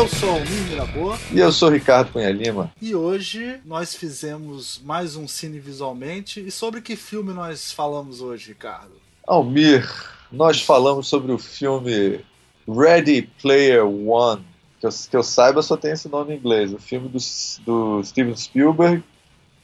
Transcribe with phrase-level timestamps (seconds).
[0.00, 1.18] Eu sou o Mimi Boa.
[1.30, 2.72] E eu sou o Ricardo Cunha Lima.
[2.80, 6.40] E hoje nós fizemos mais um Cine Visualmente.
[6.40, 8.94] E sobre que filme nós falamos hoje, Ricardo?
[9.26, 9.86] Almir,
[10.32, 12.24] nós falamos sobre o filme
[12.66, 14.42] Ready Player One.
[14.80, 16.72] Que eu, que eu saiba só tem esse nome em inglês.
[16.72, 17.18] O filme do,
[17.66, 19.04] do Steven Spielberg.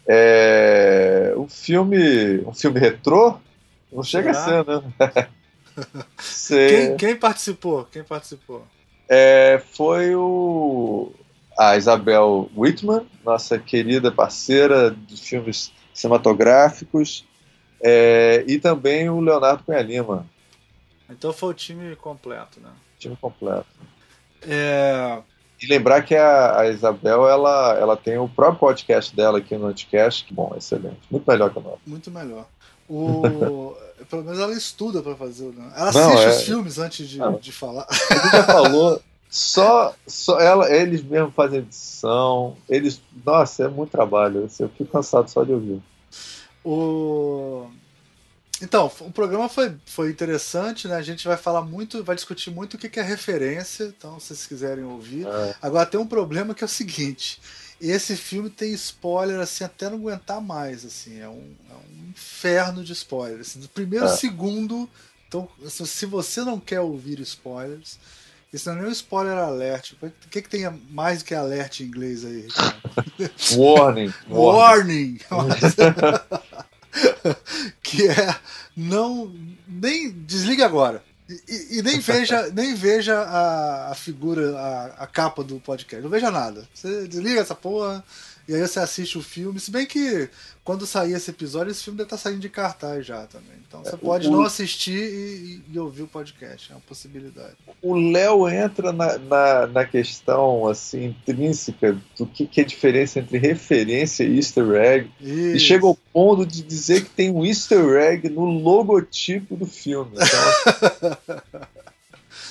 [0.07, 2.41] É um filme.
[2.47, 3.39] um filme retrô?
[3.91, 4.61] Não chega Será?
[4.61, 5.29] a ser, né?
[6.69, 7.89] quem, quem, participou?
[7.91, 8.67] Quem participou?
[9.09, 11.13] É, foi o
[11.59, 17.25] a Isabel Whitman, nossa querida parceira de filmes cinematográficos,
[17.83, 20.27] é, e também o Leonardo Cunha Lima.
[21.09, 22.71] Então foi o time completo, né?
[22.99, 23.67] Time completo.
[24.43, 25.19] É...
[25.63, 29.69] E lembrar que a, a, Isabel ela, ela tem o próprio podcast dela aqui no
[29.69, 31.01] Anticast, que bom, excelente.
[31.11, 31.81] Muito melhor que o nosso.
[31.87, 32.47] Muito melhor.
[32.89, 33.75] O...
[34.09, 35.47] Pelo menos ela estuda para fazer.
[35.47, 35.73] Né?
[35.75, 36.29] Ela Não, assiste é...
[36.29, 37.87] os filmes antes de, de falar.
[38.11, 39.03] Ele já falou.
[39.29, 42.57] Só, só ela, eles mesmo fazem edição.
[42.69, 43.03] Eles.
[43.25, 44.45] Nossa, é muito trabalho.
[44.45, 45.83] Assim, eu fico cansado só de ouvir.
[46.65, 47.67] O...
[48.63, 50.97] Então, o programa foi, foi interessante, né?
[50.97, 54.47] A gente vai falar muito, vai discutir muito o que é referência, então, se vocês
[54.47, 55.27] quiserem ouvir.
[55.27, 55.55] É.
[55.61, 57.39] Agora tem um problema que é o seguinte:
[57.81, 62.83] esse filme tem spoiler assim até não aguentar mais, assim, é um, é um inferno
[62.83, 63.49] de spoilers.
[63.49, 64.17] Assim, do primeiro é.
[64.17, 64.89] segundo,
[65.29, 67.99] então se você não quer ouvir spoilers,
[68.53, 69.93] isso não é nem um spoiler alert.
[70.01, 72.49] O que, que tem mais que alert em inglês aí?
[73.57, 74.13] warning.
[74.29, 75.19] Warning.
[77.83, 78.37] que é
[78.75, 79.35] não
[79.67, 81.03] nem desliga agora.
[81.29, 86.01] E, e, nem veja, nem veja a, a figura, a, a, capa do podcast.
[86.03, 86.69] Não veja nada.
[86.73, 88.05] Você desliga essa porra
[88.49, 89.59] e aí você assiste o filme.
[89.59, 90.29] Se bem que
[90.63, 93.57] quando sair esse episódio, esse filme deve estar saindo de cartaz já também.
[93.67, 96.71] Então você é, pode o, não assistir e, e, ouvir o podcast.
[96.71, 97.55] É uma possibilidade.
[97.83, 103.19] O Léo entra na, na, na, questão assim, intrínseca do que, que é a diferença
[103.19, 105.11] entre referência e easter egg.
[105.21, 105.57] Isso.
[105.57, 110.13] E chega ao ponto de dizer que tem um easter egg no logotipo do filme.
[110.15, 111.67] Então...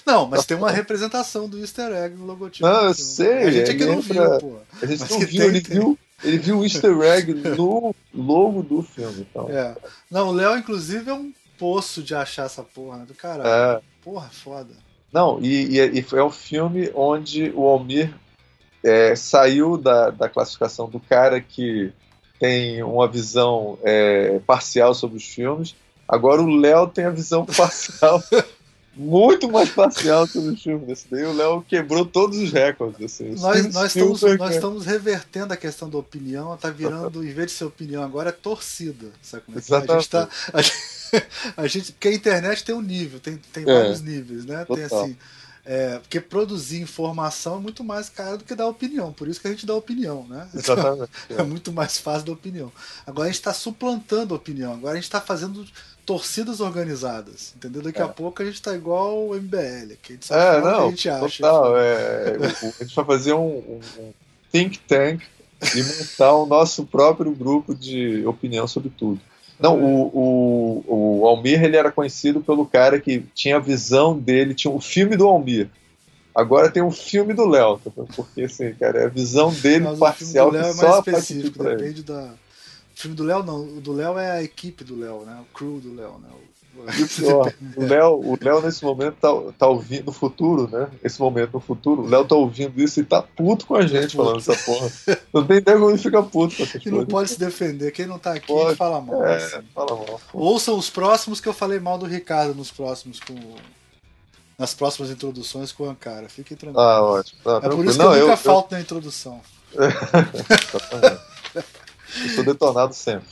[0.05, 2.67] Não, mas tem uma representação do easter egg no logotipo.
[2.67, 3.43] Não, eu sei.
[3.43, 4.57] A gente aqui não viu, pô.
[4.81, 5.79] A gente mas não viu, tem, ele tem.
[5.79, 5.99] viu.
[6.23, 9.25] Ele viu o easter egg no logo do filme.
[9.29, 9.49] Então.
[9.49, 9.75] É.
[10.09, 13.05] Não, o Léo, inclusive, é um poço de achar essa porra, né?
[13.05, 13.77] Do caralho.
[13.77, 13.81] É.
[14.03, 14.73] Porra, foda.
[15.11, 18.13] Não, e, e, e é um filme onde o Almir
[18.83, 21.91] é, saiu da, da classificação do cara que
[22.39, 25.75] tem uma visão é, parcial sobre os filmes.
[26.07, 28.21] Agora o Léo tem a visão parcial
[28.95, 31.23] muito mais parcial sobre o filme desse daí.
[31.25, 33.13] O Léo quebrou todos os recordes.
[33.13, 33.35] Assim.
[33.35, 37.53] Nós, nós, estamos, nós estamos revertendo a questão da opinião, tá virando, em vez de
[37.53, 39.07] ser opinião, agora é torcida.
[39.21, 40.29] Sabe como é que A gente tá.
[40.53, 40.75] A gente,
[41.55, 44.65] a gente, porque a internet tem um nível, tem, tem é, vários níveis, né?
[44.65, 44.75] Total.
[44.75, 45.17] Tem assim.
[45.67, 49.47] É, porque produzir informação é muito mais caro do que dar opinião, por isso que
[49.47, 50.47] a gente dá opinião, né?
[50.53, 51.09] Exatamente.
[51.27, 51.41] é.
[51.41, 52.71] é muito mais fácil da opinião.
[53.05, 55.65] Agora a gente está suplantando a opinião, agora a gente está fazendo
[56.05, 57.81] torcidas organizadas, entendeu?
[57.81, 58.03] Daqui é.
[58.03, 60.85] a pouco a gente tá igual o MBL, que a gente sabe é, não, que
[60.85, 61.43] a gente acha.
[61.43, 62.37] Total, é,
[62.79, 64.13] a gente vai fazer um, um, um
[64.51, 65.23] think tank
[65.75, 69.19] e montar o nosso próprio grupo de opinião sobre tudo.
[69.59, 74.53] Não, o, o, o Almir ele era conhecido pelo cara que tinha a visão dele,
[74.53, 75.69] tinha o filme do Almir.
[76.35, 77.79] Agora tem o filme do Léo,
[78.15, 81.07] porque assim, cara, é a visão dele Mas parcial o filme do Léo é mais
[81.07, 82.33] específico, depende da
[82.95, 85.37] o filme do Léo não, o do Léo é a equipe do Léo, né?
[85.41, 86.29] O crew do Léo, né?
[86.77, 90.87] O, o Léo, o Léo nesse momento tá, tá ouvindo no futuro, né?
[91.03, 94.15] Esse momento no futuro, o Léo tá ouvindo isso e tá puto com a gente
[94.15, 94.89] falando essa porra.
[95.33, 97.91] Não tem ideia como ele fica puto com essas E não pode se defender.
[97.91, 99.25] Quem não tá aqui pode, fala mal.
[99.25, 99.61] É, assim.
[99.73, 100.21] fala mal.
[100.33, 103.35] Ouçam os próximos que eu falei mal do Ricardo nos próximos com
[104.57, 106.29] nas próximas introduções com o Ankara.
[106.29, 106.81] Fiquem tranquilos.
[106.81, 107.41] Ah, ótimo.
[107.43, 108.77] Tá, é por isso que não, eu nunca eu, falto eu...
[108.77, 109.41] na introdução.
[112.23, 113.27] Estou detonado sempre.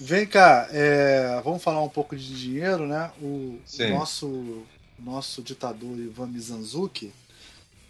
[0.00, 3.10] Vem cá, é, vamos falar um pouco de dinheiro, né?
[3.20, 4.62] O, o nosso,
[4.98, 7.12] nosso ditador Ivan Mizanzuki,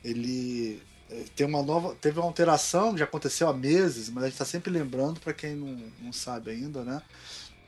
[0.05, 0.81] ele
[1.11, 4.45] é, tem uma nova, teve uma alteração, já aconteceu há meses, mas a gente está
[4.45, 7.03] sempre lembrando para quem não, não sabe ainda, né?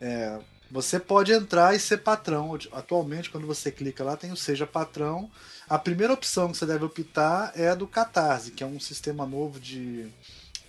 [0.00, 0.38] É,
[0.70, 2.56] você pode entrar e ser patrão.
[2.72, 5.28] Atualmente, quando você clica lá, tem o Seja Patrão.
[5.68, 9.26] A primeira opção que você deve optar é a do Catarse, que é um sistema
[9.26, 10.08] novo de,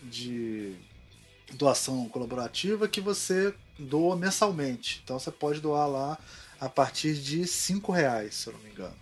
[0.01, 0.75] de
[1.53, 5.01] doação colaborativa que você doa mensalmente.
[5.03, 6.18] Então você pode doar lá
[6.59, 8.94] a partir de cinco reais, se eu não me engano.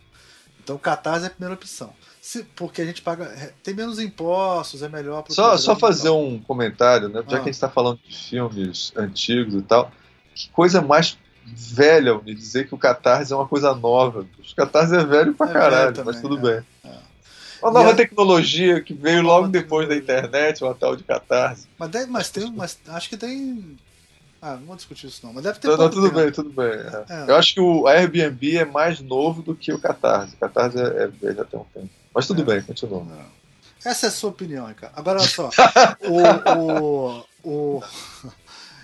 [0.63, 1.93] Então o Catarse é a primeira opção.
[2.21, 3.25] Se, porque a gente paga.
[3.25, 7.21] É, tem menos impostos, é melhor Só, só fazer um comentário, né?
[7.21, 7.25] Já ah.
[7.25, 9.91] que a gente está falando de filmes antigos e tal,
[10.35, 14.21] que coisa mais velha me dizer que o Catarse é uma coisa nova.
[14.21, 16.41] O Catarse é velho pra é caralho, também, mas tudo é.
[16.41, 16.65] bem.
[16.85, 16.98] É.
[17.61, 17.95] Uma nova a...
[17.95, 21.67] tecnologia que veio logo depois da internet, uma tal de catarse.
[21.77, 23.77] Mas, deve, mas tem, mas acho que tem.
[24.41, 25.67] Ah, não vou discutir isso não, mas deve ter.
[25.67, 26.15] Não, não tudo tempo.
[26.15, 26.71] bem, tudo bem.
[26.71, 27.05] É.
[27.09, 27.31] É.
[27.31, 30.35] Eu acho que o Airbnb é mais novo do que o Catarse.
[30.35, 31.89] O Catarse é, é, já tem um tempo.
[32.13, 32.45] Mas tudo é.
[32.45, 33.05] bem, continua.
[33.83, 34.93] Essa é a sua opinião, Ricardo.
[34.95, 35.49] Agora olha só.
[36.03, 37.83] o, o, o...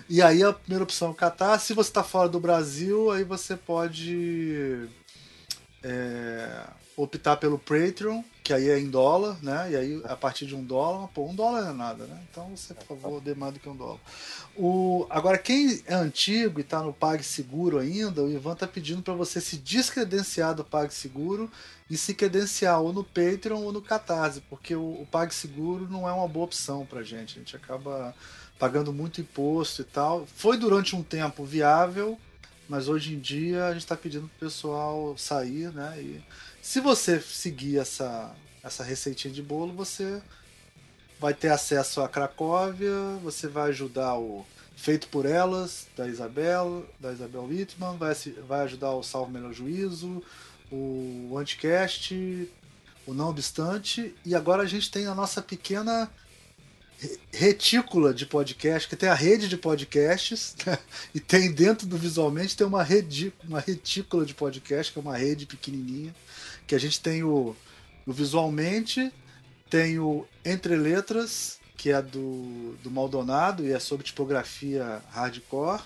[0.08, 1.58] E aí a primeira opção é o Catar.
[1.58, 4.88] Se você está fora do Brasil, aí você pode
[5.82, 6.48] é,
[6.96, 9.72] optar pelo Patreon, que aí é em dólar, né?
[9.72, 12.22] E aí a partir de um dólar, pô, um dólar não é nada, né?
[12.30, 14.00] Então você, por favor, dê mais do que um dólar.
[14.56, 19.12] O, agora, quem é antigo e está no PagSeguro ainda, o Ivan está pedindo para
[19.12, 21.50] você se descredenciar do PagSeguro
[21.90, 26.26] e se credenciar ou no Patreon ou no Catarse, porque o, PagSeguro não é uma
[26.26, 27.36] boa opção para gente.
[27.36, 28.14] A gente acaba
[28.58, 30.26] pagando muito imposto e tal.
[30.34, 32.18] Foi durante um tempo viável,
[32.68, 36.00] mas hoje em dia a gente está pedindo para o pessoal sair, né?
[36.00, 36.22] E
[36.66, 40.20] se você seguir essa, essa receitinha de bolo, você
[41.20, 42.92] vai ter acesso a Cracóvia,
[43.22, 44.44] você vai ajudar o
[44.76, 48.12] Feito por Elas, da Isabel, da Isabel Whitman, vai,
[48.48, 50.20] vai ajudar o Salvo Melhor Juízo,
[50.68, 52.50] o Anticast,
[53.06, 56.10] o Não Obstante, e agora a gente tem a nossa pequena
[57.32, 60.78] retícula de podcast, que tem a rede de podcasts, né?
[61.14, 62.86] e tem dentro do Visualmente tem uma,
[63.44, 66.14] uma retícula de podcast, que é uma rede pequenininha,
[66.66, 67.54] que a gente tem o,
[68.06, 69.12] o Visualmente,
[69.70, 75.82] tem o Entre Letras, que é do, do Maldonado e é sobre tipografia hardcore,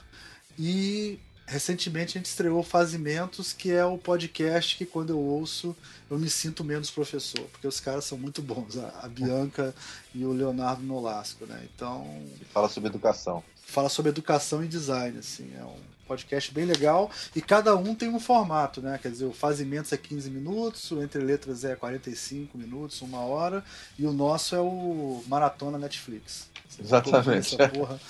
[0.59, 5.77] e recentemente a gente estreou Fazimentos, que é o podcast que quando eu ouço
[6.09, 9.75] eu me sinto menos professor, porque os caras são muito bons, a, a Bianca
[10.15, 11.69] e o Leonardo Nolasco, né?
[11.75, 12.25] Então.
[12.53, 13.43] Fala sobre educação.
[13.71, 15.53] Fala sobre educação e design, assim.
[15.57, 15.77] É um
[16.09, 18.99] podcast bem legal e cada um tem um formato, né?
[19.01, 23.63] Quer dizer, o Fazimentos é 15 minutos, o Entre Letras é 45 minutos, uma hora,
[23.97, 26.49] e o nosso é o Maratona Netflix.
[26.69, 27.55] Você Exatamente.
[27.55, 28.01] Essa porra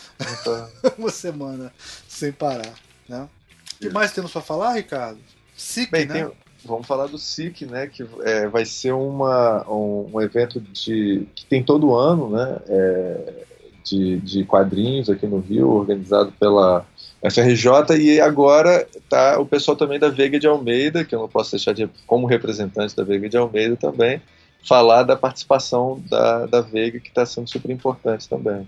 [0.96, 1.70] uma semana
[2.08, 2.72] sem parar.
[3.06, 3.28] Né?
[3.74, 5.18] O que mais temos para falar, Ricardo?
[5.54, 6.24] SIC, Bem, né?
[6.24, 6.32] Tem,
[6.64, 7.86] vamos falar do SIC, né?
[7.86, 12.60] Que é, vai ser uma, um, um, evento de, que tem todo ano, né?
[12.66, 13.46] É,
[13.84, 16.84] de, de quadrinhos aqui no Rio, organizado pela
[17.22, 21.52] FRJ, e agora tá o pessoal também da Veiga de Almeida, que eu não posso
[21.52, 24.22] deixar de, como representante da Veiga de Almeida também,
[24.66, 28.66] falar da participação da, da Veiga, que está sendo super importante também.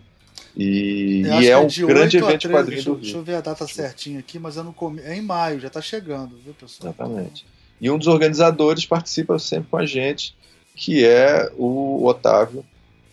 [0.56, 3.02] E, e é, é um grande evento 13, de quadrinhos deixa, do Rio.
[3.02, 5.80] Deixa eu ver a data certinha aqui, mas é, no, é em maio, já está
[5.80, 6.94] chegando, viu, pessoal?
[6.94, 7.46] Exatamente.
[7.80, 10.36] E um dos organizadores participa sempre com a gente,
[10.74, 12.64] que é o Otávio,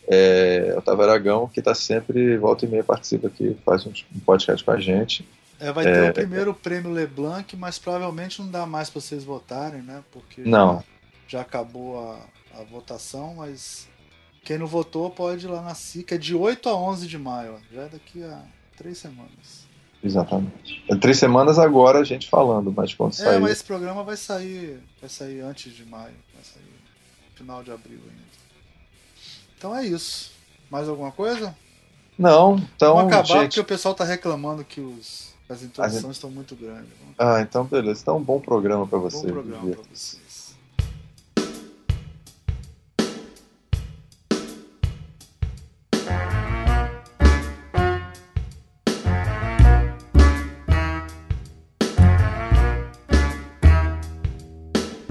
[0.09, 4.63] é, Otávio Aragão, que está sempre, volta e meia, participa aqui, faz um, um podcast
[4.63, 5.27] com a gente.
[5.59, 9.23] É, vai ter é, o primeiro prêmio Leblanc, mas provavelmente não dá mais para vocês
[9.23, 10.03] votarem, né?
[10.11, 10.77] Porque não.
[10.77, 10.83] Já,
[11.27, 13.87] já acabou a, a votação, mas
[14.43, 17.57] quem não votou pode ir lá na SICA, é de 8 a 11 de maio,
[17.71, 18.41] já é daqui a
[18.75, 19.67] três semanas.
[20.03, 20.83] Exatamente.
[20.89, 23.35] É três semanas agora a gente falando, mas quando é, sair.
[23.35, 26.79] É, mas esse programa vai sair, vai sair antes de maio, vai sair
[27.35, 28.38] final de abril ainda.
[29.59, 30.31] Então é isso.
[30.71, 31.53] Mais alguma coisa?
[32.17, 32.95] Não, então.
[32.95, 33.41] Vamos acabar gente...
[33.41, 36.13] porque o pessoal está reclamando que os, as introduções gente...
[36.13, 36.87] estão muito grandes.
[37.17, 37.99] Ah, então beleza.
[38.01, 39.27] Então um bom programa para você.
[39.27, 40.17] Bom programa para você.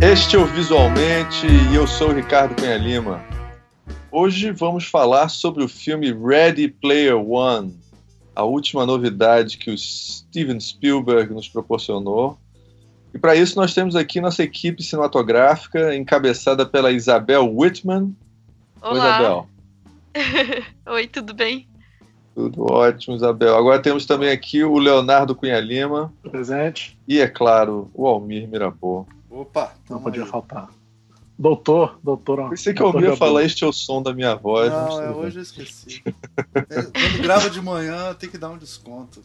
[0.00, 3.38] Este é o Visualmente e eu sou o Ricardo Cunha Lima.
[4.11, 7.79] Hoje vamos falar sobre o filme Ready Player One,
[8.35, 12.38] a última novidade que o Steven Spielberg nos proporcionou.
[13.12, 18.17] E para isso nós temos aqui nossa equipe cinematográfica, encabeçada pela Isabel Whitman.
[18.81, 18.93] Olá.
[18.93, 19.49] Oi, Isabel.
[20.95, 21.69] Oi, tudo bem?
[22.35, 23.57] Tudo ótimo, Isabel.
[23.57, 26.12] Agora temos também aqui o Leonardo Cunha Lima.
[26.23, 26.99] Presente.
[27.07, 29.07] E, é claro, o Almir Mirabô.
[29.29, 30.29] Opa, não podia aí.
[30.29, 30.71] faltar.
[31.38, 32.50] Doutor, doutor.
[32.50, 34.73] Pensei que eu ouvia falar este é o som da minha voz.
[34.73, 36.02] Não, não é, hoje eu esqueci.
[36.04, 39.23] é, quando grava de manhã tem que dar um desconto.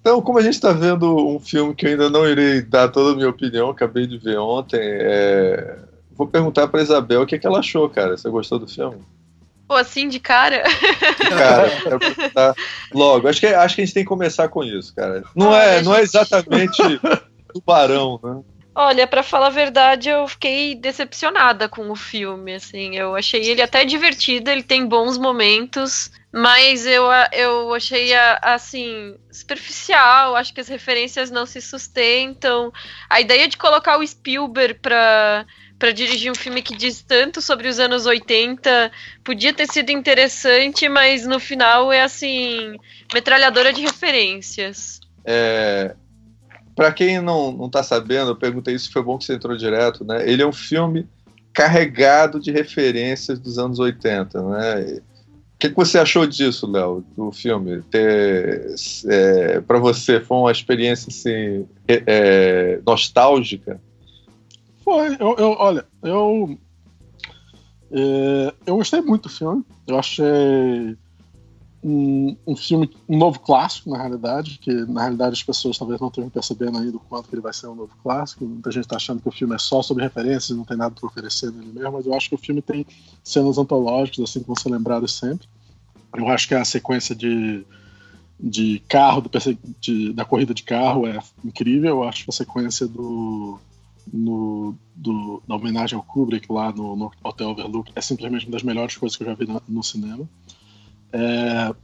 [0.00, 3.12] Então, como a gente está vendo um filme que eu ainda não irei dar toda
[3.12, 5.78] a minha opinião, acabei de ver ontem, é...
[6.12, 8.16] vou perguntar para Isabel o que, é que ela achou, cara.
[8.16, 8.98] Você gostou do filme?
[9.66, 10.62] Pô, assim de cara?
[11.28, 12.54] Cara, quero perguntar
[12.94, 13.26] logo.
[13.26, 15.24] Acho que, acho que a gente tem que começar com isso, cara.
[15.34, 16.80] Não, ah, é, não é exatamente
[17.52, 18.42] tubarão, né?
[18.78, 22.94] Olha, para falar a verdade, eu fiquei decepcionada com o filme, assim.
[22.94, 30.36] Eu achei ele até divertido, ele tem bons momentos, Mas eu, eu achei, assim, superficial.
[30.36, 32.70] Acho que as referências não se sustentam.
[33.08, 35.46] A ideia de colocar o Spielberg pra,
[35.78, 38.92] pra dirigir um filme que diz tanto sobre os anos 80
[39.24, 42.76] podia ter sido interessante, mas no final é, assim,
[43.14, 45.00] metralhadora de referências.
[45.24, 45.96] É,
[46.76, 50.04] para quem não, não tá sabendo, eu perguntei isso, foi bom que você entrou direto,
[50.04, 50.30] né?
[50.30, 51.08] Ele é um filme
[51.52, 55.00] carregado de referências dos anos 80, né?
[55.54, 57.82] O que, que você achou disso, Léo, do filme?
[57.94, 63.80] É, para você foi uma experiência assim, é, nostálgica?
[64.84, 65.16] Foi.
[65.18, 66.58] Eu, eu olha, eu
[67.90, 69.64] é, eu gostei muito do filme.
[69.86, 70.96] Eu achei
[71.88, 76.08] um, um, filme, um novo clássico, na realidade, que na realidade as pessoas talvez não
[76.08, 78.44] estejam percebendo ainda o quanto ele vai ser um novo clássico.
[78.44, 81.06] Muita gente está achando que o filme é só sobre referências, não tem nada para
[81.06, 82.84] oferecer nele mesmo, mas eu acho que o filme tem
[83.22, 85.46] cenas antológicas, assim, que vão ser lembradas sempre.
[86.12, 87.64] Eu acho que a sequência de,
[88.40, 89.30] de carro, do,
[89.80, 91.90] de, da corrida de carro é incrível.
[91.90, 93.60] Eu acho que a sequência do,
[94.12, 98.64] no, do, da homenagem ao Kubrick lá no, no, Hotel Overlook é simplesmente uma das
[98.64, 100.28] melhores coisas que eu já vi no cinema.
[101.12, 101.74] É,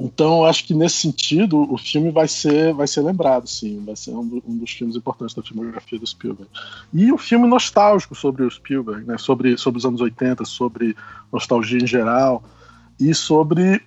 [0.00, 3.82] então, acho que nesse sentido, o filme vai ser, vai ser lembrado, sim.
[3.84, 6.48] Vai ser um, um, dos filmes importantes da filmografia do Spielberg.
[6.92, 9.18] E o filme nostálgico sobre o Spielberg, né?
[9.18, 10.94] sobre, sobre os anos 80, sobre
[11.32, 12.44] nostalgia em geral,
[13.00, 13.82] e sobre.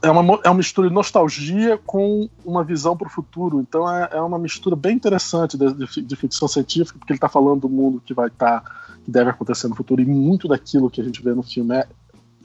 [0.00, 3.58] É uma, é uma mistura de nostalgia com uma visão para o futuro.
[3.60, 7.28] Então, é, é uma mistura bem interessante de, de, de ficção científica, porque ele está
[7.28, 8.60] falando do mundo que vai estar.
[8.60, 11.74] Tá, que deve acontecer no futuro, e muito daquilo que a gente vê no filme
[11.74, 11.88] é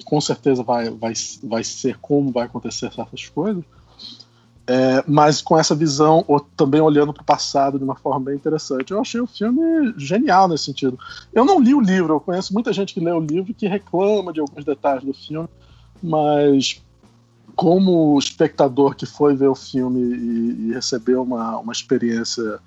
[0.03, 3.63] com certeza vai, vai, vai ser como vai acontecer certas coisas,
[4.65, 8.35] é, mas com essa visão, ou também olhando para o passado de uma forma bem
[8.35, 8.91] interessante.
[8.91, 10.97] Eu achei o filme genial nesse sentido.
[11.33, 13.67] Eu não li o livro, eu conheço muita gente que lê o livro e que
[13.67, 15.49] reclama de alguns detalhes do filme,
[16.01, 16.81] mas
[17.55, 22.59] como espectador que foi ver o filme e, e recebeu uma, uma experiência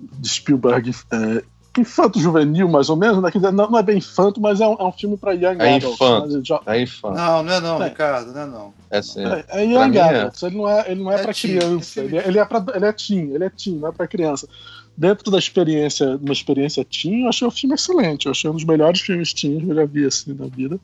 [0.00, 1.44] de Spielberg é,
[1.78, 3.30] infanto juvenil, mais ou menos, né?
[3.52, 6.00] não, não é bem infanto, mas é um, é um filme para young é adults.
[6.00, 6.28] Infanto.
[6.28, 6.40] Né?
[6.42, 6.60] Já...
[6.66, 7.16] É infanto.
[7.16, 7.88] Não, não é não, é.
[7.88, 8.74] Ricardo, não é não.
[8.90, 9.24] É sim.
[9.24, 10.00] É, é young é.
[10.00, 12.64] adults, ele não é, ele não é, é para criança, ele, é, ele, é pra,
[12.74, 14.48] ele é teen, ele é teen, não é para criança.
[14.96, 18.64] Dentro da experiência, uma experiência teen, eu achei o filme excelente, eu achei um dos
[18.64, 20.80] melhores filmes teen que eu já vi assim na vida.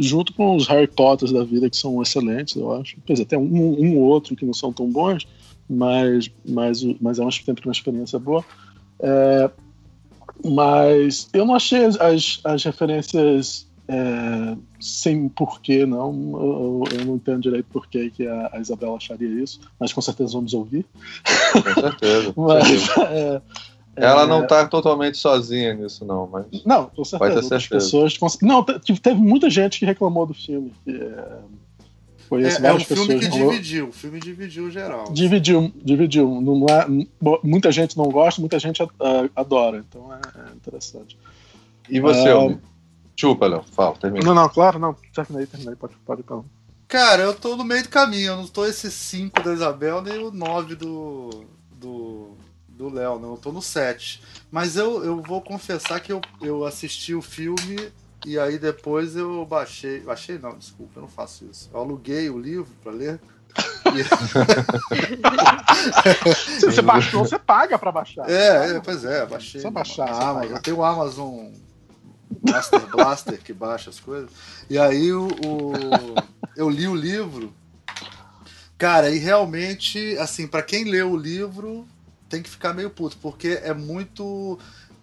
[0.00, 2.96] Junto com os Harry Potters da vida, que são excelentes, eu acho.
[3.04, 5.26] Quer dizer, tem um, um ou outro que não são tão bons,
[5.68, 8.44] mas, mas, mas é uma, sempre uma experiência boa.
[9.00, 9.50] É,
[10.44, 16.12] mas eu não achei as, as, as referências é, sem porquê, não.
[16.12, 20.34] Eu, eu, não entendo direito porquê que a, a, Isabela acharia isso, mas com certeza
[20.34, 20.84] vamos ouvir.
[21.52, 22.34] Com certeza.
[22.36, 23.42] mas, é,
[23.96, 26.46] ela não está totalmente sozinha nisso, não, mas.
[26.64, 27.56] Não, com certeza.
[27.56, 28.18] As pessoas.
[28.42, 30.72] Não, teve muita gente que reclamou do filme.
[30.84, 30.92] Que,
[32.28, 35.10] é, Conheço é, é um filme que dividiu, o filme dividiu geral.
[35.10, 36.40] Dividiu, dividiu.
[36.40, 36.86] Não é,
[37.42, 38.82] muita gente não gosta, muita gente
[39.34, 40.20] adora, então é,
[40.50, 41.18] é interessante.
[41.88, 42.60] E você, uh,
[43.16, 44.24] Chupa, Léo, fala, termina.
[44.24, 46.44] Não, não, claro, não, terminei, terminei, pode, pode falar.
[46.86, 50.18] Cara, eu tô no meio do caminho, eu não tô esse 5 da Isabel, nem
[50.18, 51.44] o 9 do.
[51.72, 52.36] do.
[52.68, 54.22] do Léo, não, eu tô no 7.
[54.50, 57.90] Mas eu, eu vou confessar que eu, eu assisti o filme
[58.26, 60.00] e aí depois eu baixei.
[60.00, 61.70] Baixei não, desculpa, eu não faço isso.
[61.72, 63.20] Eu aluguei o livro para ler.
[66.60, 68.28] Se você baixou, você paga para baixar.
[68.28, 69.60] É, é, pois é, baixei.
[69.60, 70.08] Só baixar.
[70.08, 70.56] Amazon.
[70.56, 71.50] Eu tenho o Amazon
[72.42, 74.30] Master Blaster que baixa as coisas.
[74.68, 75.72] E aí o, o
[76.56, 77.52] eu li o livro.
[78.76, 81.86] Cara, e realmente, assim, para quem leu o livro,
[82.28, 84.58] tem que ficar meio puto, porque é muito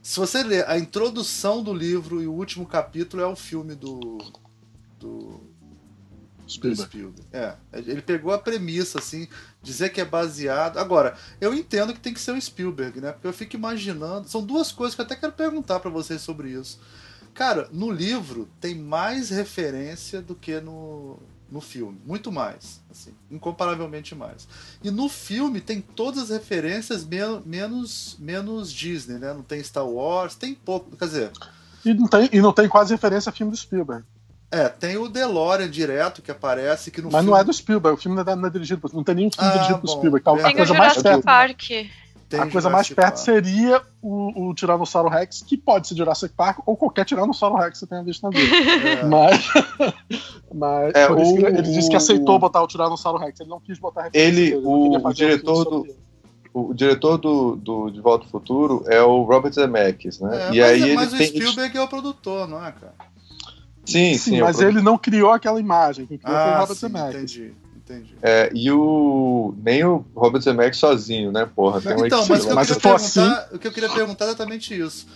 [0.05, 4.19] se você ler a introdução do livro e o último capítulo é o filme do.
[4.99, 5.41] do.
[6.47, 7.23] Spielberg.
[7.33, 9.27] É, ele pegou a premissa, assim,
[9.63, 10.77] dizer que é baseado.
[10.77, 13.13] Agora, eu entendo que tem que ser o Spielberg, né?
[13.13, 14.29] Porque eu fico imaginando.
[14.29, 16.79] São duas coisas que eu até quero perguntar para vocês sobre isso.
[17.33, 21.17] Cara, no livro tem mais referência do que no,
[21.55, 24.45] no filme, muito mais, assim, incomparavelmente mais.
[24.83, 27.07] E no filme tem todas as referências
[27.45, 29.33] menos menos Disney, né?
[29.33, 31.31] Não tem Star Wars, tem pouco, quer dizer.
[31.85, 34.03] E não tem, e não tem quase referência a filme do Spielberg.
[34.51, 37.31] É, tem o DeLorean direto que aparece que no Mas filme...
[37.31, 39.49] não é do Spielberg, o filme não é, não é dirigido, não tem nenhum filme
[39.49, 40.25] ah, dirigido por Spielberg.
[40.25, 41.23] Tá, tem a coisa mais perto.
[41.23, 41.63] Park.
[42.35, 46.59] Tem a coisa mais perto seria o, o Tiranossauro Rex, que pode ser Jurassic Park
[46.65, 48.55] ou qualquer Tiranossauro Rex que você tenha visto na vida.
[48.85, 49.03] É.
[49.03, 49.47] Mas,
[50.53, 54.09] mas é, o, ele disse que aceitou botar o Tiranossauro Rex, ele não quis botar
[54.13, 56.05] Ele, dele, o, o diretor do.
[56.53, 60.49] O diretor do, do De Volta ao Futuro é o Robert Zemeckis, né?
[60.49, 61.27] É, e mas, aí mas o tem...
[61.27, 62.93] Spielberg é o produtor, não é, cara?
[63.85, 64.17] Sim, sim.
[64.17, 66.05] sim mas ele não criou aquela imagem.
[66.05, 67.35] Quem criou ah, foi o Robert Zemeckis.
[67.35, 67.64] Entendi.
[67.85, 68.15] Entendi.
[68.21, 69.53] É, e o.
[69.61, 71.79] Nem o Robert Zemeckis sozinho, né, porra?
[71.79, 73.35] Tem então, mas, o que, mas eu assim...
[73.53, 75.07] o que eu queria perguntar é exatamente isso.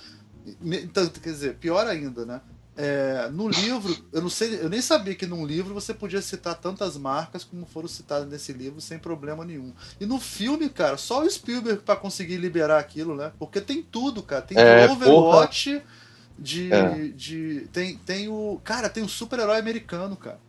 [0.62, 2.42] Então, quer dizer, pior ainda, né?
[2.78, 6.56] É, no livro, eu não sei, eu nem sabia que num livro você podia citar
[6.56, 9.74] tantas marcas como foram citadas nesse livro sem problema nenhum.
[10.00, 13.32] E no filme, cara, só o Spielberg para conseguir liberar aquilo, né?
[13.38, 14.44] Porque tem tudo, cara.
[14.44, 15.82] Tem é, Overwatch
[16.38, 17.08] de, é.
[17.10, 20.40] de tem tem o, cara, tem o super-herói americano, cara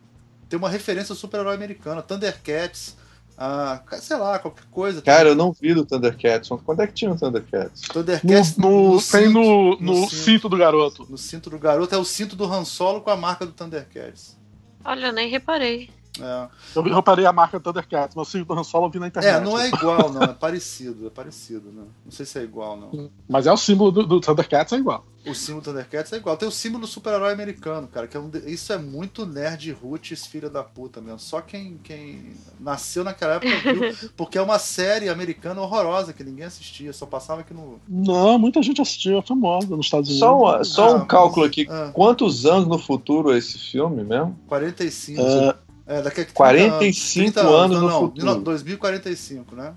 [0.51, 2.97] tem uma referência ao super-herói americano, Thundercats,
[3.39, 5.01] ah, sei lá, qualquer coisa.
[5.01, 6.51] Cara, eu não vi do Thundercats.
[6.63, 7.83] Quando é que tinha o Thundercats?
[7.83, 11.07] Thundercats no, no, no tem cinto, no, no, cinto, cinto, do garoto.
[11.09, 14.37] No cinto do garoto é o cinto do Han Solo com a marca do Thundercats.
[14.85, 15.89] Olha, nem reparei.
[16.19, 16.49] É.
[16.75, 19.37] Eu reparei a marca Thundercats, mas o do Han Solo eu vi na internet.
[19.37, 20.23] É, não é igual, não.
[20.23, 21.85] É parecido, é parecido, né?
[22.05, 23.11] Não sei se é igual, não.
[23.29, 25.05] Mas é o símbolo do, do Thundercats, é igual.
[25.27, 26.37] O símbolo do Thundercats é igual.
[26.37, 28.07] Tem o símbolo do super-herói americano, cara.
[28.07, 31.19] Que é um, isso é muito nerd roots, filha da puta mesmo.
[31.19, 34.11] Só quem, quem nasceu naquela época viu.
[34.17, 37.79] Porque é uma série americana horrorosa que ninguém assistia, só passava aqui no.
[37.87, 40.27] Não, muita gente assistia, é famosa nos Estados Unidos.
[40.27, 41.67] Só, uma, só ah, um cálculo aqui.
[41.71, 41.91] Ah.
[41.93, 44.39] Quantos anos no futuro é esse filme mesmo?
[44.49, 45.21] 45.
[45.21, 48.41] Uh, é, daqui a 30 45 anos, anos não, no não, futuro.
[48.43, 49.75] 2045, né?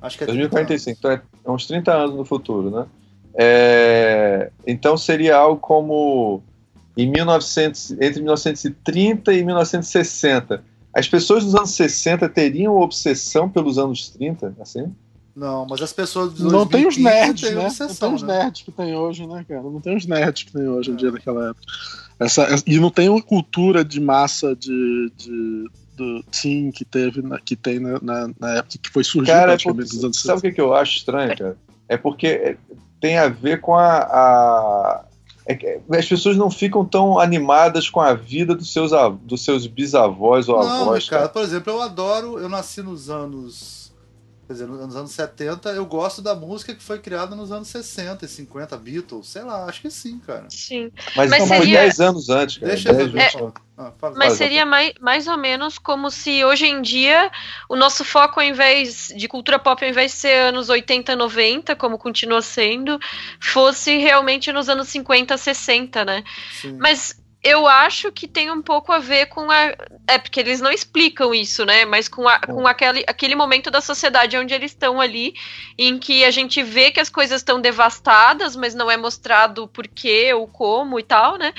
[0.00, 2.86] Acho que é 2045, então é uns 30 anos no futuro, né?
[3.34, 6.42] É, então seria algo como
[6.96, 10.64] em 1900, entre 1930 e 1960.
[10.94, 14.90] As pessoas dos anos 60 teriam obsessão pelos anos 30, assim?
[15.36, 17.66] Não, mas as pessoas dos Não tem os nerds, né?
[17.66, 18.38] Obsessão, não tem os né?
[18.44, 19.62] nerds que tem hoje, né, cara?
[19.62, 20.96] Não tem os nerds que tem hoje em é.
[20.96, 21.66] dia naquela época.
[22.20, 27.38] Essa, e não tem uma cultura de massa de, de do teen que teve na,
[27.38, 30.38] que tem na, na, na, época que foi surgir cara, praticamente é porque, anos Sabe
[30.38, 31.56] o que, que eu acho estranho, cara?
[31.88, 32.56] É porque
[33.00, 33.98] tem a ver com a.
[33.98, 35.04] a
[35.46, 40.48] é as pessoas não ficam tão animadas com a vida dos seus, dos seus bisavós
[40.48, 41.08] ou não, avós.
[41.08, 42.38] Cara, por exemplo, eu adoro.
[42.38, 43.79] Eu nasci nos anos
[44.50, 48.24] Quer dizer, nos anos 70 eu gosto da música que foi criada nos anos 60
[48.24, 50.46] e 50, Beatles, sei lá, acho que sim, cara.
[50.50, 50.90] Sim.
[51.14, 51.56] Mas, Mas seria...
[51.56, 52.72] foi 10 anos antes, cara.
[52.72, 53.20] Deixa 10 eu ver.
[53.20, 53.52] É...
[53.78, 57.30] Ah, fala, Mas fala, seria mais, mais ou menos como se hoje em dia
[57.68, 61.76] o nosso foco, ao invés de cultura pop, ao invés de ser anos 80, 90,
[61.76, 62.98] como continua sendo,
[63.38, 66.24] fosse realmente nos anos 50, 60, né?
[66.60, 66.76] Sim.
[66.76, 69.74] Mas eu acho que tem um pouco a ver com a.
[70.06, 71.86] É porque eles não explicam isso, né?
[71.86, 75.34] Mas com, a, com aquele, aquele momento da sociedade onde eles estão ali,
[75.78, 79.68] em que a gente vê que as coisas estão devastadas, mas não é mostrado o
[79.68, 81.54] porquê ou como e tal, né?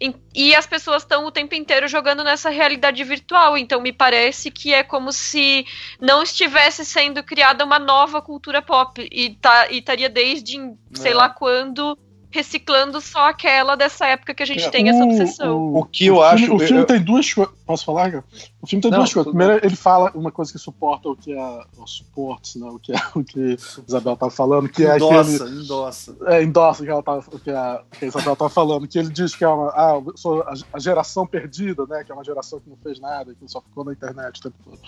[0.00, 3.58] E, e as pessoas estão o tempo inteiro jogando nessa realidade virtual.
[3.58, 5.66] Então me parece que é como se
[6.00, 9.08] não estivesse sendo criada uma nova cultura pop.
[9.10, 10.58] E tá, estaria desde
[10.92, 11.14] sei é.
[11.14, 11.98] lá quando
[12.34, 15.56] reciclando só aquela dessa época que a gente é, tem o, essa obsessão.
[15.56, 16.46] O, o que eu o acho.
[16.46, 17.54] Filme, o filme eu, tem duas coisas.
[17.64, 18.24] Posso falar, cara?
[18.64, 19.30] O filme tem não, duas coisas.
[19.30, 21.64] Primeiro, ele fala uma coisa que suporta o que é.
[21.76, 22.66] O suporte, né?
[22.66, 25.60] O que é o que a Isabel tava falando, que é endossa, aquele.
[25.60, 26.16] Endossa.
[26.24, 29.10] É, endossa o que, ela tava, que, a, que a Isabel tava falando, que ele
[29.10, 29.68] diz que é uma.
[29.68, 32.02] Ah, sou a, a, geração perdida, né?
[32.04, 34.56] Que é uma geração que não fez nada, que só ficou na internet o tempo
[34.64, 34.78] todo.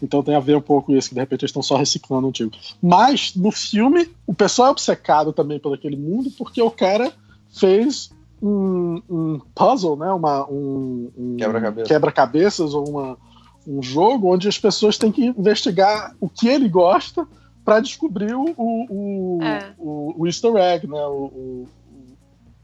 [0.00, 2.30] Então tem a ver um pouco isso, que de repente eles estão só reciclando o
[2.30, 2.52] antigo.
[2.80, 7.12] Mas, no filme, o pessoal é obcecado também por aquele mundo, porque o cara
[7.50, 8.14] fez
[8.44, 10.12] um, um puzzle, né?
[10.12, 13.18] Uma, um, um quebra-cabeças quebra ou uma,
[13.66, 17.26] um jogo onde as pessoas têm que investigar o que ele gosta
[17.64, 19.72] para descobrir o, o, é.
[19.78, 21.00] o, o, easter egg, né?
[21.06, 21.66] O,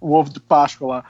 [0.01, 1.05] o, ovo de Páscoa lá.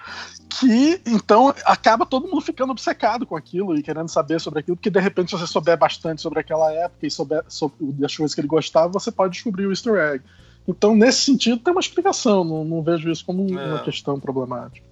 [0.49, 4.91] Que então acaba todo mundo ficando obcecado com aquilo e querendo saber sobre aquilo, porque
[4.91, 8.41] de repente, se você souber bastante sobre aquela época e souber sobre as coisas que
[8.41, 10.25] ele gostava, você pode descobrir o easter egg.
[10.67, 12.45] Então, nesse sentido, tem uma explicação.
[12.45, 13.67] Não, não vejo isso como é.
[13.67, 14.87] uma questão problemática.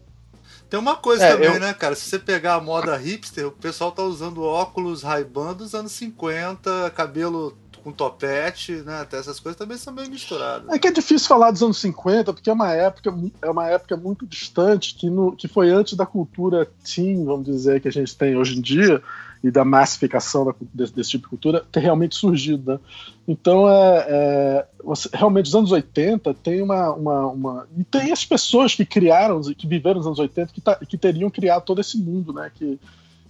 [0.69, 1.61] Tem uma coisa é, também, eu...
[1.61, 1.95] né, cara?
[1.95, 6.91] Se você pegar a moda hipster, o pessoal tá usando óculos Ray-Ban dos anos 50,
[6.95, 9.01] cabelo com topete, né?
[9.01, 10.69] Até essas coisas também são meio misturadas.
[10.69, 13.97] É que é difícil falar dos anos 50, porque é uma época, é uma época
[13.97, 18.15] muito distante, que, no, que foi antes da cultura teen, vamos dizer, que a gente
[18.15, 19.03] tem hoje em dia
[19.43, 22.73] e da massificação da, desse, desse, tipo de cultura ter realmente surgido.
[22.73, 22.81] Né?
[23.27, 24.67] Então, é, é,
[25.15, 29.67] realmente, os anos 80 tem uma, uma, uma, E tem as pessoas que criaram, que
[29.67, 32.51] viveram nos anos 80, que, tá, que teriam criado todo esse mundo, né?
[32.55, 32.79] Que,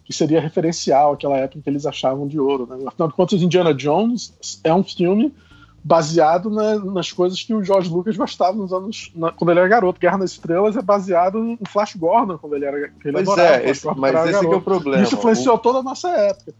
[0.04, 2.66] que seria referencial àquela época que eles achavam de ouro.
[2.66, 2.82] Né?
[2.86, 4.32] Afinal de contas, Indiana Jones
[4.64, 5.34] é um filme
[5.82, 9.68] baseado na, nas coisas que o George Lucas gostava nos anos na, quando ele era
[9.68, 10.00] garoto.
[10.00, 13.56] Guerra nas Estrelas é baseado em Flash Gordon quando ele era que ele pois adorava,
[13.56, 15.02] é, esse, mas esse é, é o problema.
[15.02, 15.58] Isso influenciou o...
[15.58, 16.54] toda a nossa época.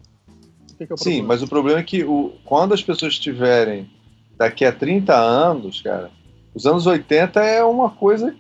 [0.77, 3.91] Que que é Sim, mas o problema é que o, quando as pessoas estiverem
[4.37, 6.11] daqui a 30 anos, cara,
[6.55, 8.35] os anos 80 é uma coisa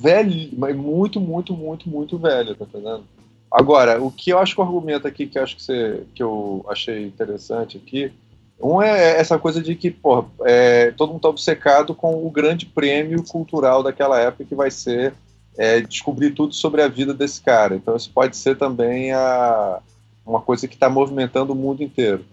[0.00, 3.04] velho, mas muito, muito, muito, muito velho, tá entendendo?
[3.50, 6.22] Agora, o que eu acho que o argumento aqui que eu acho que, você, que
[6.22, 8.12] eu achei interessante aqui,
[8.60, 12.66] um é essa coisa de que, pô, é, todo mundo tá obcecado com o grande
[12.66, 15.14] prêmio cultural daquela época que vai ser
[15.56, 17.76] é, descobrir tudo sobre a vida desse cara.
[17.76, 19.80] Então isso pode ser também a,
[20.24, 22.24] uma coisa que está movimentando o mundo inteiro.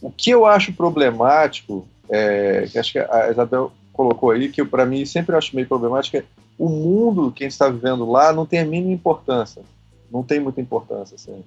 [0.00, 4.86] O que eu acho problemático, é, que acho que a Isabel colocou aí, que para
[4.86, 6.24] mim sempre acho meio problemático, é
[6.58, 9.62] o mundo que a gente está vivendo lá não tem a mínima importância.
[10.10, 11.16] Não tem muita importância.
[11.16, 11.42] Assim.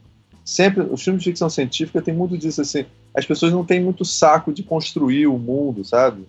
[0.48, 2.86] Sempre, os filmes de ficção científica tem muito disso assim.
[3.14, 6.26] As pessoas não têm muito saco de construir o mundo, sabe?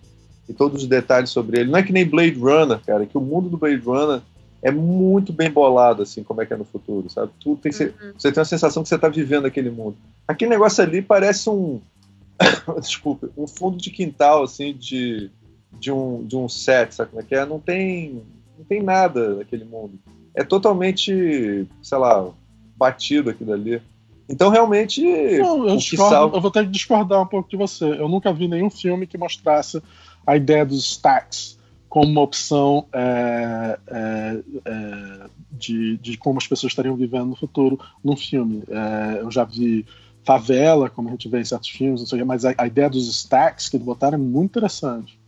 [0.49, 1.71] E todos os detalhes sobre ele.
[1.71, 4.19] Não é que nem Blade Runner, cara, que o mundo do Blade Runner
[4.61, 7.31] é muito bem bolado, assim, como é que é no futuro, sabe?
[7.39, 8.11] Tudo tem uhum.
[8.17, 9.95] Você tem a sensação que você está vivendo aquele mundo.
[10.27, 11.79] Aquele negócio ali parece um.
[12.77, 15.31] Desculpa, um fundo de quintal, assim, de,
[15.79, 17.45] de, um, de um set, sabe como é que é?
[17.45, 18.21] Não tem,
[18.57, 19.97] não tem nada naquele mundo.
[20.35, 22.29] É totalmente, sei lá,
[22.75, 23.81] batido aquilo ali.
[24.29, 25.01] Então, realmente.
[25.39, 26.37] Não, eu, discordo, salva...
[26.37, 27.85] eu vou ter que discordar um pouco de você.
[27.85, 29.81] Eu nunca vi nenhum filme que mostrasse
[30.25, 31.57] a ideia dos stacks
[31.89, 37.79] como uma opção é, é, é, de, de, como as pessoas estariam vivendo no futuro
[38.03, 38.63] num filme.
[38.69, 39.83] É, eu já vi
[40.23, 43.67] favela, como a gente vê em certos filmes, sei, mas a, a, ideia dos stacks
[43.67, 45.19] que eles botaram é muito interessante.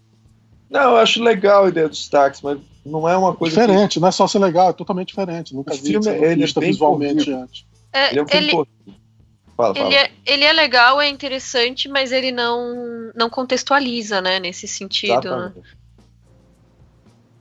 [0.70, 3.60] Não, eu acho legal a ideia dos stacks, mas não é uma coisa.
[3.60, 4.00] Diferente, que...
[4.00, 5.56] não é só ser legal, é totalmente diferente.
[5.56, 7.42] Nunca o vi filme, ele é visualmente corrido.
[7.42, 7.71] antes.
[7.94, 8.66] É, ele é um filme ele...
[9.56, 9.88] Fala, fala.
[9.88, 15.36] Ele, é, ele é legal, é interessante, mas ele não, não contextualiza, né, nesse sentido.
[15.36, 15.54] Né?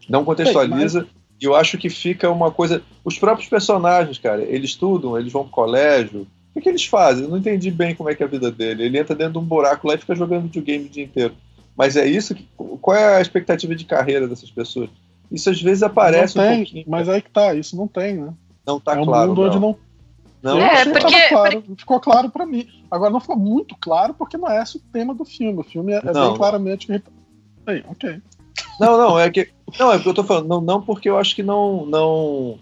[0.09, 1.07] Não contextualiza.
[1.41, 2.83] E eu acho que fica uma coisa.
[3.03, 6.23] Os próprios personagens, cara, eles estudam, eles vão pro colégio.
[6.23, 7.25] O que, que eles fazem?
[7.25, 8.85] Eu não entendi bem como é que é a vida dele.
[8.85, 11.35] Ele entra dentro de um buraco lá e fica jogando videogame o dia inteiro.
[11.75, 12.47] Mas é isso que.
[12.57, 14.91] Qual é a expectativa de carreira dessas pessoas?
[15.31, 16.85] Isso às vezes aparece não tem, um pouquinho.
[16.89, 18.35] Mas aí que tá, isso não tem, né?
[18.67, 19.29] Não tá é um claro.
[19.29, 19.49] Mundo não.
[19.49, 19.77] onde não.
[20.43, 22.67] Não, é, porque, claro, ficou claro para mim.
[22.91, 25.61] Agora não ficou muito claro porque não é esse o tema do filme.
[25.61, 26.91] O filme é, é bem claramente.
[27.67, 28.21] Aí, ok.
[28.81, 29.51] Não, não, é que.
[29.79, 31.85] Não, é porque eu tô falando, não, não porque eu acho que não.
[31.85, 32.59] não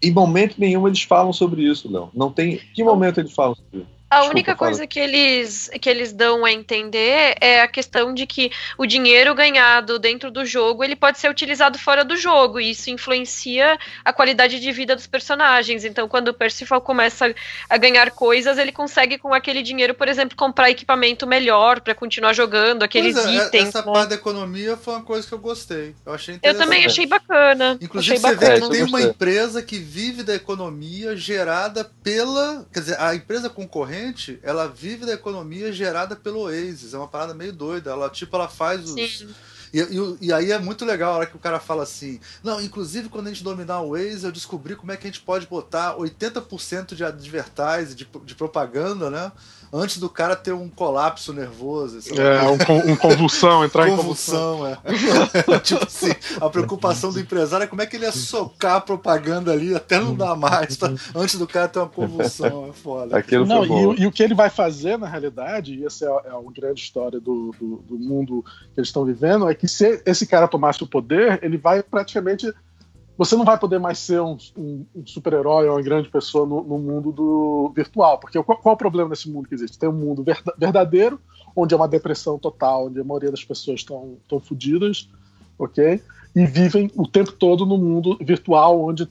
[0.00, 2.10] em momento nenhum eles falam sobre isso, Léo.
[2.14, 2.60] Não tem.
[2.74, 3.91] Que momento eles falam sobre isso?
[4.12, 8.26] A Desculpa, única coisa que eles, que eles dão a entender é a questão de
[8.26, 12.72] que o dinheiro ganhado dentro do jogo ele pode ser utilizado fora do jogo e
[12.72, 15.82] isso influencia a qualidade de vida dos personagens.
[15.82, 17.34] Então, quando o Percival começa
[17.70, 22.34] a ganhar coisas, ele consegue com aquele dinheiro, por exemplo, comprar equipamento melhor para continuar
[22.34, 23.68] jogando aqueles é, itens.
[23.68, 23.92] Essa né?
[23.94, 25.94] parte da economia foi uma coisa que eu gostei.
[26.04, 27.78] Eu achei Eu também achei bacana.
[27.80, 28.56] Inclusive, achei você bacana.
[28.56, 33.48] vê que tem uma empresa que vive da economia gerada pela, quer dizer, a empresa
[33.48, 34.01] concorrente
[34.42, 36.94] ela vive da economia gerada pelo Oasis.
[36.94, 37.90] É uma parada meio doida.
[37.90, 38.94] Ela, tipo, ela faz os.
[38.94, 39.28] Sim.
[39.72, 42.60] E, e, e, aí é muito legal a hora que o cara fala assim: Não,
[42.60, 45.46] inclusive quando a gente dominar o Waze, eu descobri como é que a gente pode
[45.46, 49.32] botar 80% de advertise, de, de propaganda, né?
[49.72, 51.98] antes do cara ter um colapso nervoso.
[52.20, 55.54] É, um, um, convulsão, entrar convulsão, em convulsão.
[55.54, 55.58] É.
[55.60, 59.50] tipo assim, a preocupação do empresário é como é que ele ia socar a propaganda
[59.50, 60.92] ali até não dar mais, tá?
[61.14, 62.68] antes do cara ter uma convulsão.
[62.68, 63.16] É foda.
[63.16, 66.34] Aquilo não, e, e, o que ele vai fazer, na realidade, e essa é, é
[66.34, 70.26] uma grande história do, do, do mundo que eles estão vivendo, é que se esse
[70.26, 72.52] cara tomasse o poder, ele vai praticamente
[73.16, 76.62] você não vai poder mais ser um, um, um super-herói ou uma grande pessoa no,
[76.64, 78.18] no, mundo do virtual.
[78.18, 79.78] Porque qual, qual, é o problema desse mundo que existe?
[79.78, 80.24] Tem um mundo
[80.58, 81.20] verdadeiro,
[81.54, 85.08] onde é uma depressão total, onde a maioria das pessoas estão fodidas,
[85.58, 86.02] ok?
[86.34, 89.06] E vivem o tempo todo no mundo virtual, onde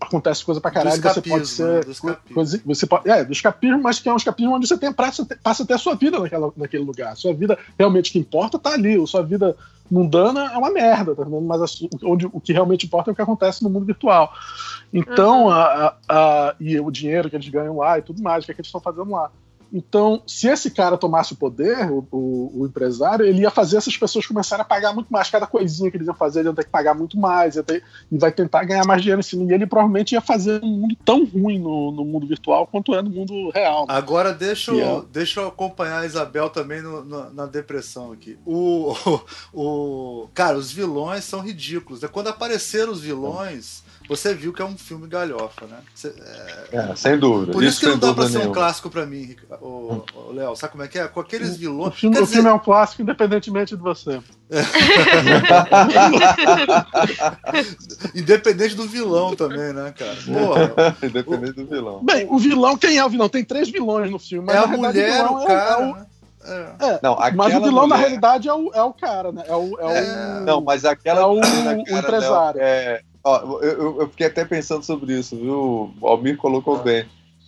[0.00, 1.86] acontece coisa pra caralho, você pode ser.
[1.86, 2.16] Né?
[2.32, 5.26] Coisa, você pode, é, do escapismo, mas que é um escapismo onde você tem passa,
[5.42, 7.16] passa até a sua vida naquela, naquele lugar.
[7.16, 9.04] Sua vida realmente que importa tá ali.
[9.06, 9.56] Sua vida
[9.90, 11.24] mundana é uma merda, tá?
[11.24, 14.32] Mas a, onde, o que realmente importa é o que acontece no mundo virtual.
[14.92, 15.50] Então, uhum.
[15.50, 18.54] a, a, e o dinheiro que eles ganham lá e tudo mais, o que, é
[18.54, 19.30] que eles estão fazendo lá.
[19.72, 23.96] Então, se esse cara tomasse o poder, o, o, o, empresário, ele ia fazer essas
[23.96, 25.30] pessoas começarem a pagar muito mais.
[25.30, 28.18] Cada coisinha que eles iam fazer, eles iam ter que pagar muito mais, ter, e
[28.18, 29.44] vai tentar ganhar mais dinheiro em cima.
[29.44, 33.02] E ele provavelmente ia fazer um mundo tão ruim no, no mundo virtual quanto é
[33.02, 33.86] no mundo real.
[33.86, 33.94] Né?
[33.94, 35.02] Agora, deixa eu, é.
[35.12, 38.38] deixa eu acompanhar a Isabel também no, no, na depressão aqui.
[38.46, 38.94] O,
[39.52, 42.02] o, o, cara, os vilões são ridículos.
[42.02, 42.08] Né?
[42.08, 45.76] Quando apareceram os vilões você viu que é um filme galhofa, né?
[45.94, 46.14] Você,
[46.72, 46.76] é...
[46.76, 47.52] É, sem dúvida.
[47.52, 48.50] Por isso, isso que não dá pra ser nenhuma.
[48.50, 50.56] um clássico pra mim, o, o Léo.
[50.56, 51.06] Sabe como é que é?
[51.06, 51.92] Com aqueles vilões.
[51.92, 52.36] O filme, o dizer...
[52.36, 54.18] filme é um clássico independentemente de você.
[58.14, 60.16] Independente do vilão também, né, cara?
[60.24, 60.96] Porra.
[61.06, 61.64] Independente o...
[61.64, 62.02] do vilão.
[62.02, 63.28] Bem, o vilão, quem é o vilão?
[63.28, 64.50] Tem três vilões no filme.
[64.50, 65.70] é a mulher, o, o cara.
[65.70, 65.94] É, o...
[65.94, 66.06] Né?
[66.48, 66.86] É.
[66.86, 67.00] é.
[67.02, 67.88] Não, mas o vilão, mulher...
[67.88, 69.44] na realidade, é o, é o cara, né?
[69.46, 70.40] É o, é, é.
[70.40, 71.20] Não, mas aquela.
[71.20, 72.60] É o, o empresário.
[72.62, 75.92] é, Ó, eu, eu, fiquei até pensando sobre isso, viu?
[76.00, 76.82] O Almir colocou ah.
[76.82, 77.04] bem.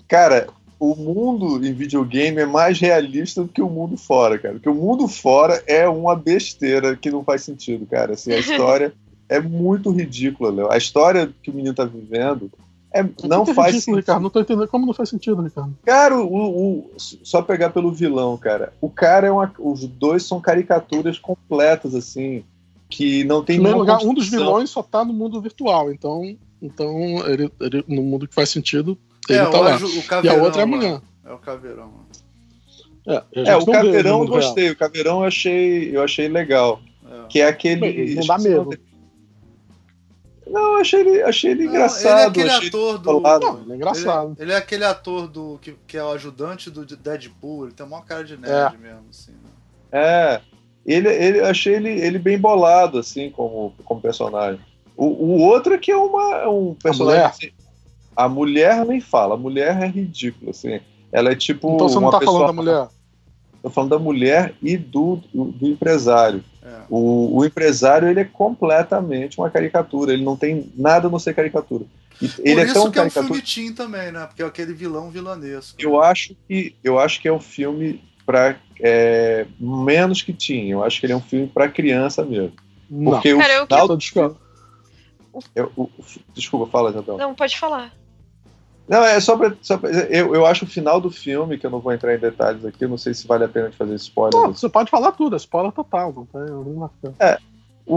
[0.07, 4.55] Cara, o mundo em videogame é mais realista do que o mundo fora, cara.
[4.55, 8.13] Porque o mundo fora é uma besteira que não faz sentido, cara.
[8.13, 8.93] Assim, a história
[9.27, 10.71] é muito ridícula, Léo.
[10.71, 12.51] A história que o menino tá vivendo
[12.93, 13.97] é, não faz ridículo, sentido.
[13.97, 14.23] Ricardo.
[14.23, 15.75] Não tô entendendo como não faz sentido, Ricardo.
[15.85, 18.73] Cara, o, o, só pegar pelo vilão, cara.
[18.81, 19.51] O cara é uma.
[19.59, 22.45] Os dois são caricaturas completas, assim.
[22.91, 25.93] Que não tem primeiro lugar, um dos vilões só tá no mundo virtual.
[25.93, 26.93] Então, então
[27.27, 28.99] ele, ele, no mundo que faz sentido,
[29.29, 29.77] ele é, tá lá.
[29.77, 31.01] O e a outra é a mulher.
[31.25, 31.93] É o caveirão.
[33.07, 34.65] É, é o caveirão eu gostei.
[34.65, 34.75] Real.
[34.75, 36.81] O caveirão eu achei, eu achei legal.
[37.09, 37.27] É.
[37.29, 38.15] Que é aquele.
[38.17, 38.79] Não dá medo.
[40.47, 42.37] Não, achei ele, achei ele não, engraçado.
[42.41, 43.21] Ele é aquele ator do.
[43.21, 44.33] Não, ele é engraçado.
[44.37, 47.67] Ele, ele, é aquele ator do que, que é o ajudante do Deadpool.
[47.67, 48.79] Ele tem uma cara de nerd é.
[48.79, 49.31] mesmo, assim.
[49.31, 49.51] Né?
[49.93, 50.41] É.
[50.87, 54.61] Ele, ele, achei ele, ele bem bolado, assim, como, como personagem.
[54.97, 57.25] O, o outro é que é uma, um personagem.
[57.25, 57.51] Assim,
[58.17, 60.81] a mulher nem fala, a mulher é ridícula, assim.
[61.13, 61.75] Ela é tipo.
[61.75, 62.41] Então você não tá pessoa...
[62.41, 62.89] falando da mulher?
[63.63, 66.43] Tô falando da mulher e do, do, empresário.
[66.63, 66.81] É.
[66.89, 71.35] O, o, empresário ele é completamente uma caricatura, ele não tem nada a não ser
[71.35, 71.85] caricatura.
[72.21, 73.27] Ele Por é isso tão que caricatura...
[73.27, 74.27] é um filme teen também, né?
[74.27, 75.77] Porque é aquele vilão vilanesco.
[75.79, 80.71] Eu acho que eu acho que é um filme para é, menos que teen.
[80.71, 82.53] Eu acho que ele é um filme para criança mesmo.
[82.89, 83.39] Porque não.
[83.39, 84.37] o Cara, final...
[85.55, 85.89] Eu, o,
[86.33, 87.17] desculpa, fala, então.
[87.17, 87.93] Não, pode falar.
[88.89, 89.55] Não, é só pra.
[89.63, 92.19] Só pra eu, eu acho o final do filme, que eu não vou entrar em
[92.19, 94.41] detalhes aqui, eu não sei se vale a pena de fazer spoiler.
[94.41, 96.13] Não, você pode falar tudo, é spoiler total.
[96.13, 97.39] Não tem, é.
[97.87, 97.97] O,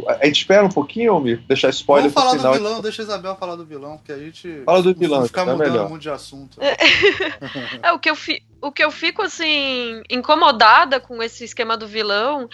[0.00, 1.40] o, a gente espera um pouquinho, Almir?
[1.46, 2.52] Deixar spoiler Vamos falar final.
[2.52, 4.62] do vilão, deixa a Isabel falar do vilão, porque a gente.
[4.64, 6.58] Fala do vilão, ficar é mudando muito de assunto.
[7.80, 11.86] é, o, que eu fi, o que eu fico, assim, incomodada com esse esquema do
[11.86, 12.48] vilão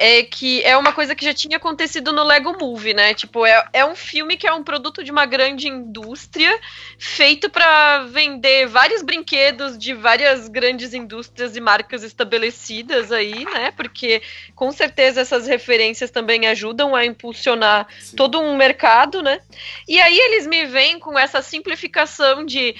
[0.00, 3.14] é que é uma coisa que já tinha acontecido no Lego Movie, né?
[3.14, 6.56] Tipo, é, é um filme que é um produto de uma grande indústria
[6.96, 13.72] feito para vender vários brinquedos de várias grandes indústrias e marcas estabelecidas aí, né?
[13.72, 14.22] Porque
[14.54, 18.14] com certeza essas referências também ajudam a impulsionar Sim.
[18.14, 19.40] todo um mercado, né?
[19.88, 22.76] E aí eles me vêm com essa simplificação de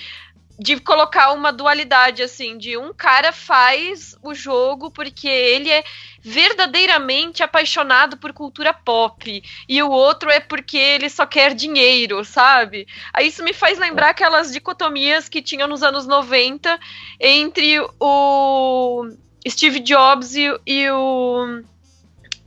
[0.58, 5.84] de colocar uma dualidade assim, de um cara faz o jogo porque ele é
[6.20, 12.88] verdadeiramente apaixonado por cultura pop e o outro é porque ele só quer dinheiro, sabe?
[13.12, 16.78] Aí isso me faz lembrar aquelas dicotomias que tinham nos anos 90
[17.20, 19.08] entre o
[19.48, 21.62] Steve Jobs e, e o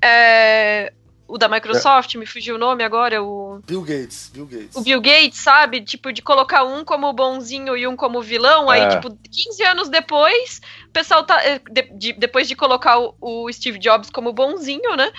[0.02, 0.92] é,
[1.32, 2.18] o da Microsoft, é.
[2.18, 3.62] me fugiu o nome agora, o.
[3.66, 4.76] Bill Gates, Bill Gates.
[4.76, 5.80] O Bill Gates, sabe?
[5.80, 8.82] Tipo, de colocar um como bonzinho e um como vilão, é.
[8.82, 10.62] aí, tipo, 15 anos depois,
[10.92, 11.42] o pessoal tá.
[11.42, 15.10] Eh, de, de, depois de colocar o, o, Steve Jobs como bonzinho, né?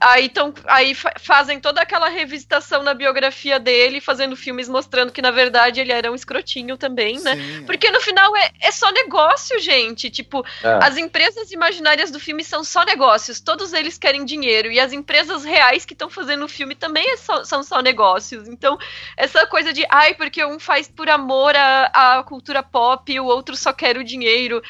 [0.00, 5.20] Aí, tão, aí fa fazem toda aquela revisitação na biografia dele, fazendo filmes mostrando que,
[5.20, 7.34] na verdade, ele era um escrotinho também, né?
[7.34, 7.64] Sim.
[7.66, 10.10] Porque no final é, é só negócio, gente.
[10.10, 10.78] Tipo, é.
[10.80, 13.40] as empresas imaginárias do filme são só negócios.
[13.40, 14.70] Todos eles querem dinheiro.
[14.70, 18.46] E as empresas reais que estão fazendo o filme também é só, são só negócios.
[18.46, 18.78] Então,
[19.16, 23.24] essa coisa de, ai, porque um faz por amor à, à cultura pop e o
[23.24, 24.62] outro só quer o dinheiro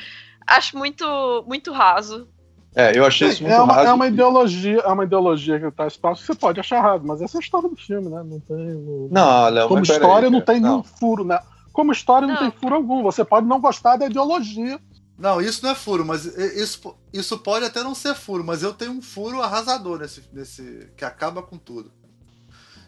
[0.47, 2.29] acho muito, muito raso.
[2.75, 3.89] É, eu achei isso muito é uma, raso.
[3.89, 7.23] É uma ideologia, é uma ideologia que tá espaço que você pode achar errado, mas
[7.23, 8.23] essa é a história do filme, né?
[8.23, 9.09] Não tem.
[9.11, 10.71] Não, Léo, Como história aí, não tem não.
[10.71, 11.41] nenhum furo, né?
[11.73, 12.35] Como história não.
[12.35, 13.03] não tem furo algum.
[13.03, 14.79] Você pode não gostar da ideologia.
[15.19, 18.75] Não, isso não é furo, mas isso, isso pode até não ser furo, mas eu
[18.75, 20.91] tenho um furo arrasador nesse, nesse.
[20.95, 21.91] que acaba com tudo.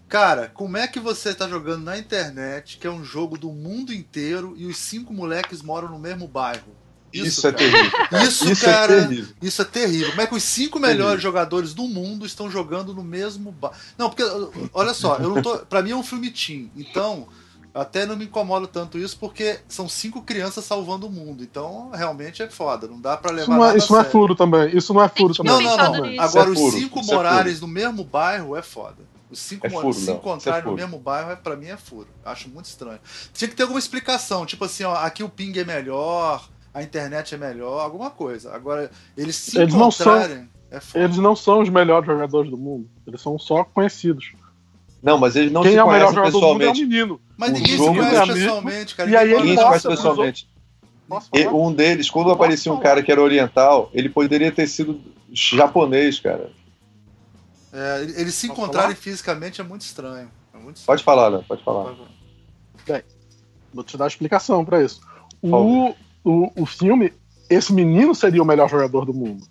[0.07, 3.93] Cara, como é que você tá jogando na internet, que é um jogo do mundo
[3.93, 6.77] inteiro, e os cinco moleques moram no mesmo bairro?
[7.27, 8.01] Isso, isso é terrível.
[8.23, 9.35] Isso, isso, é cara, é terrível.
[9.43, 10.11] isso é terrível.
[10.11, 11.21] Como é que os cinco melhores terrível.
[11.21, 13.73] jogadores do mundo estão jogando no mesmo bar?
[13.97, 14.23] Não, porque
[14.73, 16.71] olha só, eu não tô, para mim é um filme teen.
[16.77, 17.29] Então,
[17.75, 21.43] até não me incomoda tanto isso porque são cinco crianças salvando o mundo.
[21.43, 24.35] Então, realmente é foda, não dá para levar Isso não é, isso não é furo
[24.35, 24.77] também.
[24.77, 25.53] Isso não é furo também.
[25.53, 26.21] Não, não, não.
[26.23, 29.09] Agora é os cinco morarem é no mesmo bairro é foda.
[29.31, 32.09] Os cinco é furo, se encontrarem é no mesmo bairro, é, pra mim é furo.
[32.25, 32.99] Acho muito estranho.
[33.33, 37.35] Tinha que ter alguma explicação, tipo assim, ó, aqui o ping é melhor, a internet
[37.35, 38.55] é melhor, alguma coisa.
[38.55, 40.49] Agora, eles se eles encontrarem.
[40.71, 42.89] Não são, é eles não são os melhores jogadores do mundo.
[43.07, 44.33] Eles são só conhecidos.
[45.03, 46.31] Não, mas eles não Quem se é conhecem pessoalmente.
[46.33, 47.21] Do mundo é o menino.
[47.37, 49.11] Mas o ninguém se conhece é pessoalmente, cara.
[49.11, 50.49] E aí ele ninguém se conhece pessoalmente.
[51.33, 55.01] E, um deles, quando aparecia um cara que era oriental, ele poderia ter sido
[55.33, 56.53] japonês, cara.
[57.73, 59.03] É, eles se Posso encontrarem falar?
[59.03, 60.31] fisicamente é muito estranho.
[60.55, 60.87] É muito estranho.
[60.87, 61.95] Pode falar, Léo, pode falar.
[62.87, 63.03] Bem,
[63.75, 65.01] vou te dar a explicação para isso.
[65.43, 65.95] O,
[66.29, 67.13] o, o filme,
[67.49, 69.45] esse menino seria o melhor jogador do mundo,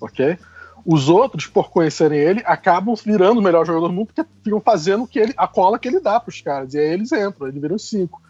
[0.00, 0.36] ok?
[0.84, 5.06] Os outros, por conhecerem ele, acabam virando o melhor jogador do mundo porque ficam fazendo
[5.06, 6.74] que ele, a cola que ele dá para os caras.
[6.74, 8.20] E aí eles entram, eles viram cinco.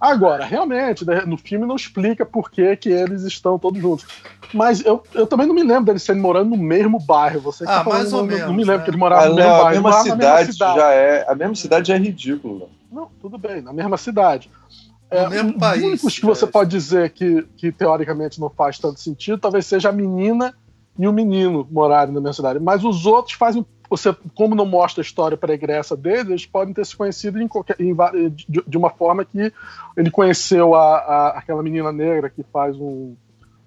[0.00, 4.06] Agora, realmente, né, no filme não explica por que, que eles estão todos juntos.
[4.52, 7.40] Mas eu, eu também não me lembro deles serem morando no mesmo bairro.
[7.40, 8.46] Você ah, tá mais ou não, menos.
[8.46, 8.84] Não me lembro né?
[8.84, 9.78] que eles moravam ah, no mesmo não, bairro.
[9.78, 12.68] A mesma, cidade, cidade já é, a mesma cidade já é ridículo.
[12.92, 14.50] Não, tudo bem, na mesma cidade.
[15.10, 15.82] É, mesmo país.
[15.82, 16.48] Os únicos que você é.
[16.48, 20.54] pode dizer que, que teoricamente não faz tanto sentido, talvez seja a menina
[20.98, 22.60] e o menino morarem na mesma cidade.
[22.60, 23.64] Mas os outros fazem.
[23.90, 27.76] Você, como não mostra a história pregressa deles, eles podem ter se conhecido em qualquer,
[27.78, 27.94] em,
[28.30, 29.52] de, de, uma forma que
[29.96, 33.14] ele conheceu a, a, aquela menina negra que faz um,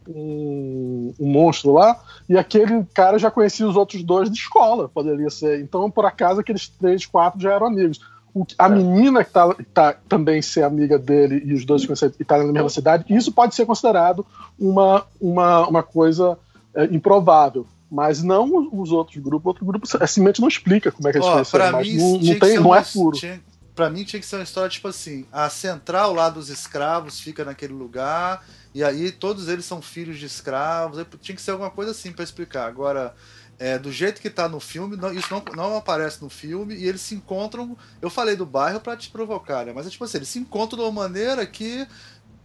[0.07, 5.29] um, um, monstro lá, e aquele cara já conhecia os outros dois de escola, poderia
[5.29, 5.61] ser.
[5.61, 7.99] Então, por acaso, aqueles três, quatro já eram amigos.
[8.37, 8.69] O, a é.
[8.69, 12.69] menina que tá, tá, também ser amiga dele e os dois estarem tá na mesma
[12.69, 14.25] cidade, isso pode ser considerado
[14.59, 16.37] uma, uma, uma coisa
[16.75, 17.65] é, improvável.
[17.89, 19.47] Mas não os outros grupos.
[19.47, 21.71] Outro grupo simplesmente não explica como é que eles oh, conheceram.
[21.71, 23.17] Mas mim, não, não, tem, não é puro.
[23.17, 23.41] Tinha,
[23.73, 27.45] pra mim tinha que ser uma história tipo assim: a central lá dos escravos fica
[27.45, 28.45] naquele lugar,
[28.75, 31.03] e aí todos eles são filhos de escravos.
[31.21, 32.67] Tinha que ser alguma coisa assim para explicar.
[32.67, 33.15] Agora,
[33.59, 36.85] é, do jeito que tá no filme, não, isso não, não aparece no filme, e
[36.85, 37.77] eles se encontram.
[38.01, 39.73] Eu falei do bairro para te provocar, né?
[39.73, 41.87] Mas é tipo assim, eles se encontram de uma maneira que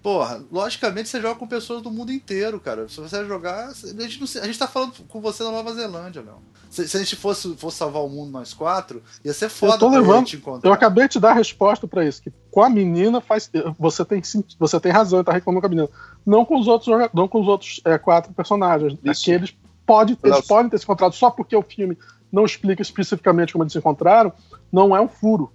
[0.02, 2.88] Porra, logicamente você joga com pessoas do mundo inteiro, cara.
[2.88, 3.68] Se você jogar.
[3.68, 6.38] A gente, não, a gente tá falando com você na Nova Zelândia, não.
[6.68, 9.78] Se, se, a gente fosse, fosse salvar o mundo nós quatro, ia ser foda eu
[9.78, 10.68] tô levando, te encontrar.
[10.68, 12.20] Eu acabei de dar a resposta para isso.
[12.20, 13.48] Que com a menina faz.
[13.78, 14.20] Você tem,
[14.58, 15.88] você tem razão, tá reclamando com a menina.
[16.26, 18.98] Não com os outros, não com os outros é, quatro personagens.
[19.04, 19.22] Isso.
[19.22, 19.54] Aqueles
[19.86, 21.96] pode, eles podem ter se encontrado só porque o filme
[22.30, 24.32] não explica especificamente como eles se encontraram.
[24.70, 25.52] Não é um furo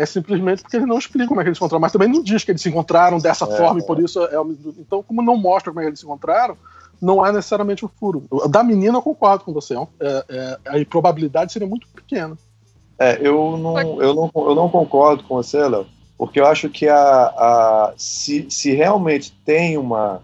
[0.00, 2.22] é simplesmente porque ele não explica como é que eles se encontraram, mas também não
[2.22, 3.82] diz que eles se encontraram dessa é, forma é.
[3.82, 4.34] e por isso é
[4.78, 6.56] Então, como não mostra como é que eles se encontraram,
[7.00, 8.24] não é necessariamente um furo.
[8.48, 12.36] Da menina eu concordo com você, é, é, é a probabilidade seria muito pequena.
[12.98, 16.88] É, eu não, eu não, eu não concordo com você, Léo, porque eu acho que
[16.88, 20.22] a, a, se, se realmente tem uma,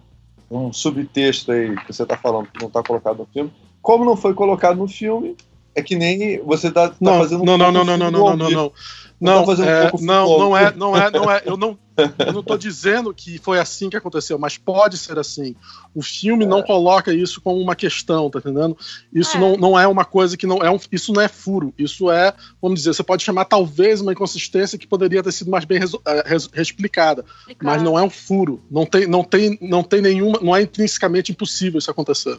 [0.51, 4.17] um subtexto aí que você está falando que não está colocado no filme, como não
[4.17, 5.37] foi colocado no filme,
[5.75, 8.11] é que nem você está tá, tá fazendo não, um não, não, não, não, não,
[8.11, 8.73] não, não,
[9.21, 11.43] não, não, é, um não, não é, não é, não é.
[11.45, 11.79] Eu não,
[12.19, 15.55] eu não estou dizendo que foi assim que aconteceu, mas pode ser assim.
[15.95, 16.49] O filme é.
[16.49, 18.77] não coloca isso como uma questão, tá entendendo?
[19.13, 19.41] Isso é.
[19.41, 21.73] Não, não é uma coisa que não é um, isso não é furo.
[21.79, 25.65] Isso é, vamos dizer, você pode chamar talvez uma inconsistência que poderia ter sido mais
[25.65, 27.25] bem é, res, explicada,
[27.63, 28.63] mas não é um furo.
[28.71, 32.39] Não tem, não tem, não tem nenhuma, não é intrinsecamente impossível isso acontecer.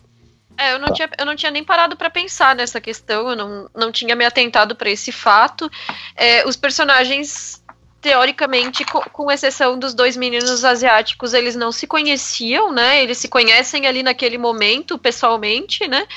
[0.58, 0.94] É, eu não, tá.
[0.96, 4.26] tinha, eu não tinha nem parado para pensar nessa questão, eu não, não tinha me
[4.26, 5.70] atentado para esse fato.
[6.16, 7.64] É, os personagens,
[8.08, 13.04] teoricamente, com, com, exceção dos dois meninos asiáticos, eles não se conheciam, né?
[13.04, 16.08] Eles se conhecem ali naquele momento, pessoalmente, né?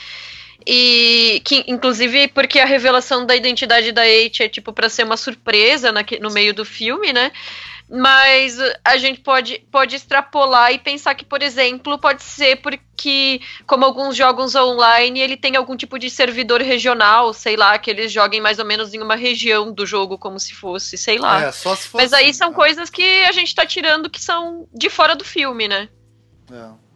[0.64, 5.16] E que, inclusive, porque a revelação da identidade da Eight é tipo para ser uma
[5.16, 7.32] surpresa na, no meio do filme, né?
[7.90, 13.84] Mas a gente pode, pode extrapolar e pensar que, por exemplo, pode ser porque, como
[13.84, 18.40] alguns jogos online, ele tem algum tipo de servidor regional, sei lá, que eles joguem
[18.40, 21.42] mais ou menos em uma região do jogo, como se fosse, sei lá.
[21.42, 22.54] É, só se fosse, mas aí são né?
[22.54, 25.88] coisas que a gente tá tirando que são de fora do filme, né?
[26.52, 26.90] É.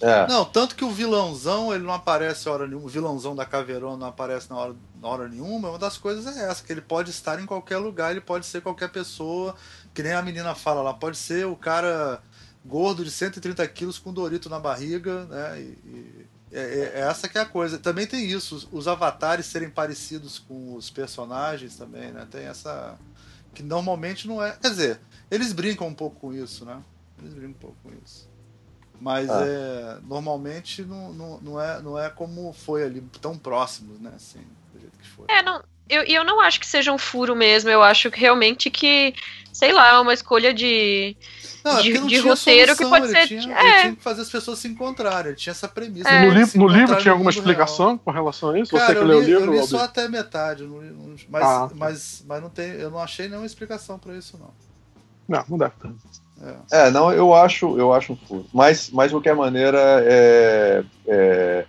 [0.00, 0.26] É.
[0.26, 4.06] Não, tanto que o vilãozão, ele não aparece hora nenhuma, o vilãozão da Caveirão não
[4.06, 7.38] aparece na hora, na hora nenhuma, uma das coisas é essa, que ele pode estar
[7.38, 9.54] em qualquer lugar, ele pode ser qualquer pessoa,
[9.94, 12.22] que nem a menina fala lá, pode ser o cara
[12.64, 15.60] gordo de 130 quilos com Dorito na barriga, né?
[15.60, 17.78] E, e é, é, é, essa que é a coisa.
[17.78, 22.26] Também tem isso, os, os, avatares serem parecidos com os personagens também, né?
[22.30, 22.98] Tem essa.
[23.54, 24.52] Que normalmente não é.
[24.52, 25.00] Quer dizer,
[25.30, 26.82] eles brincam um pouco com isso, né?
[27.20, 28.28] Eles brincam um pouco com isso.
[29.00, 29.46] Mas ah.
[29.46, 34.12] é, normalmente não, não, não, é, não é como foi ali, tão próximos, né?
[34.14, 35.26] Assim, do jeito que foi.
[35.28, 37.68] É, não, eu, eu não acho que seja um furo mesmo.
[37.68, 39.14] Eu acho que realmente que
[39.52, 41.14] sei lá, é uma escolha de,
[41.62, 43.26] não, é de, de roteiro solução, que pode ser.
[43.26, 43.62] Tinha, é.
[43.62, 46.08] Ele tinha que fazer as pessoas se encontrarem, ele tinha essa premissa.
[46.08, 46.26] É.
[46.26, 47.98] No, li no livro tinha alguma explicação real.
[47.98, 48.74] com relação a isso?
[48.74, 49.54] Cara, Você que leu o livro?
[49.54, 50.66] Eu li só até metade,
[51.28, 51.74] mas, ah, tá.
[51.74, 54.50] mas, mas não tem, eu não achei nenhuma explicação para isso, não.
[55.28, 55.90] Não, não deve ter.
[56.72, 56.86] É.
[56.86, 58.46] é, não, eu acho, eu acho um furo.
[58.52, 61.66] Mas, mas de qualquer maneira, é, é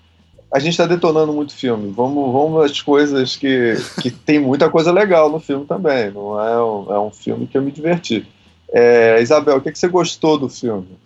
[0.52, 1.92] a gente está detonando muito filme.
[1.96, 6.12] Vamos, vamos às coisas que, que tem muita coisa legal no filme também.
[6.12, 8.28] Não é um, é um filme que eu me diverti.
[8.70, 11.00] É, Isabel, o que, que você gostou do filme?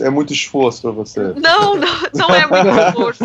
[0.00, 1.20] É muito esforço para você?
[1.34, 3.24] Não, não, não é muito esforço.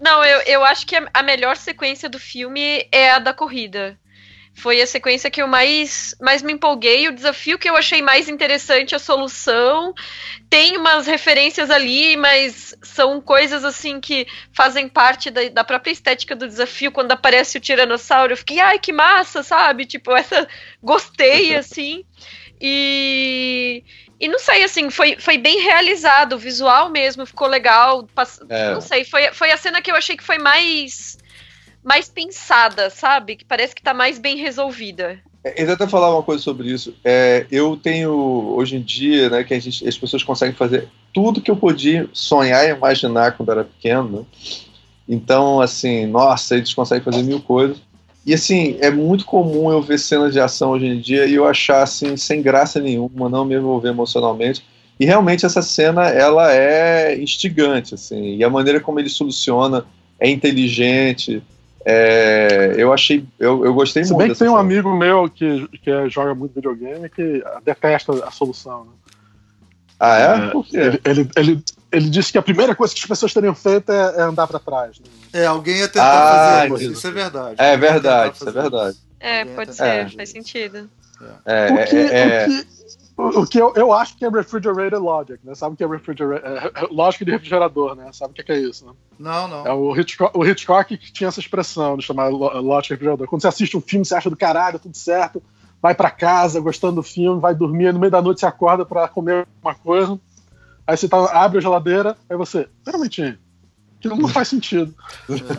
[0.00, 3.96] não, eu, eu acho que a melhor sequência do filme é a da corrida.
[4.54, 7.08] Foi a sequência que eu mais, mais me empolguei.
[7.08, 9.94] O desafio que eu achei mais interessante, a solução.
[10.48, 16.36] Tem umas referências ali, mas são coisas assim que fazem parte da, da própria estética
[16.36, 16.92] do desafio.
[16.92, 19.86] Quando aparece o Tiranossauro, eu fiquei, ai, que massa, sabe?
[19.86, 20.46] Tipo, essa.
[20.82, 22.04] Gostei, assim.
[22.60, 23.82] E,
[24.20, 28.06] e não sei, assim, foi, foi bem realizado, o visual mesmo, ficou legal.
[28.14, 28.38] Pass...
[28.48, 28.74] É.
[28.74, 31.18] Não sei, foi, foi a cena que eu achei que foi mais
[31.82, 33.36] mais pensada, sabe?
[33.36, 35.18] Que parece que tá mais bem resolvida.
[35.44, 36.94] É, eu até falar uma coisa sobre isso.
[37.04, 38.12] É, eu tenho
[38.54, 42.64] hoje em dia, né, que gente, as pessoas conseguem fazer tudo que eu podia sonhar
[42.64, 44.26] e imaginar quando era pequeno.
[45.08, 47.78] Então, assim, nossa, eles conseguem fazer mil coisas.
[48.24, 51.44] E assim, é muito comum eu ver cenas de ação hoje em dia e eu
[51.44, 54.64] achar assim sem graça nenhuma, não me envolver emocionalmente.
[55.00, 59.84] E realmente essa cena ela é instigante, assim, e a maneira como ele soluciona
[60.20, 61.42] é inteligente.
[61.84, 64.22] É, eu achei, eu, eu gostei Se muito.
[64.22, 68.30] Se bem que tem um amigo meu que, que joga muito videogame que detesta a
[68.30, 68.84] solução.
[68.84, 68.90] Né?
[69.98, 70.46] Ah, é?
[70.46, 70.76] é Por quê?
[70.76, 74.16] Ele, ele, ele, ele, disse que a primeira coisa que as pessoas teriam feito é,
[74.16, 74.98] é andar para trás.
[74.98, 75.06] Né?
[75.32, 77.54] É, alguém ia tentar ah, fazer isso, isso é verdade.
[77.58, 78.98] É verdade, isso é verdade.
[79.18, 80.90] É, pode ser, faz sentido.
[81.46, 82.64] É, o que, é,
[83.16, 85.54] o que, eu, eu acho que é refrigerator logic, né?
[85.54, 86.48] Sabe o que é refrigerator?
[86.48, 88.10] É, é, lógica de refrigerador, né?
[88.12, 88.92] Sabe o que é isso, né?
[89.18, 89.66] Não, não.
[89.66, 93.28] É o Hitchcock, o Hitchcock que tinha essa expressão de chamar lógica de refrigerador.
[93.28, 95.42] Quando você assiste um filme, você acha do caralho, tudo certo,
[95.80, 99.08] vai para casa gostando do filme, vai dormir, no meio da noite você acorda para
[99.08, 100.18] comer uma coisa,
[100.86, 103.36] aí você tá, abre a geladeira, aí você, pera um minutinho,
[104.02, 104.92] aquilo não faz sentido.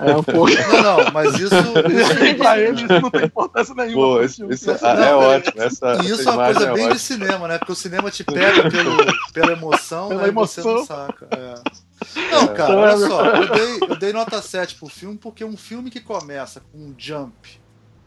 [0.06, 0.52] É um pouco.
[0.74, 1.56] Não, não, mas isso.
[1.56, 4.18] isso pra eles não tem importância nenhuma.
[4.18, 5.62] Pô, isso, isso é, não, é ótimo.
[5.62, 6.94] Essa, e isso é uma coisa é bem ótimo.
[6.94, 7.58] de cinema, né?
[7.58, 8.98] Porque o cinema te pega pelo,
[9.32, 10.28] pela emoção, pela né?
[10.28, 10.64] emoção.
[10.64, 11.28] você não saca.
[11.32, 12.32] É.
[12.32, 15.90] Não, cara, olha só, eu dei, eu dei nota 7 pro filme porque um filme
[15.90, 17.34] que começa com um jump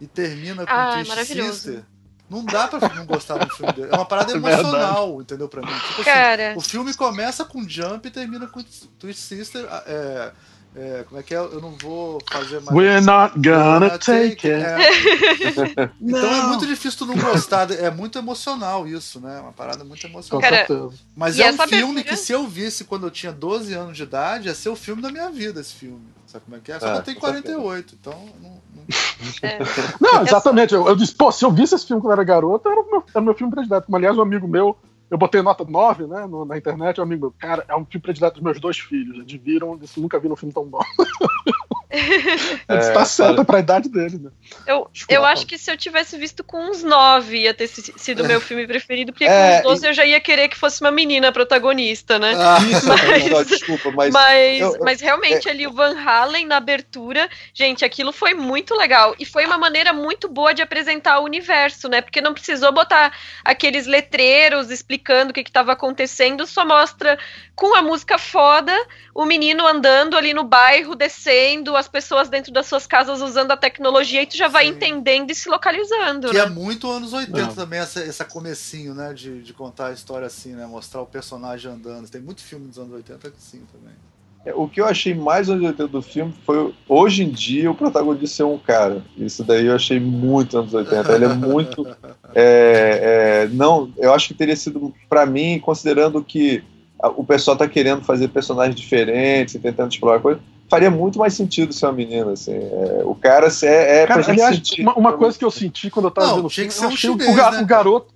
[0.01, 1.84] e termina com ah, um twist sister
[2.29, 3.89] não dá pra não gostar do filme dele.
[3.93, 5.49] É uma parada é emocional, entendeu?
[5.49, 5.68] Pra mim.
[5.68, 6.55] Tipo assim, Cara.
[6.57, 8.62] o filme começa com Jump e termina com
[8.99, 9.64] Twist Sister.
[9.87, 10.33] É,
[10.79, 11.39] é, como é que é?
[11.39, 12.77] Eu não vou fazer mais.
[12.77, 14.66] We're not gonna take, take it.
[15.81, 15.91] É.
[16.03, 17.70] então é muito difícil tu não gostar.
[17.70, 19.41] É muito emocional isso, né?
[19.41, 20.43] Uma parada muito emocional.
[20.43, 20.66] Cara,
[21.16, 24.49] Mas é um filme que se eu visse quando eu tinha 12 anos de idade,
[24.49, 26.05] ia ser o filme da minha vida, esse filme.
[26.27, 26.79] Sabe como é que é?
[26.79, 28.66] Só que eu tenho 48, então não.
[29.43, 29.59] É.
[30.01, 30.74] Não, exatamente.
[30.74, 33.05] Eu, eu, disse, pô, se eu visse esse filme quando era garoto, era o meu,
[33.09, 33.87] era o meu filme predileto.
[33.87, 34.76] Como, aliás, um amigo meu,
[35.11, 38.03] eu botei nota 9, né, no, na internet, um amigo meu, cara, é um filme
[38.03, 39.18] predileto dos meus dois filhos.
[39.18, 40.80] Eles viram, disse, nunca vi um filme tão bom.
[42.68, 44.30] Está é, certo para a idade dele, né?
[44.66, 48.26] Eu, eu acho que se eu tivesse visto com uns 9 ia ter sido o
[48.26, 49.89] meu filme preferido, porque é, com uns 12 e...
[49.89, 52.34] eu já ia querer que fosse uma menina protagonista, né?
[52.37, 54.12] Ah, isso, mas, não, desculpa, mas.
[54.12, 55.51] Mas, eu, mas realmente é...
[55.51, 59.14] ali o Van Halen na abertura, gente, aquilo foi muito legal.
[59.18, 62.01] E foi uma maneira muito boa de apresentar o universo, né?
[62.01, 67.16] Porque não precisou botar aqueles letreiros explicando o que estava acontecendo, só mostra
[67.57, 68.72] com a música foda
[69.14, 73.57] o menino andando ali no bairro, descendo, as pessoas dentro das suas casas usando a
[73.57, 74.72] tecnologia e tu já vai Sim.
[74.72, 76.28] entendendo e se localizando.
[76.28, 76.44] Que né?
[76.44, 77.54] é muito anos 80 Não.
[77.54, 79.14] também, essa, essa comecinho, né?
[79.14, 80.66] De, de contar a história assim, né?
[80.66, 82.09] Mostrar o personagem andando.
[82.11, 83.94] Tem muito filme dos anos 80 que sim também.
[84.44, 87.74] É, o que eu achei mais anos 80 do filme foi, hoje em dia, o
[87.74, 89.02] protagonista ser um cara.
[89.16, 91.12] Isso daí eu achei muito anos 80.
[91.12, 91.86] Ele é muito.
[92.34, 96.62] é, é, não, eu acho que teria sido, para mim, considerando que
[97.03, 101.72] o pessoal tá querendo fazer personagens diferentes e tentando explorar coisas faria muito mais sentido
[101.72, 102.55] ser uma menina, assim.
[102.55, 104.82] É, o cara é, é cara, pra aliás, sentir.
[104.82, 106.97] Uma, uma coisa que eu senti quando eu tava não, vendo tinha que ser um
[106.97, 107.62] chinês, o, né?
[107.62, 108.14] o garoto.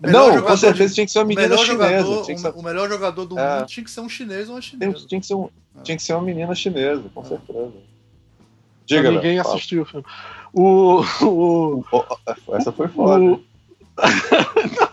[0.00, 2.02] Não, jogador, com certeza tinha que ser uma menina chinesa.
[2.02, 2.48] Jogador, ser...
[2.56, 3.58] O melhor jogador do é.
[3.58, 5.06] mundo tinha que ser um chinês ou uma chinesa.
[5.06, 5.82] Tinha que ser, um, é.
[5.82, 7.24] tinha que ser uma menina chinesa, com é.
[7.24, 7.72] certeza.
[8.86, 10.04] Diga, ninguém assistiu o filme.
[10.52, 11.84] O, o,
[12.52, 13.40] Essa foi foda.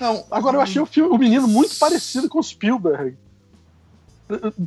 [0.00, 3.16] Não, Agora eu achei o, filme, o menino muito parecido com o Spielberg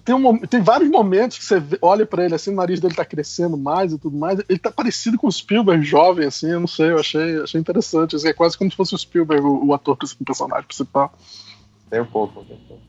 [0.04, 3.06] tem, um, tem vários momentos que você olha para ele assim, o nariz dele tá
[3.06, 4.40] crescendo mais e tudo mais.
[4.50, 8.16] Ele tá parecido com o Spielberg jovem, assim, eu não sei, eu achei, achei interessante.
[8.16, 11.14] Assim, é quase como se fosse o Spielberg, o, o ator, o personagem principal.
[11.90, 12.84] Tem um pouco, tem um pouco.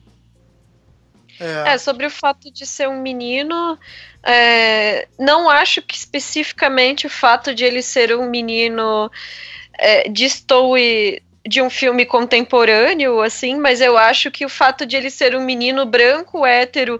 [1.39, 1.73] É.
[1.73, 1.77] é.
[1.77, 3.77] sobre o fato de ser um menino,
[4.23, 9.09] é, não acho que especificamente o fato de ele ser um menino
[9.77, 15.09] é, destoe de um filme contemporâneo, assim, mas eu acho que o fato de ele
[15.09, 16.99] ser um menino branco, hétero,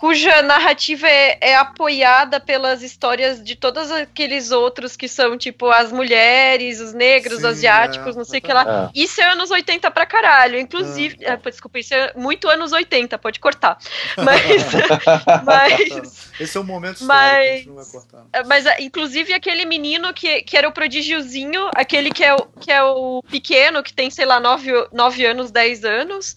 [0.00, 5.92] cuja narrativa é, é, apoiada pelas histórias de todos aqueles outros que são, tipo, as
[5.92, 8.90] mulheres, os negros, Sim, os asiáticos, é, não sei o que lá.
[8.94, 8.98] É.
[8.98, 10.58] Isso é anos 80 pra caralho.
[10.58, 11.32] Inclusive, é.
[11.32, 13.76] Ah, desculpa, isso é muito anos 80, pode cortar.
[14.16, 14.64] Mas.
[15.44, 18.24] mas Esse é o momento mas, não vai cortar.
[18.46, 22.72] Mas, ah, inclusive, aquele menino que, que era o prodigiozinho, aquele que é o, que
[22.72, 26.36] é o pequeno, que tem, sei lá, 9, 9 anos, 10 anos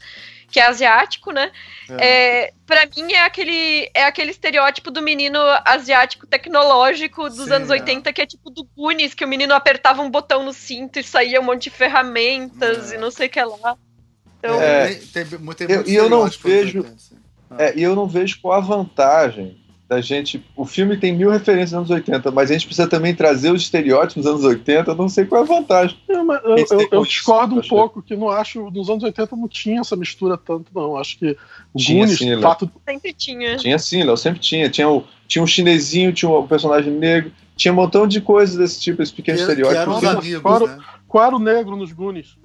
[0.53, 1.51] que é asiático, né?
[1.89, 2.45] É.
[2.45, 7.71] É, para mim é aquele, é aquele estereótipo do menino asiático tecnológico dos Sim, anos
[7.71, 8.13] 80, é.
[8.13, 11.41] que é tipo do Goonies, que o menino apertava um botão no cinto e saía
[11.41, 12.95] um monte de ferramentas é.
[12.95, 13.75] e não sei o que lá.
[14.37, 16.85] Então, é, tem, tem, tem eu, e eu não vejo.
[17.57, 19.62] É, e eu não vejo qual a vantagem
[19.93, 20.43] da gente.
[20.55, 23.61] O filme tem mil referências nos anos 80, mas a gente precisa também trazer os
[23.61, 24.91] estereótipos dos anos 80.
[24.91, 25.97] Eu não sei qual é a vantagem.
[26.09, 28.69] É, eu, eu, eu discordo um pouco, que não acho.
[28.71, 30.97] Nos anos 80 não tinha essa mistura tanto, não.
[30.97, 31.37] Acho que
[31.75, 32.69] tinha Gunis, sim, fato...
[32.87, 33.57] Sempre tinha.
[33.57, 34.69] Tinha sim, Léo, sempre tinha.
[34.69, 38.79] Tinha, o, tinha um chinesinho, tinha um personagem negro, tinha um montão de coisas desse
[38.79, 39.99] tipo, esse pequeno que, estereótipo.
[39.99, 40.77] Que amigos, qual, né?
[41.07, 42.35] qual era o negro nos Goonies?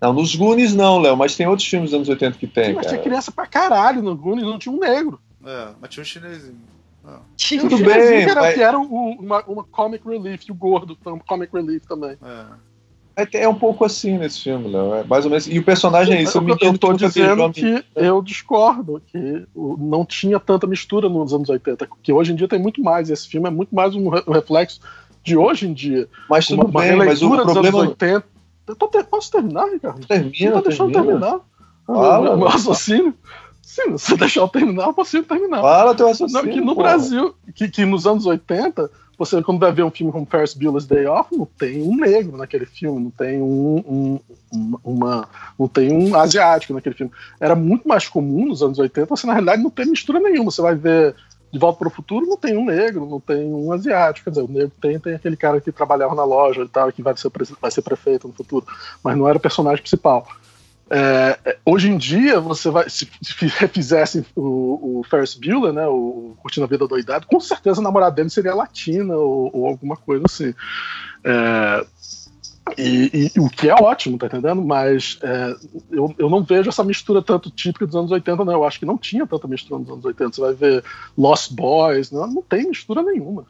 [0.00, 2.66] Não, nos Goonies não, Léo, mas tem outros filmes dos anos 80 que tem.
[2.66, 2.96] Sim, mas cara.
[2.96, 5.20] tinha criança pra caralho no Goonies, não tinha um negro.
[5.48, 6.60] É, mas tinha um chinesinho.
[7.02, 7.20] Ah.
[7.34, 8.54] Tinha Tudo um bem, que era, mas...
[8.54, 12.18] que era um, uma, uma comic relief, o gordo um comic relief também.
[12.22, 13.22] É.
[13.22, 13.42] é.
[13.44, 14.94] É um pouco assim nesse filme, Léo.
[14.94, 15.46] É mais ou menos.
[15.46, 16.36] E o personagem é isso.
[16.36, 21.48] Eu, eu, eu tô dizendo que eu discordo, que não tinha tanta mistura nos anos
[21.48, 23.08] 80, que hoje em dia tem muito mais.
[23.08, 24.80] Esse filme é muito mais um reflexo
[25.24, 26.06] de hoje em dia.
[26.28, 27.78] Mas tudo uma, bem, uma mas o problema...
[27.78, 28.24] 80.
[28.66, 29.02] Eu tô ter...
[29.04, 30.06] Posso terminar, Ricardo?
[30.06, 31.40] Termina, tá deixando terminar.
[31.88, 33.14] Ah, meu, meu raciocínio.
[33.78, 35.60] Sim, se deixar eu terminar, eu consigo terminar.
[35.60, 36.44] Fala teu raciocínio.
[36.44, 40.12] Não, que no Brasil, que, que nos anos 80, você quando vai ver um filme
[40.12, 44.20] como Ferris Bueller's Day Off, não tem um negro naquele filme, não tem um, um
[44.84, 47.12] uma, não tem um asiático naquele filme.
[47.38, 50.50] Era muito mais comum nos anos 80, você na realidade não tem mistura nenhuma.
[50.50, 51.14] Você vai ver
[51.52, 54.24] De Volta para o Futuro, não tem um negro, não tem um asiático.
[54.24, 57.02] Quer dizer, o negro tem, tem aquele cara que trabalhava na loja e tal, que
[57.02, 58.66] vai ser, vai ser prefeito no futuro,
[59.04, 60.26] mas não era o personagem principal.
[60.90, 63.08] É, hoje em dia, você vai, se
[63.58, 68.16] refizessem o, o Ferris Bueller, né, o Curtindo a Vida Doidado, com certeza a namorada
[68.16, 70.54] dele seria latina ou, ou alguma coisa assim.
[71.24, 71.86] É,
[72.76, 74.62] e, e, o que é ótimo, tá entendendo?
[74.62, 75.54] Mas é,
[75.90, 78.52] eu, eu não vejo essa mistura tanto típica dos anos 80, não.
[78.52, 80.32] Eu acho que não tinha tanta mistura nos anos 80.
[80.32, 80.84] Você vai ver
[81.16, 83.46] Lost Boys, não, não tem mistura nenhuma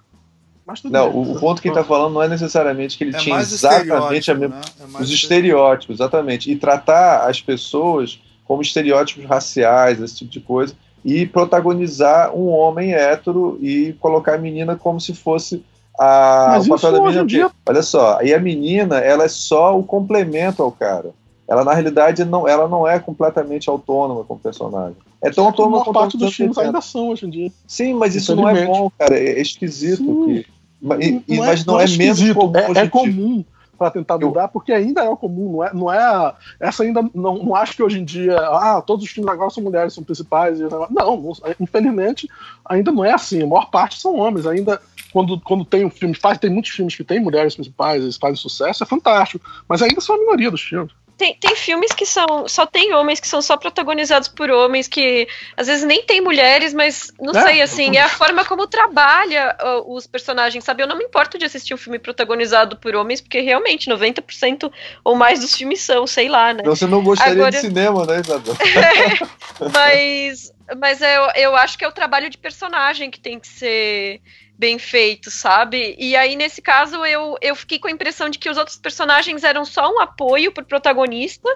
[0.84, 3.38] não, bem, o, ponto que ele está falando não é necessariamente que ele é tinha
[3.38, 4.62] exatamente a mesma, né?
[4.98, 6.50] é os estereótipos, exatamente.
[6.50, 12.92] E tratar as pessoas como estereótipos raciais, esse tipo de coisa, e protagonizar um homem
[12.92, 15.64] hétero e colocar a menina como se fosse
[15.98, 17.26] a, Mas o papel da menina.
[17.26, 17.50] Dia...
[17.66, 21.10] Olha só, aí a menina ela é só o complemento ao cara.
[21.48, 24.96] Ela, na realidade, não, ela não é completamente autônoma como personagem.
[25.20, 27.52] É tão autônoma quanto parte dos filmes ainda são hoje em dia.
[27.66, 29.18] Sim, mas isso não é bom, cara.
[29.18, 30.26] É esquisito.
[30.26, 30.46] Que,
[30.80, 32.52] mas, e, não, mas não, é, não é, menos comum.
[32.56, 33.44] É, é comum
[33.78, 34.48] para tentar mudar, eu...
[34.48, 37.82] porque ainda é o comum, não é, não é essa ainda não, não acho que
[37.82, 42.28] hoje em dia, ah, todos os filmes agora são mulheres, são principais, não, não, infelizmente
[42.64, 46.14] ainda não é assim, a maior parte são homens, ainda quando, quando tem um filme,
[46.14, 50.00] faz, tem muitos filmes que tem mulheres principais, eles fazem sucesso, é fantástico, mas ainda
[50.00, 50.92] são a minoria dos filmes.
[51.18, 52.46] Tem, tem filmes que são.
[52.46, 56.72] Só tem homens que são só protagonizados por homens, que às vezes nem tem mulheres,
[56.72, 60.84] mas não é, sei, assim, é a forma como trabalha uh, os personagens, sabe?
[60.84, 65.16] Eu não me importo de assistir um filme protagonizado por homens, porque realmente 90% ou
[65.16, 66.62] mais dos filmes são, sei lá, né?
[66.64, 67.50] Você não gostaria Agora...
[67.50, 68.54] de cinema, né, Isabel?
[68.60, 73.48] é, mas mas eu, eu acho que é o trabalho de personagem que tem que
[73.48, 74.20] ser
[74.59, 75.94] bem feito, sabe?
[75.96, 79.44] E aí, nesse caso, eu, eu fiquei com a impressão de que os outros personagens
[79.44, 81.48] eram só um apoio pro protagonista,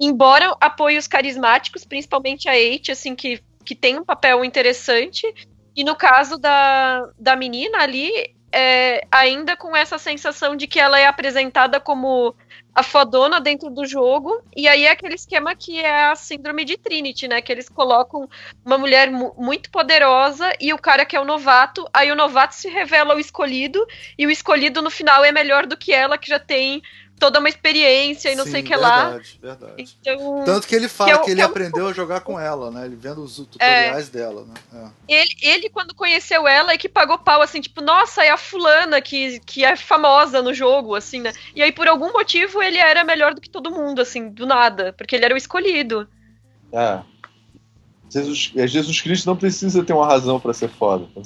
[0.00, 5.24] embora apoios carismáticos, principalmente a Eight, assim, que, que tem um papel interessante.
[5.76, 8.10] E no caso da, da menina ali,
[8.50, 12.34] é, ainda com essa sensação de que ela é apresentada como
[12.74, 16.78] a fodona dentro do jogo, e aí é aquele esquema que é a síndrome de
[16.78, 17.42] Trinity, né?
[17.42, 18.28] Que eles colocam
[18.64, 22.54] uma mulher mu muito poderosa e o cara que é o novato, aí o novato
[22.54, 26.28] se revela o escolhido, e o escolhido no final é melhor do que ela, que
[26.28, 26.82] já tem
[27.22, 29.54] toda uma experiência e não Sim, sei o que verdade, lá.
[29.54, 29.96] Verdade.
[30.00, 32.68] Então, Tanto que ele fala que, é que ele é aprendeu a jogar com ela,
[32.68, 32.84] né?
[32.84, 34.54] Ele vendo os tutoriais é, dela, né?
[34.74, 35.14] É.
[35.20, 39.00] Ele, ele, quando conheceu ela, é que pagou pau, assim, tipo, nossa, é a fulana
[39.00, 41.32] que, que é famosa no jogo, assim, né?
[41.54, 44.92] E aí, por algum motivo, ele era melhor do que todo mundo, assim, do nada,
[44.92, 46.08] porque ele era o escolhido.
[46.72, 47.02] É.
[48.10, 51.06] Jesus, Jesus Cristo não precisa ter uma razão para ser foda.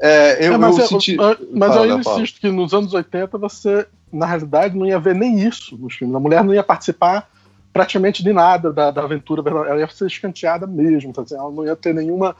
[0.00, 1.16] É, eu, é, mas eu, senti...
[1.16, 5.40] mas Fala, eu insisto que nos anos 80 você, na realidade, não ia ver nem
[5.40, 6.16] isso nos filmes.
[6.16, 7.28] A mulher não ia participar
[7.74, 11.74] praticamente de nada da, da aventura, ela ia ser escanteada mesmo, tá ela não ia
[11.74, 12.36] ter nenhuma.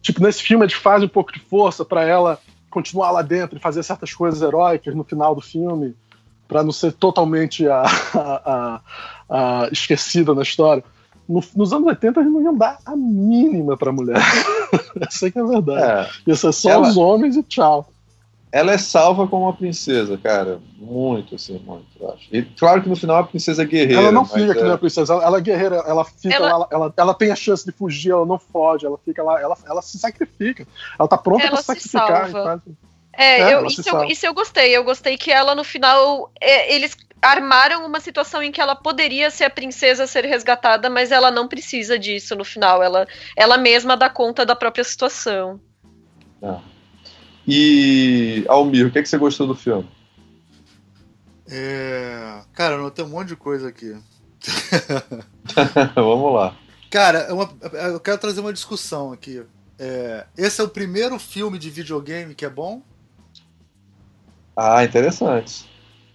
[0.00, 2.38] Tipo, nesse filme eles fazem um pouco de força para ela
[2.70, 5.96] continuar lá dentro e fazer certas coisas heróicas no final do filme,
[6.46, 7.82] para não ser totalmente a,
[8.14, 8.80] a,
[9.28, 10.84] a esquecida na história.
[11.28, 14.16] No, nos anos 80 eles não iam dar a mínima pra mulher.
[15.00, 16.10] Essa que é a verdade.
[16.26, 16.30] É.
[16.30, 17.86] Ia ser só ela, os homens e tchau.
[18.50, 20.58] Ela é salva como uma princesa, cara.
[20.78, 22.28] Muito, assim, muito, eu acho.
[22.32, 24.00] E claro que no final a princesa é guerreira.
[24.00, 24.70] Ela não fica que é...
[24.70, 26.48] a princesa, ela, ela, é guerreira, ela fica ela...
[26.48, 29.56] Ela, ela, ela, tem a chance de fugir, ela não foge, ela fica lá, ela,
[29.66, 30.66] ela se sacrifica.
[30.98, 32.62] Ela tá pronta ela pra se sacrificar.
[33.12, 34.74] É, é eu, isso, eu, isso eu gostei.
[34.74, 39.30] Eu gostei que ela, no final, é, eles armaram uma situação em que ela poderia
[39.30, 42.82] ser a princesa ser resgatada, mas ela não precisa disso no final.
[42.82, 43.06] Ela,
[43.36, 45.60] ela mesma dá conta da própria situação.
[46.42, 46.60] Ah.
[47.46, 49.88] E, Almir, o que, é que você gostou do filme?
[51.50, 52.42] É...
[52.52, 53.96] Cara, eu notei um monte de coisa aqui.
[55.94, 56.54] Vamos lá.
[56.90, 57.50] Cara, é uma,
[57.92, 59.42] eu quero trazer uma discussão aqui.
[59.78, 62.82] É, esse é o primeiro filme de videogame que é bom?
[64.56, 65.68] Ah, interessante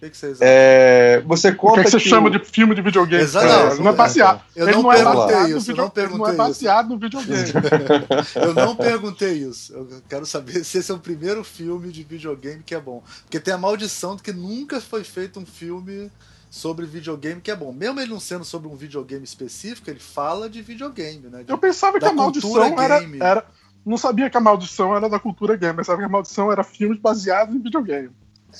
[0.04, 1.72] que, que vocês é, você conta.
[1.72, 2.30] O que, que você que chama o...
[2.30, 3.22] de filme de videogame?
[3.22, 3.82] Exatamente.
[3.82, 4.42] Não, é baseado.
[4.54, 5.70] Eu não, não é perguntei isso.
[5.70, 7.52] Eu não perguntei não é baseado no videogame.
[8.36, 9.72] eu não perguntei isso.
[9.72, 13.02] Eu quero saber se esse é o primeiro filme de videogame que é bom.
[13.22, 16.10] Porque tem a maldição de que nunca foi feito um filme
[16.50, 17.72] sobre videogame que é bom.
[17.72, 21.42] Mesmo ele não sendo sobre um videogame específico, ele fala de videogame, né?
[21.42, 23.46] De, eu pensava que a maldição era, era,
[23.84, 27.00] Não sabia que a maldição era da cultura game, pensava que a maldição era filmes
[27.00, 28.10] baseados em videogame.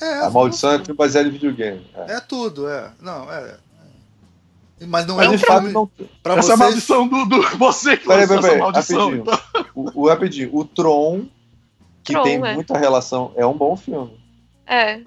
[0.00, 1.86] É, a maldição é filme baseado em videogame.
[1.94, 2.14] É.
[2.14, 2.20] é.
[2.20, 2.90] tudo, é.
[3.00, 3.56] Não, é.
[4.80, 4.86] é.
[4.86, 5.72] Mas não Mas é um filme.
[5.72, 5.90] Não...
[6.22, 6.58] Pra essa vocês...
[6.58, 7.42] maldição do, do.
[7.58, 9.10] Você que peraí, peraí, essa maldição.
[9.10, 9.22] Rapidinho.
[9.22, 9.66] Então.
[9.74, 10.50] O, o, rapidinho.
[10.52, 11.26] O Tron,
[12.02, 12.54] que Tron, tem é.
[12.54, 14.18] muita relação, é um bom filme.
[14.66, 15.00] É.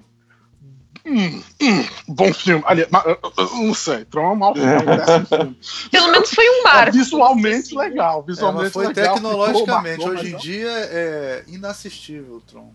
[1.04, 2.62] Hum, hum, bom filme.
[2.66, 2.90] Aliás,
[3.36, 5.24] não sei, Tron é um mau filme, é.
[5.24, 5.58] filme.
[5.90, 6.88] Pelo menos foi um marco.
[6.88, 8.22] É visualmente legal.
[8.22, 10.08] Visualmente é, foi legal, tecnologicamente.
[10.08, 12.72] Hoje em dia é inassistível o Tron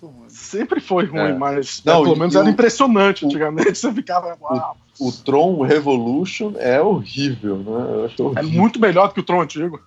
[0.00, 0.28] muito ruim.
[0.28, 1.32] Sempre foi ruim, é.
[1.32, 3.26] mas Não, pelo menos era impressionante.
[3.26, 4.36] Antigamente você ficava.
[4.40, 4.76] Uau.
[4.98, 8.10] O, o Tron Revolution é horrível, né?
[8.18, 8.34] Horrível.
[8.36, 9.80] É muito melhor do que o Tron antigo.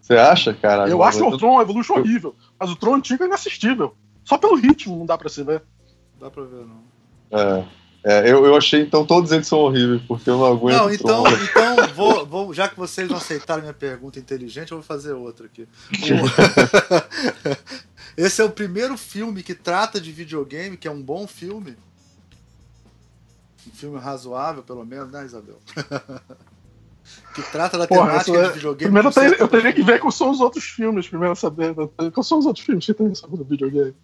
[0.00, 0.88] Você acha, cara?
[0.88, 3.94] Eu acho o Tron Evolution horrível, mas o Tron antigo é inassistível.
[4.24, 5.62] Só pelo ritmo não dá pra se ver.
[6.18, 7.38] Não dá pra ver, não.
[7.38, 7.64] É.
[8.04, 10.76] É, eu, eu achei, então, todos eles são horríveis, porque eu não aguento.
[10.76, 14.84] Não, então, então vou, vou, já que vocês não aceitaram minha pergunta inteligente, eu vou
[14.84, 15.68] fazer outra aqui.
[18.16, 21.76] Esse é o primeiro filme que trata de videogame, que é um bom filme.
[23.66, 25.58] Um filme razoável, pelo menos, né, Isabel?
[27.34, 28.48] que trata da Porra, temática é...
[28.48, 28.92] de videogame.
[28.92, 31.74] Primeiro eu, tenho, eu teria que ver quais são os outros filmes, primeiro saber.
[32.12, 33.94] Quais são os outros filmes que tem sobre videogame?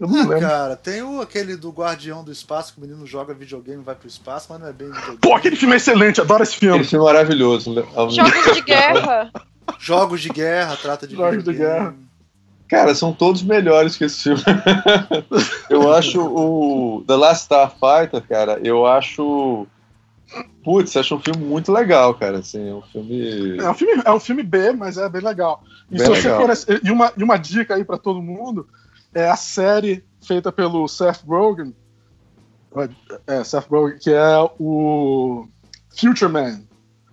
[0.00, 0.40] Eu não ah, lembro.
[0.40, 3.94] cara, tem o, aquele do Guardião do Espaço, que o menino joga videogame e vai
[3.94, 5.18] pro espaço, mas não é bem videogame.
[5.18, 6.74] Pô, aquele filme é excelente, adoro esse filme.
[6.74, 7.72] Aquele filme é maravilhoso.
[7.72, 9.32] Jogos de guerra.
[9.78, 11.94] Jogos de guerra, trata de Jogos de guerra.
[12.72, 14.40] Cara, são todos melhores que esse filme.
[15.68, 19.66] eu acho o The Last Starfighter, cara, eu acho.
[20.64, 22.38] Putz, acho um filme muito legal, cara.
[22.38, 23.58] Assim, é um filme.
[23.58, 25.62] É um filme, é um filme B, mas é bem legal.
[25.90, 26.40] E, bem legal.
[26.40, 28.66] For, e, uma, e uma dica aí para todo mundo:
[29.14, 31.74] é a série feita pelo Seth Rogen,
[33.26, 35.46] é, Seth Rogen, que é o
[35.94, 36.62] Future Man.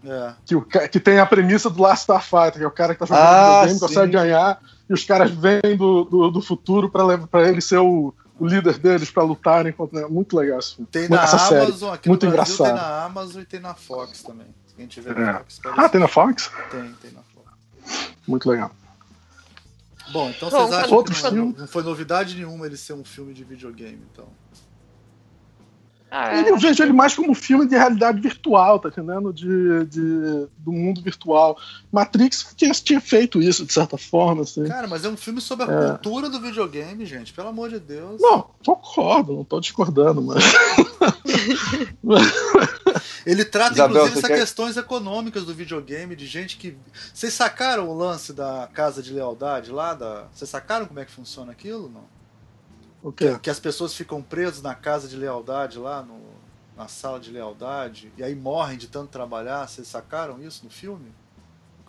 [0.05, 0.33] É.
[0.45, 3.05] Que, o, que tem a premissa do Last Starfighter, que é o cara que tá
[3.05, 7.61] jogando ah, videogame, consegue ganhar, e os caras vêm do, do, do futuro para ele
[7.61, 10.09] ser o, o líder deles para lutarem contra.
[10.09, 10.89] Muito legal esse filme.
[10.91, 12.65] Tem na Essa Amazon, aqui Muito engraçado.
[12.65, 14.47] Tem na Amazon e tem na Fox também.
[14.75, 15.33] Quem tiver é.
[15.33, 16.51] Fox, ah, tem na Fox?
[16.71, 17.47] Tem, tem na Fox.
[18.27, 18.71] Muito legal.
[20.11, 23.43] Bom, então vocês acham que não, não foi novidade nenhuma ele ser um filme de
[23.43, 24.25] videogame, então.
[26.11, 26.49] Ah, é.
[26.49, 29.31] Eu vejo ele mais como um filme de realidade virtual, tá entendendo?
[29.31, 31.57] De, de, do mundo virtual.
[31.91, 34.41] Matrix tinha, tinha feito isso, de certa forma.
[34.41, 34.65] Assim.
[34.65, 35.89] Cara, mas é um filme sobre a é.
[35.89, 37.31] cultura do videogame, gente.
[37.31, 38.19] Pelo amor de Deus.
[38.19, 40.43] Não, concordo, não tô discordando, mas.
[43.25, 44.39] ele trata, Isabel, inclusive, essas quer...
[44.39, 46.75] questões econômicas do videogame, de gente que.
[47.13, 49.93] Vocês sacaram o lance da casa de lealdade lá?
[49.93, 50.25] Da...
[50.33, 51.89] Vocês sacaram como é que funciona aquilo?
[51.89, 52.18] Não?
[53.01, 53.33] O quê?
[53.33, 56.19] Que, que as pessoas ficam presas na casa de lealdade lá, no,
[56.75, 59.67] na sala de lealdade, e aí morrem de tanto trabalhar.
[59.67, 61.13] Vocês sacaram isso no filme?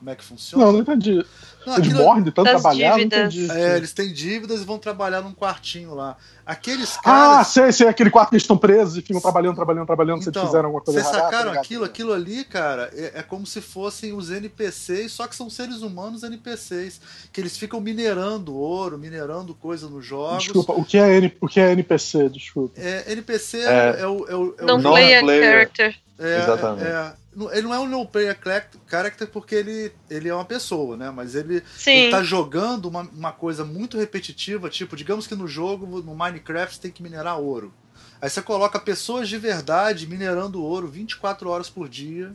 [0.01, 0.65] Como é que funciona?
[0.65, 1.23] Não, não entendi.
[1.67, 3.19] Não, eles morrem de tanto trabalhar, dívidas.
[3.19, 3.53] não entendi.
[3.53, 6.17] É, eles têm dívidas e vão trabalhar num quartinho lá.
[6.47, 7.39] Aqueles ah, caras.
[7.39, 10.43] Ah, sei, sei, aquele quarto que eles estão presos e ficam trabalhando, trabalhando, trabalhando, então,
[10.43, 11.85] se fizeram alguma coisa Vocês sacaram tá aquilo?
[11.85, 16.23] Aquilo ali, cara, é, é, como se fossem os NPCs, só que são seres humanos
[16.23, 16.99] NPCs.
[17.31, 20.45] Que eles ficam minerando ouro, minerando coisa nos jogos.
[20.45, 22.31] Desculpa, o que é, N, o que é NPC?
[22.31, 22.81] Desculpa.
[22.81, 24.27] É, NPC é, é, o.
[24.27, 25.95] É o, é não o player, character.
[26.21, 26.87] É, Exatamente.
[26.87, 27.15] É,
[27.53, 28.39] ele não é um no player
[28.87, 31.11] character porque ele, ele é uma pessoa, né?
[31.11, 36.03] Mas ele, ele tá jogando uma, uma coisa muito repetitiva, tipo, digamos que no jogo,
[36.03, 37.73] no Minecraft, você tem que minerar ouro.
[38.21, 42.33] Aí você coloca pessoas de verdade minerando ouro 24 horas por dia.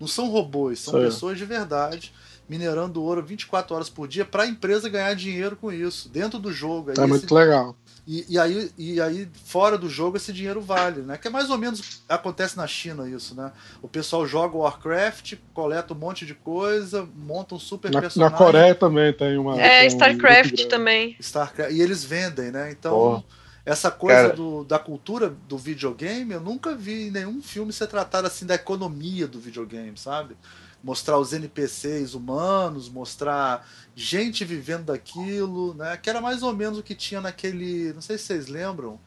[0.00, 1.04] Não são robôs, são Sim.
[1.04, 2.12] pessoas de verdade
[2.48, 6.52] minerando ouro 24 horas por dia para a empresa ganhar dinheiro com isso, dentro do
[6.52, 6.90] jogo.
[6.90, 7.34] Aí é muito esse...
[7.34, 7.76] legal.
[8.06, 11.16] E, e, aí, e aí, fora do jogo, esse dinheiro vale, né?
[11.16, 13.52] Que é mais ou menos acontece na China isso, né?
[13.80, 18.32] O pessoal joga Warcraft, coleta um monte de coisa, monta um super na, personagem.
[18.32, 19.60] Na Coreia também tem uma.
[19.60, 21.16] É, tem StarCraft um também.
[21.20, 21.72] StarCraft.
[21.72, 22.72] E eles vendem, né?
[22.72, 23.22] Então,
[23.64, 28.26] essa coisa do, da cultura do videogame, eu nunca vi em nenhum filme ser tratado
[28.26, 30.36] assim da economia do videogame, sabe?
[30.82, 35.96] Mostrar os NPCs humanos, mostrar gente vivendo daquilo, né?
[35.96, 38.98] Que era mais ou menos o que tinha naquele, não sei se vocês lembram,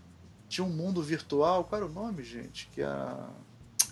[0.48, 2.70] tinha um mundo virtual, qual era o nome, gente?
[2.74, 3.18] Que era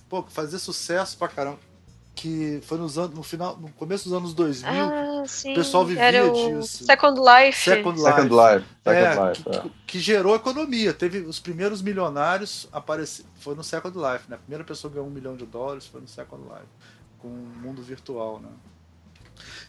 [0.07, 1.59] pô, que fazia sucesso pra caramba.
[2.15, 6.03] Que foi nos anos, no final, no começo dos anos 2000, ah, o pessoal vivia
[6.03, 6.85] era o disso.
[6.85, 7.63] Second Life.
[7.63, 8.13] Second Life.
[8.13, 8.67] Second Life.
[8.83, 9.71] Second é, Life que, é.
[9.87, 10.93] que, gerou economia.
[10.93, 14.35] Teve os primeiros milionários apareci, foi no Second Life, né?
[14.35, 16.67] A primeira pessoa que ganhou um milhão de dólares foi no Second Life
[17.23, 18.49] com o mundo virtual, né?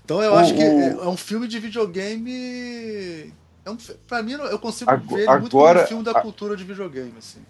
[0.05, 3.33] Então eu acho que é, é um filme de videogame.
[3.65, 3.77] É um,
[4.07, 7.15] pra mim, eu consigo agora, ver ele muito como um filme da cultura de videogame,
[7.17, 7.41] assim.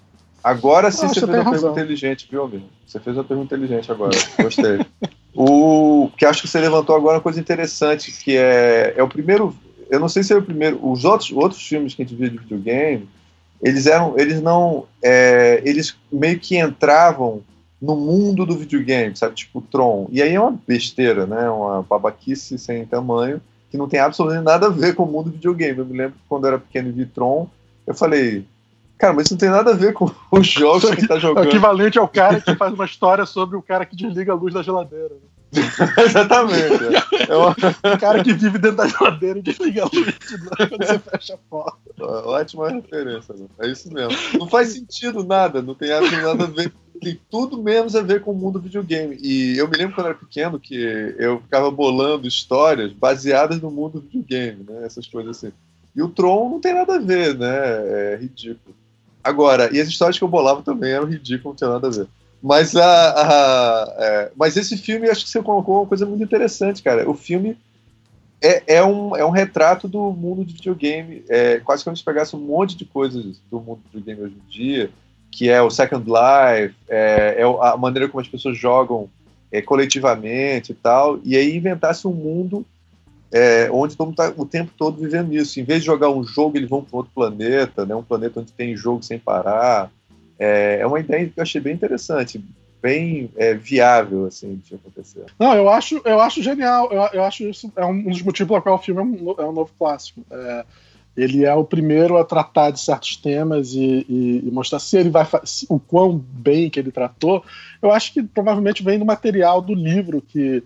[0.43, 1.53] Agora sim você fez uma razão.
[1.53, 2.69] pergunta inteligente, viu, amigo?
[2.87, 4.17] Você fez uma pergunta inteligente agora.
[4.41, 4.87] Gostei.
[5.35, 9.09] o que acho que você levantou agora é uma coisa interessante, que é, é o
[9.09, 9.57] primeiro.
[9.91, 10.79] Eu não sei se é o primeiro.
[10.87, 13.09] Os outros, outros filmes que a gente via de videogame,
[13.63, 14.15] eles eram.
[14.19, 14.87] Eles não.
[15.03, 17.43] É, eles meio que entravam
[17.85, 19.35] no mundo do videogame, sabe?
[19.35, 20.09] Tipo Tron.
[20.11, 21.51] E aí é uma besteira, né?
[21.51, 25.33] Uma babaquice sem tamanho, que não tem absolutamente nada a ver com o mundo do
[25.33, 25.79] videogame.
[25.79, 27.49] Eu me lembro que quando eu era pequeno e vi Tron,
[27.87, 28.47] eu falei,
[28.97, 31.45] cara, mas isso não tem nada a ver com os jogos que tá jogando.
[31.45, 34.55] O equivalente ao cara que faz uma história sobre o cara que desliga a luz
[34.55, 35.11] da geladeira.
[35.11, 35.34] Né?
[36.05, 36.85] Exatamente.
[37.83, 40.15] É cara que vive dentro da geladeira e desliga a luz
[40.69, 42.05] quando você fecha a porta.
[42.05, 43.47] Ótima referência, né?
[43.61, 44.17] é isso mesmo.
[44.39, 46.73] Não faz sentido nada, não tem nada a ver
[47.05, 49.19] tem tudo menos a ver com o mundo videogame.
[49.21, 50.75] E eu me lembro quando eu era pequeno que
[51.19, 54.85] eu ficava bolando histórias baseadas no mundo videogame, né?
[54.85, 55.53] Essas coisas assim.
[55.95, 57.47] E o Tron não tem nada a ver, né?
[58.15, 58.75] É ridículo.
[59.23, 62.09] Agora, e as histórias que eu bolava também eram ridículas, não tem nada a ver.
[62.47, 66.83] Mas, a, a é, mas esse filme, acho que você colocou uma coisa muito interessante,
[66.83, 67.09] cara.
[67.09, 67.57] O filme
[68.43, 71.25] é, é, um, é um retrato do mundo de videogame.
[71.29, 74.51] É, quase a gente pegasse um monte de coisas do mundo de videogame hoje em
[74.51, 74.91] dia
[75.35, 79.11] que é o Second Life, é, é a maneira como as pessoas jogam
[79.51, 82.65] é, coletivamente e tal, e aí inventasse um mundo
[83.33, 85.59] é, onde todo mundo está o tempo todo vivendo isso.
[85.59, 88.53] Em vez de jogar um jogo, eles vão para outro planeta, né, um planeta onde
[88.53, 89.91] tem jogo sem parar.
[90.39, 92.43] É, é uma ideia que eu achei bem interessante,
[92.83, 95.25] bem é, viável assim de acontecer.
[95.39, 96.93] Não, eu acho, eu acho genial.
[96.93, 99.45] Eu, eu acho isso é um dos motivos pelo qual o filme é um, é
[99.47, 100.25] um novo clássico.
[100.31, 100.65] É,
[101.17, 105.11] ele é o primeiro a tratar de certos temas e, e, e, mostrar se ele
[105.11, 107.45] vai se, o quão bem que ele tratou.
[107.81, 110.63] Eu acho que provavelmente vem do material do livro que,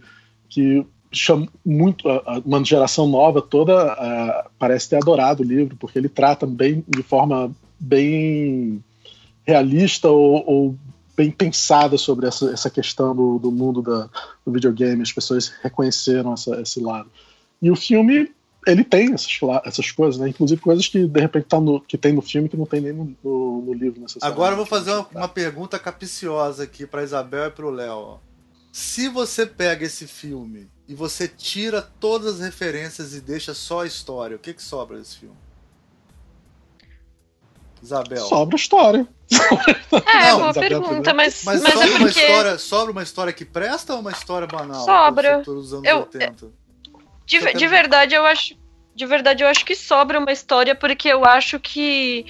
[0.48, 2.08] que chama muito
[2.44, 7.02] uma geração nova toda uh, parece ter adorado o livro porque ele trata bem de
[7.02, 8.82] forma bem
[9.48, 10.78] realista ou, ou
[11.16, 14.10] bem pensada sobre essa, essa questão do, do mundo da,
[14.44, 15.02] do videogame.
[15.02, 17.10] As pessoas reconheceram essa, esse lado.
[17.62, 18.30] E o filme
[18.66, 20.28] ele tem essas, essas coisas, né?
[20.28, 22.92] Inclusive coisas que de repente tá no, que tem no filme que não tem nem
[22.92, 24.24] no, no, no livro necessariamente.
[24.24, 28.20] Agora eu vou fazer uma, uma pergunta capiciosa aqui para Isabel e para o Léo.
[28.70, 33.86] Se você pega esse filme e você tira todas as referências e deixa só a
[33.86, 35.36] história, o que que sobra desse filme?
[37.82, 38.26] Isabel.
[38.26, 39.08] Sobra a história.
[39.32, 42.02] É, não, boa Isabel pergunta, mas, mas, mas sobra, é porque...
[42.02, 44.84] uma história, sobra uma história que presta ou uma história banal?
[44.84, 45.42] Sobra.
[45.84, 46.08] Eu,
[47.26, 48.56] de, de verdade, eu acho.
[48.94, 52.26] De verdade, eu acho que sobra uma história, porque eu acho que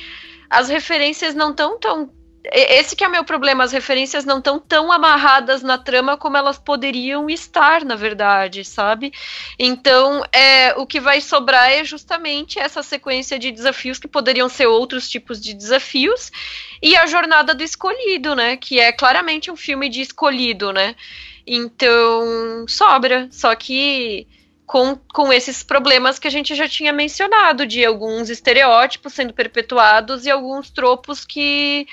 [0.51, 2.11] as referências não estão tão.
[2.51, 6.37] Esse que é o meu problema, as referências não estão tão amarradas na trama como
[6.37, 9.13] elas poderiam estar, na verdade, sabe?
[9.59, 14.67] Então, é, o que vai sobrar é justamente essa sequência de desafios que poderiam ser
[14.67, 16.31] outros tipos de desafios
[16.83, 18.57] e a jornada do escolhido, né?
[18.57, 20.95] Que é claramente um filme de escolhido, né?
[21.47, 23.29] Então, sobra.
[23.31, 24.27] Só que
[24.69, 30.27] com, com esses problemas que a gente já tinha mencionado, de alguns estereótipos sendo perpetuados
[30.27, 31.87] e alguns tropos que,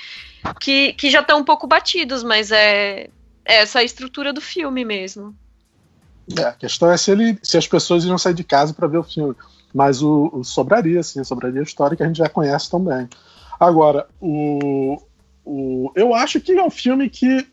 [0.54, 3.08] que, que já estão um pouco batidos, mas é,
[3.44, 5.34] é essa estrutura do filme mesmo.
[6.36, 8.98] É, a questão é se, ele, se as pessoas iriam sair de casa para ver
[8.98, 9.34] o filme.
[9.72, 13.08] Mas o, o sobraria, sim, sobraria a história que a gente já conhece também.
[13.60, 15.00] Agora, o,
[15.44, 17.46] o, eu acho que é um filme que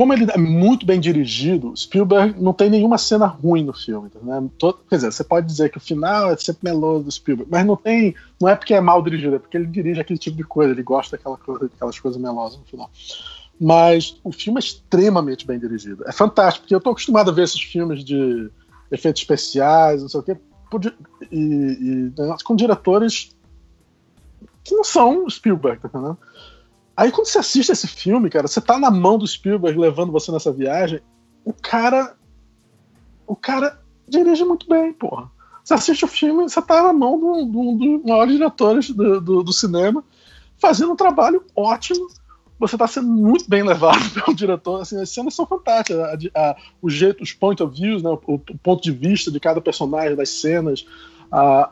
[0.00, 4.10] como ele é muito bem dirigido, Spielberg não tem nenhuma cena ruim no filme.
[4.22, 4.48] Né?
[4.56, 7.66] Todo, quer dizer, você pode dizer que o final é sempre meloso do Spielberg, mas
[7.66, 8.14] não tem.
[8.40, 10.82] Não é porque é mal dirigido, é porque ele dirige aquele tipo de coisa, ele
[10.82, 12.90] gosta daquela coisa, daquelas coisas melosas no final.
[13.60, 16.02] Mas o filme é extremamente bem dirigido.
[16.08, 18.50] É fantástico, porque eu estou acostumado a ver esses filmes de
[18.90, 20.36] efeitos especiais, não sei o quê,
[21.30, 23.36] e, e com diretores
[24.64, 26.16] que não são Spielberg, tá?
[27.00, 30.30] Aí quando você assiste esse filme, cara, você tá na mão do Spielberg levando você
[30.30, 31.00] nessa viagem,
[31.42, 32.14] o cara.
[33.26, 35.30] O cara dirige muito bem, porra.
[35.64, 39.42] Você assiste o filme, você tá na mão de um dos maiores diretores do, do,
[39.42, 40.04] do, cinema,
[40.58, 42.06] fazendo um trabalho ótimo.
[42.58, 44.82] Você tá sendo muito bem levado pelo diretor.
[44.82, 45.98] Assim, as cenas são fantásticas.
[46.02, 49.40] A, a, o jeito, os point of views, né, o, o, ponto de vista de
[49.40, 50.84] cada personagem, das cenas,
[51.30, 51.70] a,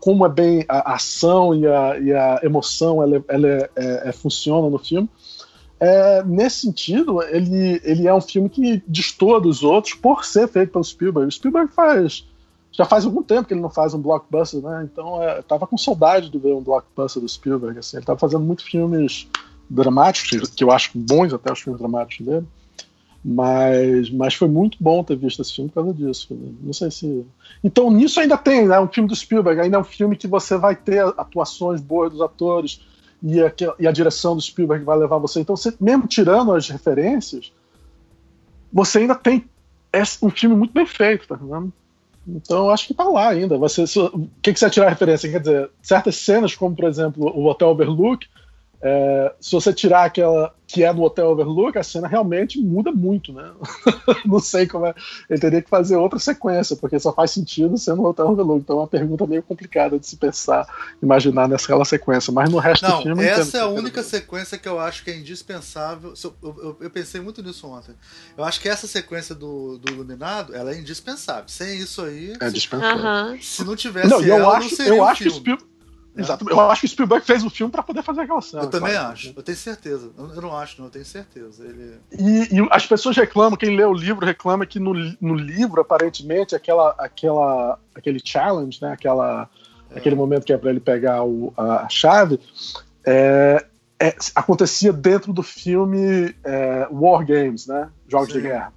[0.00, 4.12] como é bem a, ação e a, e a emoção ela, ela é, é, é,
[4.12, 5.08] funciona no filme.
[5.80, 10.72] É, nesse sentido, ele, ele é um filme que destoa dos outros por ser feito
[10.72, 11.28] pelo Spielberg.
[11.28, 12.24] O Spielberg faz
[12.74, 14.88] já faz algum tempo que ele não faz um blockbuster, né?
[14.90, 17.78] Então é, tava com saudade de ver um blockbuster do Spielberg.
[17.78, 17.98] Assim.
[17.98, 19.28] Ele tava fazendo muitos filmes
[19.68, 22.46] dramáticos, que eu acho bons até os filmes dramáticos dele.
[23.24, 26.36] Mas, mas foi muito bom ter visto esse filme por causa disso.
[26.60, 27.24] Não sei se.
[27.62, 28.80] Então, nisso ainda tem, né?
[28.80, 32.20] Um filme do Spielberg, ainda é um filme que você vai ter atuações boas dos
[32.20, 32.80] atores
[33.22, 35.38] e a, e a direção do Spielberg vai levar você.
[35.38, 37.52] Então, você, mesmo tirando as referências,
[38.72, 39.44] você ainda tem
[40.20, 41.72] um filme muito bem feito, tá vendo?
[42.26, 43.58] Então, acho que tá lá ainda.
[43.58, 45.30] Você, o que, que você vai tirar a referência?
[45.30, 48.26] Quer dizer, certas cenas, como por exemplo o Hotel Overlook,
[48.82, 53.30] é, se você tirar aquela que é no Hotel Overlook, a cena realmente muda muito,
[53.30, 53.52] né?
[54.24, 54.94] não sei como é.
[55.28, 58.62] Ele teria que fazer outra sequência, porque só faz sentido sendo no Hotel Overlook.
[58.62, 60.66] Então é uma pergunta meio complicada de se pensar,
[61.02, 62.32] imaginar nessa sequência.
[62.32, 63.24] Mas no resto não, do filme.
[63.24, 66.14] Essa é a única sequência que eu acho que é indispensável.
[66.24, 67.94] Eu, eu, eu, pensei muito nisso ontem.
[68.36, 71.44] Eu acho que essa sequência do, do Iluminado ela é indispensável.
[71.48, 72.34] Sem isso aí.
[72.40, 73.38] É indispensável.
[73.42, 75.58] Se não tivesse não, eu ela, acho, não seria eu um acho filme.
[75.58, 75.71] que
[76.14, 76.48] Exato.
[76.48, 78.64] Eu acho que o Spielberg fez o filme para poder fazer aquela cena.
[78.64, 79.12] Eu também claro.
[79.12, 79.32] acho.
[79.34, 80.10] Eu tenho certeza.
[80.18, 80.86] Eu não acho, não.
[80.86, 81.64] Eu tenho certeza.
[81.64, 81.98] Ele...
[82.12, 86.54] E, e, as pessoas reclamam, quem lê o livro reclama que no, no livro, aparentemente,
[86.54, 88.92] aquela, aquela, aquele challenge, né?
[88.92, 89.48] Aquela,
[89.94, 89.98] é.
[89.98, 92.40] Aquele momento que é para ele pegar o, a, a chave,
[93.04, 93.64] é,
[94.00, 97.90] é, acontecia dentro do filme é, War Games, né?
[98.08, 98.34] Jogos Sim.
[98.34, 98.72] de guerra.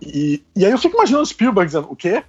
[0.00, 2.22] E, e aí eu fico imaginando o Spielberg dizendo, o quê?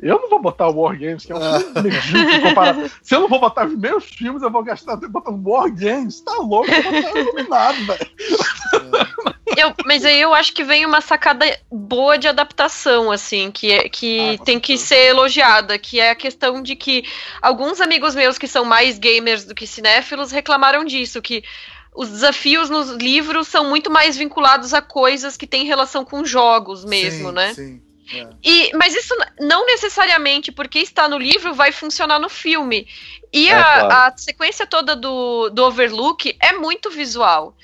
[0.00, 1.60] Eu não vou botar o War Games, que é um ah.
[1.60, 2.90] filme medíocre comparado.
[3.02, 6.20] Se eu não vou botar os meus filmes, eu vou gastar tempo botando War Games.
[6.20, 6.70] Tá louco?
[6.70, 8.10] Eu vou botar iluminado, velho.
[9.56, 13.88] Eu, mas aí eu acho que vem uma sacada boa de adaptação, assim, que, é,
[13.88, 17.04] que ah, tem que ser elogiada, que é a questão de que
[17.40, 21.42] alguns amigos meus que são mais gamers do que cinéfilos reclamaram disso, que
[21.94, 26.84] os desafios nos livros são muito mais vinculados a coisas que têm relação com jogos
[26.84, 27.54] mesmo, sim, né?
[27.54, 27.85] Sim.
[28.12, 28.28] É.
[28.42, 32.86] E, mas isso não necessariamente porque está no livro vai funcionar no filme.
[33.32, 34.14] E é, a, claro.
[34.14, 37.56] a, sequência toda do, do Overlook é muito visual.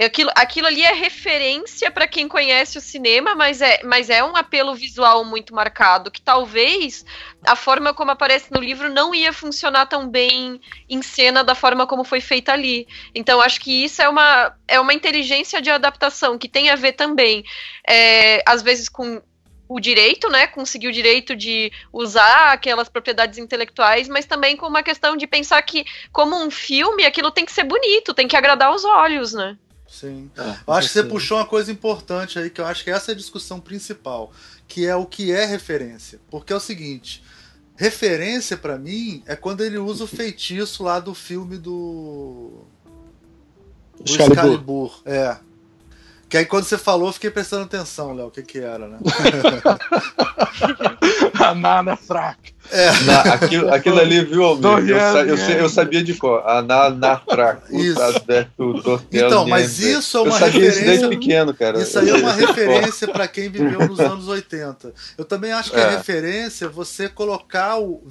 [0.00, 4.36] Aquilo, aquilo ali é referência para quem conhece o cinema, mas é, mas é um
[4.36, 7.04] apelo visual muito marcado, que talvez
[7.44, 11.84] a forma como aparece no livro não ia funcionar tão bem em cena da forma
[11.84, 12.86] como foi feita ali.
[13.12, 16.92] Então, acho que isso é uma, é uma inteligência de adaptação que tem a ver
[16.92, 17.42] também,
[17.84, 19.20] é, às vezes, com
[19.68, 20.46] o direito, né?
[20.46, 25.60] Conseguir o direito de usar aquelas propriedades intelectuais, mas também com uma questão de pensar
[25.62, 29.58] que, como um filme, aquilo tem que ser bonito, tem que agradar os olhos, né?
[29.86, 30.30] Sim.
[30.36, 33.10] É, eu acho que você puxou uma coisa importante aí, que eu acho que essa
[33.10, 34.32] é a discussão principal,
[34.66, 36.18] que é o que é referência.
[36.30, 37.22] Porque é o seguinte,
[37.76, 42.64] referência para mim é quando ele usa o feitiço lá do filme do.
[44.04, 44.32] Excalibur.
[44.32, 45.02] Excalibur.
[45.04, 45.47] É.
[46.28, 48.98] Que aí quando você falou, eu fiquei prestando atenção, Léo, o que que era, né?
[51.40, 52.58] a Nana é fraca.
[52.70, 52.92] É.
[53.04, 54.90] Na, aquilo, aquilo ali, viu, Almir?
[54.90, 56.46] Eu, eu, eu, sabia de cor.
[56.46, 57.62] A Nana fraca.
[57.70, 57.98] Isso.
[59.10, 60.80] Então, mas isso é uma eu sabia referência.
[60.80, 61.80] Isso desde pequeno, cara.
[61.80, 64.92] Isso aí é uma referência para quem viveu nos anos 80.
[65.16, 68.02] Eu também acho que é, é referência você colocar o,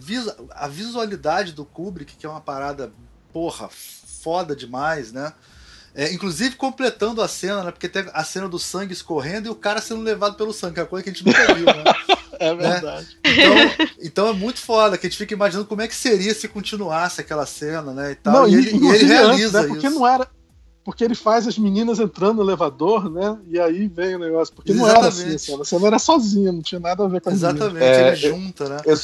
[0.51, 2.91] a visualidade do Kubrick, que é uma parada,
[3.32, 3.70] porra,
[4.24, 5.34] foda demais, né?
[5.98, 7.72] É, inclusive completando a cena, né?
[7.72, 10.80] Porque tem a cena do sangue escorrendo e o cara sendo levado pelo sangue, que
[10.80, 11.74] é uma coisa que a gente nunca viu, né?
[12.39, 13.18] É verdade.
[13.26, 13.32] Né?
[13.34, 16.48] Então, então é muito foda, que a gente fica imaginando como é que seria se
[16.48, 18.12] continuasse aquela cena, né?
[18.12, 18.32] E, tal.
[18.32, 19.68] Não, e, ele, e ele realiza antes, né?
[19.74, 19.95] Porque isso.
[20.00, 20.28] não era.
[20.86, 23.39] Porque ele faz as meninas entrando no elevador, né?
[23.48, 24.54] E aí vem o negócio.
[24.54, 24.93] Porque Exatamente.
[24.93, 25.62] não era assim a cena.
[25.64, 28.70] A cena era sozinha, não tinha nada a ver com a Exatamente, é, ele junta,
[28.70, 28.78] né?
[28.86, 28.95] Eu,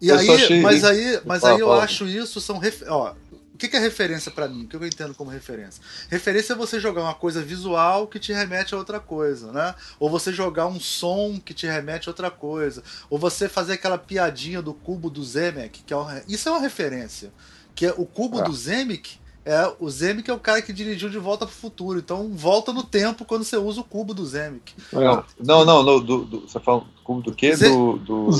[0.00, 3.14] e eu aí, mas aí, mas aí eu acho isso são ó,
[3.56, 4.64] o que, é referência para mim?
[4.64, 5.82] O que eu entendo como referência?
[6.10, 9.74] Referência é você jogar uma coisa visual que te remete a outra coisa, né?
[9.98, 12.82] Ou você jogar um som que te remete a outra coisa.
[13.08, 16.60] Ou você fazer aquela piadinha do cubo do Zemeck, que é uma, isso é uma
[16.60, 17.32] referência.
[17.74, 18.44] Que é o cubo é.
[18.44, 21.98] do Zemeck é o Zemeck é o cara que dirigiu De Volta para o Futuro.
[21.98, 24.74] Então volta no tempo quando você usa o cubo do Zemeck.
[24.92, 27.54] Não, não, não, no, do, do, você fala cubo do quê?
[27.54, 28.32] Ze do, do...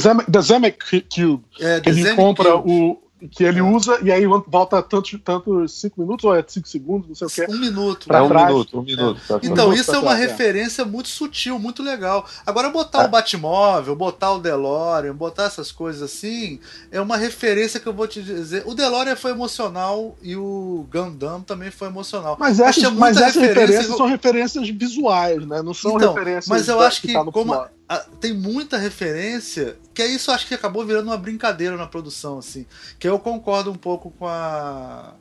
[0.42, 1.44] Zemeck Cube.
[1.58, 2.70] É, ele Zemeck compra Cube.
[2.70, 7.08] o que ele usa e aí volta tantos tanto cinco minutos ou é cinco segundos,
[7.08, 7.54] não sei o que.
[7.54, 8.06] Um minuto.
[8.06, 8.48] Pra é um trás.
[8.48, 9.20] minuto, um minuto.
[9.30, 9.46] É.
[9.46, 10.84] Então, isso é uma trás, referência é.
[10.84, 12.26] muito sutil, muito legal.
[12.44, 13.06] Agora, botar é.
[13.06, 16.60] o Batmóvel, botar o DeLorean, botar essas coisas assim,
[16.90, 18.62] é uma referência que eu vou te dizer.
[18.66, 22.36] O DeLorean foi emocional e o Gundam também foi emocional.
[22.38, 23.60] Mas essas, mas essas referência...
[23.60, 25.62] referências são referências visuais, né?
[25.62, 26.48] Não são então, referências.
[26.48, 27.66] Mas eu acho que, que tá como
[28.20, 32.66] tem muita referência, que é isso acho que acabou virando uma brincadeira na produção, assim.
[32.98, 35.14] Que eu concordo um pouco com a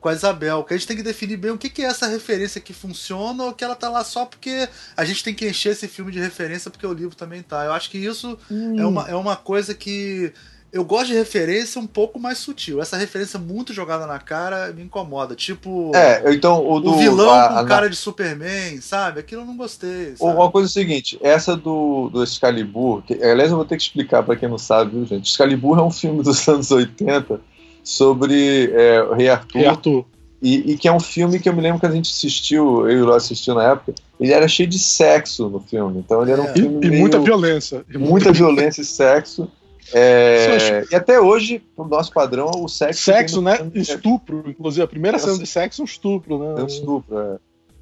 [0.00, 2.06] com a Isabel, que a gente tem que definir bem o que, que é essa
[2.06, 5.72] referência que funciona ou que ela tá lá só porque a gente tem que encher
[5.72, 7.64] esse filme de referência porque o livro também tá.
[7.64, 8.78] Eu acho que isso hum.
[8.78, 10.32] é, uma, é uma coisa que
[10.76, 12.82] eu gosto de referência um pouco mais sutil.
[12.82, 15.34] Essa referência muito jogada na cara me incomoda.
[15.34, 15.90] Tipo.
[15.94, 16.90] É, então o do.
[16.90, 19.20] O vilão a, com a, cara de Superman, sabe?
[19.20, 20.14] Aquilo eu não gostei.
[20.16, 20.30] Sabe?
[20.30, 23.82] Uma coisa é o seguinte: essa do, do Excalibur, que, aliás, eu vou ter que
[23.84, 25.30] explicar para quem não sabe, viu, gente?
[25.30, 27.40] Excalibur é um filme dos anos 80
[27.82, 29.58] sobre é, o Rei Arthur.
[29.58, 30.04] Rei Arthur.
[30.42, 32.98] E, e, que é um filme que eu me lembro que a gente assistiu, eu
[32.98, 36.00] e o Ló assistiu na época, ele era cheio de sexo no filme.
[36.00, 36.52] Então ele era um é.
[36.52, 36.76] filme.
[36.76, 37.84] E, meio, e muita violência.
[37.88, 39.50] E muita violência e sexo.
[39.92, 43.04] É, e até hoje, pro nosso padrão, o sexo.
[43.04, 43.58] Sexo, né?
[43.74, 44.44] É estupro.
[44.46, 46.60] Inclusive, a primeira cena de sexo é um estupro, né?
[46.60, 47.36] É um estupro, é.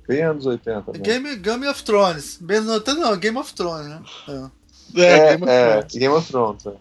[0.06, 0.92] Bem anos 80.
[0.92, 0.98] Né?
[0.98, 2.38] Game, Game of Thrones.
[2.40, 4.00] Bem, não, não, Game of Thrones, né?
[4.28, 5.94] É, é, Game, of é, Thrones.
[5.94, 6.66] Game of Thrones.
[6.66, 6.72] É.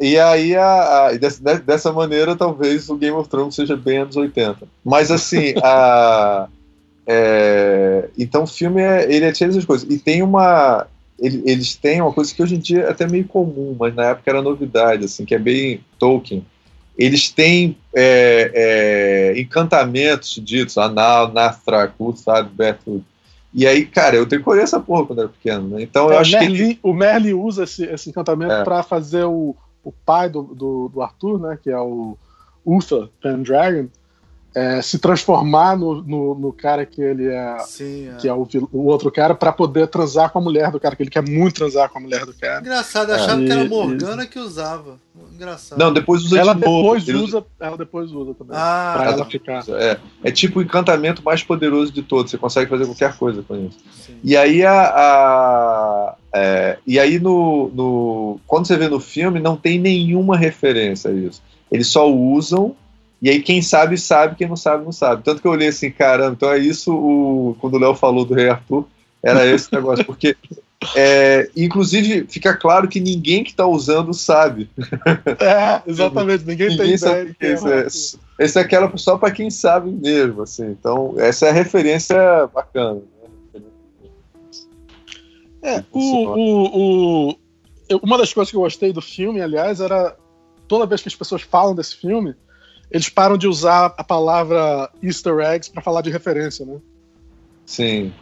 [0.00, 4.16] E aí, a, a, dessa, dessa maneira, talvez o Game of Thrones seja bem anos
[4.16, 4.66] 80.
[4.84, 6.48] Mas assim, a.
[7.10, 9.88] É, então o filme é, ele é cheio dessas coisas.
[9.88, 10.86] E tem uma
[11.20, 14.30] eles têm uma coisa que hoje em dia é até meio comum, mas na época
[14.30, 16.46] era novidade, assim, que é bem Tolkien.
[16.96, 23.04] Eles têm é, é, encantamentos ditos, Anal, Nathraku, sabe, Berthoud.
[23.52, 25.82] E aí, cara, eu decorei essa porra quando era pequeno, né?
[25.82, 26.80] Então é, eu acho Merlin, que.
[26.82, 28.64] O Merlin usa esse, esse encantamento é.
[28.64, 31.58] para fazer o, o pai do, do, do, Arthur, né?
[31.60, 32.16] Que é o
[32.64, 33.88] Uther Pendragon
[34.54, 38.14] é, se transformar no, no, no, cara que ele é, Sim, é.
[38.16, 41.02] que é o, o outro cara, para poder transar com a mulher do cara, que
[41.02, 42.60] ele quer muito transar com a mulher do cara.
[42.60, 43.46] Engraçado, achava é.
[43.46, 44.98] que era Morgana que usava.
[45.34, 45.78] Engraçado.
[45.78, 47.24] Não, depois usa ela de depois novo.
[47.24, 48.56] usa, ela depois usa também.
[48.56, 49.64] Ah, pra ela ficar.
[49.68, 52.30] É, é tipo o encantamento mais poderoso de todos.
[52.30, 53.78] Você consegue fazer qualquer coisa com isso.
[53.92, 54.18] Sim.
[54.24, 59.56] E aí a, a é, e aí no, no quando você vê no filme não
[59.56, 61.40] tem nenhuma referência a isso.
[61.70, 62.74] Eles só usam
[63.20, 65.22] e aí quem sabe, sabe, quem não sabe, não sabe.
[65.24, 68.34] Tanto que eu olhei assim, caramba, então é isso o, quando o Léo falou do
[68.34, 68.86] Rei Arthur,
[69.22, 70.36] era esse negócio, porque
[70.94, 74.70] é, inclusive fica claro que ninguém que está usando sabe.
[75.40, 77.86] É, exatamente, ninguém, ninguém tem sabe ideia.
[77.86, 80.66] Esse é, esse é aquela só para quem sabe mesmo, assim.
[80.66, 82.16] Então, essa é a referência
[82.54, 83.00] bacana.
[83.52, 83.70] Né?
[85.60, 87.38] É, o, o, o,
[88.02, 90.16] uma das coisas que eu gostei do filme, aliás, era
[90.68, 92.36] toda vez que as pessoas falam desse filme,
[92.90, 96.78] eles param de usar a palavra easter eggs para falar de referência, né?
[97.66, 98.12] Sim.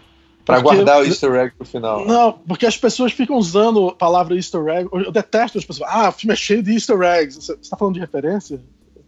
[0.45, 2.07] Para guardar o easter egg pro final.
[2.07, 4.89] Não, porque as pessoas ficam usando a palavra easter egg.
[4.93, 5.91] Eu detesto as pessoas.
[5.93, 7.37] Ah, o filme é cheio de easter eggs.
[7.37, 8.61] Você está falando de referência?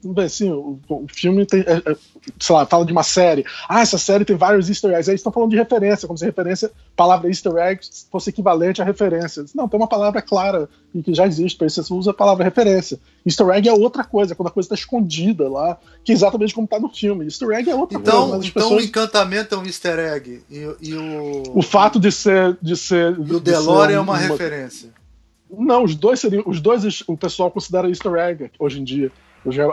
[0.04, 1.96] Bem, assim, o, o filme tem, é, é,
[2.38, 3.44] sei lá, fala de uma série.
[3.68, 5.10] Ah, essa série tem vários easter eggs.
[5.10, 7.80] Aí estão falando de referência, como se a referência, palavra easter egg
[8.10, 9.44] fosse equivalente à referência.
[9.54, 12.44] Não, tem uma palavra clara e que já existe, para isso você usa a palavra
[12.44, 12.98] referência.
[13.26, 16.64] Easter egg é outra coisa, quando a coisa está escondida lá, que é exatamente como
[16.64, 17.24] está no filme.
[17.24, 18.46] Easter egg é outra então, coisa.
[18.46, 18.82] Então pessoas...
[18.82, 20.42] o encantamento é um easter egg.
[20.50, 21.42] E, e o...
[21.54, 22.56] o fato de ser.
[22.62, 24.90] De ser e o DeLorean é uma, uma referência.
[25.50, 26.42] Não, os dois seriam.
[26.46, 29.10] Os dois o pessoal considera easter egg hoje em dia.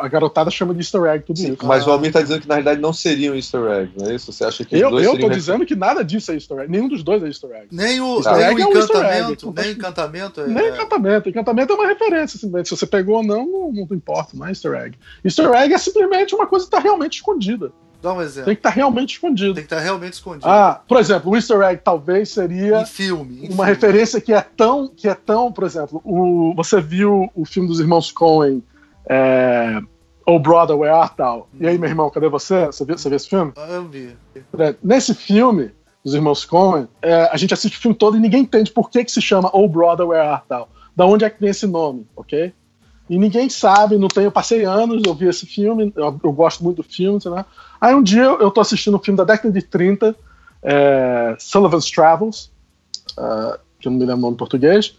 [0.01, 1.65] A garotada chama de easter egg tudo Sim, isso.
[1.65, 1.89] Mas ah.
[1.89, 4.31] o Almir tá dizendo que na realidade não seria um easter egg, não é isso?
[4.31, 6.71] Você acha que eu, dois Eu tô dizendo que nada disso é easter egg.
[6.71, 7.67] Nenhum dos dois é easter egg.
[7.71, 9.53] Nem o, nem o é encantamento.
[9.55, 10.47] nem o encantamento é.
[10.47, 11.29] Nem encantamento.
[11.29, 12.37] Encantamento é uma referência.
[12.37, 14.97] Assim, se você pegou ou não, não, não importa, não é easter egg.
[15.23, 17.71] Easter egg é simplesmente uma coisa que tá realmente escondida.
[18.05, 18.45] Dá um exemplo.
[18.45, 19.55] Tem que estar tá realmente escondido.
[19.55, 20.47] Tem que estar tá realmente escondido.
[20.47, 23.65] Ah, por exemplo, o Easter egg talvez seria em filme, em uma filme.
[23.65, 27.79] referência que é tão, que é tão, por exemplo, o, você viu o filme dos
[27.79, 28.61] irmãos Coen,
[29.07, 29.81] é,
[30.25, 31.47] Oh Brother, Where Art Thou?
[31.59, 32.65] E aí, meu irmão, cadê você?
[32.67, 33.53] Você viu, você viu esse filme?
[33.55, 34.15] Ah, eu vi.
[34.83, 35.71] Nesse filme,
[36.03, 39.03] dos irmãos Coen, é, a gente assiste o filme todo e ninguém entende por que,
[39.03, 40.67] que se chama Oh Brother, Where Art Thou?
[40.95, 42.53] Da onde é que vem esse nome, ok?
[43.09, 44.23] E ninguém sabe, não tem.
[44.23, 47.45] Eu passei anos, eu vi esse filme, eu, eu gosto muito do filme, né?
[47.79, 50.15] Aí um dia eu, eu tô assistindo um filme da década de 30,
[50.63, 52.51] é, Sullivan's Travels,
[53.17, 54.97] uh, que eu não me lembro o nome em português.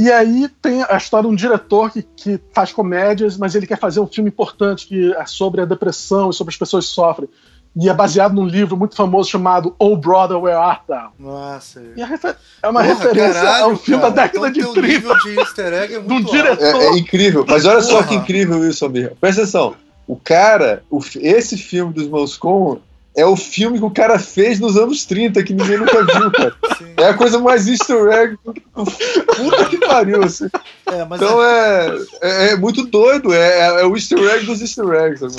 [0.00, 3.78] E aí tem a história de um diretor que, que faz comédias, mas ele quer
[3.78, 7.28] fazer um filme importante que é sobre a depressão e sobre as pessoas que sofrem.
[7.76, 11.12] E é baseado num livro muito famoso chamado Oh Brother, Where Art Thou?
[11.18, 11.82] Nossa.
[11.94, 14.14] E é uma Porra, referência caralho, ao filme cara.
[14.14, 15.14] da década então, de 30.
[15.18, 16.80] de easter egg é muito do diretor.
[16.80, 17.86] É, é, incrível, mas olha Porra.
[17.86, 19.12] só que incrível isso, Amir.
[19.20, 19.76] Presta atenção.
[20.06, 22.80] O cara, o, esse filme dos Irmãos Coen
[23.16, 26.56] é o filme que o cara fez nos anos 30, que ninguém nunca viu, cara.
[26.78, 26.92] Sim.
[26.96, 28.38] É a coisa mais easter egg.
[28.44, 30.48] Puta que pariu, assim.
[30.86, 31.98] É, então é...
[32.22, 35.36] É, é, muito doido, é, é, o easter egg dos easter eggs.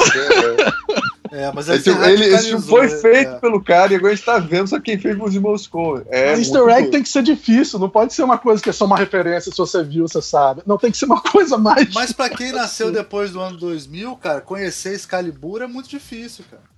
[1.32, 4.38] É, mas esse, ele, esse filme foi feito pelo cara e agora a gente tá
[4.38, 6.04] vendo só quem fez os irmãos Coen.
[6.10, 8.84] É easter egg tem que ser difícil, não pode ser uma coisa que é só
[8.84, 10.62] uma referência, se você viu, você sabe.
[10.66, 11.94] Não, tem que ser uma coisa mais.
[11.94, 16.71] Mas pra quem nasceu depois do ano 2000, cara, conhecer Excalibur é muito difícil, cara.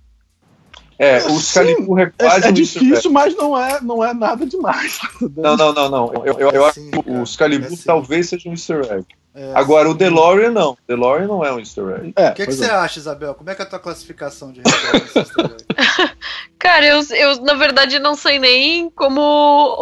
[0.98, 4.98] É, o Excalibur é quase É, é difícil, mas não é, não é nada demais.
[5.36, 6.12] Não, não, não, não.
[6.24, 9.06] Eu, eu, eu acho que o Excalibur é talvez seja um easter egg.
[9.34, 10.70] É, Agora, o DeLorean não.
[10.70, 12.12] O DeLorean não é um easter egg.
[12.14, 13.34] É, o que, que você acha, Isabel?
[13.34, 14.62] Como é que é a tua classificação de
[16.56, 19.20] Cara, eu, eu na verdade não sei nem como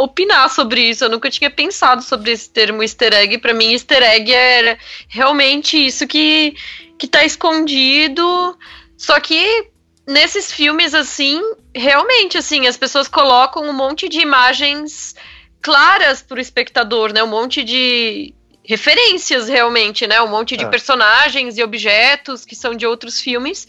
[0.03, 1.05] opinar sobre isso.
[1.05, 3.37] Eu nunca tinha pensado sobre esse termo easter egg.
[3.39, 6.55] Pra mim, easter egg é realmente isso que,
[6.99, 8.57] que tá escondido.
[8.97, 9.71] Só que
[10.07, 11.41] nesses filmes, assim,
[11.75, 15.15] realmente, assim, as pessoas colocam um monte de imagens
[15.61, 17.23] claras pro espectador, né?
[17.23, 18.35] Um monte de
[18.65, 20.21] referências realmente, né?
[20.23, 20.69] Um monte de é.
[20.69, 23.67] personagens e objetos que são de outros filmes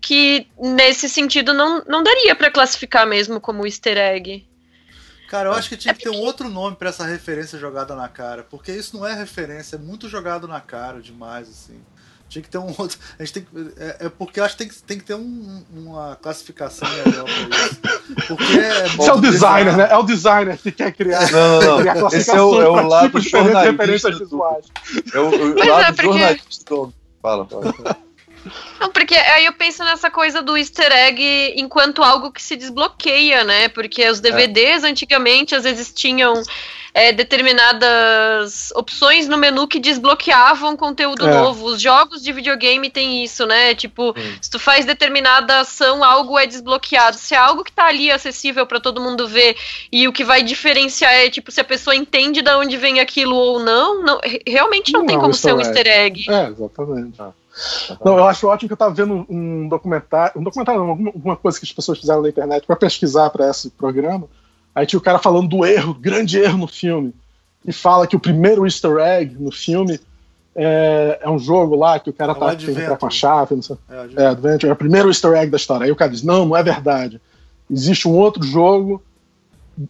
[0.00, 4.46] que nesse sentido não, não daria para classificar mesmo como easter egg.
[5.28, 8.08] Cara, eu acho que tinha que ter um outro nome para essa referência jogada na
[8.08, 11.84] cara, porque isso não é referência, é muito jogado na cara demais, assim.
[12.36, 12.98] Tinha que ter um outro.
[13.18, 13.46] A gente tem
[13.78, 17.24] é, é porque eu acho que tem que, tem que ter um, uma classificação melhor
[17.24, 17.80] pra isso.
[18.28, 19.76] Porque é Isso é o designer, bizarro.
[19.76, 19.88] né?
[19.90, 21.32] É o designer que quer criar.
[21.32, 22.08] Não, não, não.
[22.08, 24.10] Esse é o, é o lado jornalista.
[24.12, 24.66] visuais.
[25.14, 26.02] É o, o lado é, porque...
[26.02, 26.92] jornalista do.
[27.22, 27.96] Fala, fala.
[28.80, 33.44] Não, porque aí eu penso nessa coisa do easter egg enquanto algo que se desbloqueia,
[33.44, 33.68] né?
[33.68, 34.88] Porque os DVDs é.
[34.88, 36.42] antigamente às vezes tinham
[36.96, 41.30] é, determinadas opções no menu que desbloqueavam conteúdo é.
[41.30, 41.66] novo.
[41.66, 43.74] Os jogos de videogame têm isso, né?
[43.74, 44.36] Tipo, hum.
[44.40, 47.18] se tu faz determinada ação, algo é desbloqueado.
[47.18, 49.58] Se é algo que tá ali acessível para todo mundo ver
[49.92, 53.36] e o que vai diferenciar é, tipo, se a pessoa entende de onde vem aquilo
[53.36, 56.24] ou não, não realmente não, não tem como ser um easter egg.
[56.30, 57.20] É, exatamente.
[57.20, 57.30] Ah.
[58.04, 61.58] Não, eu acho ótimo que eu estava vendo um documentário, um documentário, não, alguma coisa
[61.58, 64.28] que as pessoas fizeram na internet para pesquisar para esse programa.
[64.74, 67.14] Aí tinha o cara falando do erro, grande erro no filme.
[67.64, 69.98] E fala que o primeiro easter egg no filme
[70.54, 73.10] é, é um jogo lá que o cara é tá, tem que entrar com a
[73.10, 73.54] chave.
[73.54, 73.76] Não sei.
[73.88, 74.70] É, é, Adventure.
[74.70, 75.84] É o primeiro easter egg da história.
[75.84, 77.20] Aí o cara diz: não, não é verdade.
[77.70, 79.02] Existe um outro jogo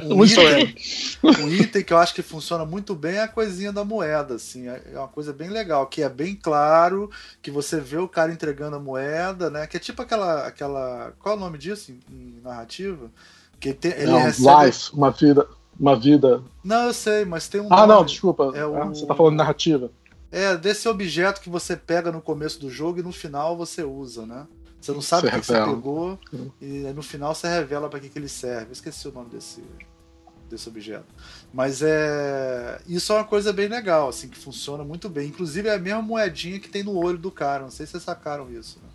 [0.03, 0.75] um, um, item,
[1.23, 4.67] um, item, que eu acho que funciona muito bem é a coisinha da moeda, assim,
[4.67, 7.09] é, é uma coisa bem legal, que é bem claro,
[7.41, 9.67] que você vê o cara entregando a moeda, né?
[9.67, 10.47] Que é tipo aquela.
[10.47, 13.11] aquela qual é o nome disso em, em narrativa?
[13.59, 14.65] Que tem, ele não, recebe...
[14.65, 15.47] Life, uma vida.
[15.79, 16.41] Uma vida.
[16.63, 17.67] Não, eu sei, mas tem um.
[17.71, 18.51] Ah, nome, não, desculpa.
[18.55, 18.81] É o...
[18.81, 19.91] ah, você tá falando de narrativa.
[20.31, 24.25] É, desse objeto que você pega no começo do jogo e no final você usa,
[24.25, 24.47] né?
[24.85, 26.19] Você não sabe o que, você pegou
[26.61, 28.67] e no final você revela para que, que ele serve.
[28.67, 29.63] Eu esqueci o nome desse,
[30.47, 31.07] desse objeto.
[31.51, 32.79] Mas é.
[32.87, 35.29] Isso é uma coisa bem legal, assim, que funciona muito bem.
[35.29, 37.63] Inclusive é a mesma moedinha que tem no olho do cara.
[37.63, 38.89] Não sei se vocês sacaram isso, né?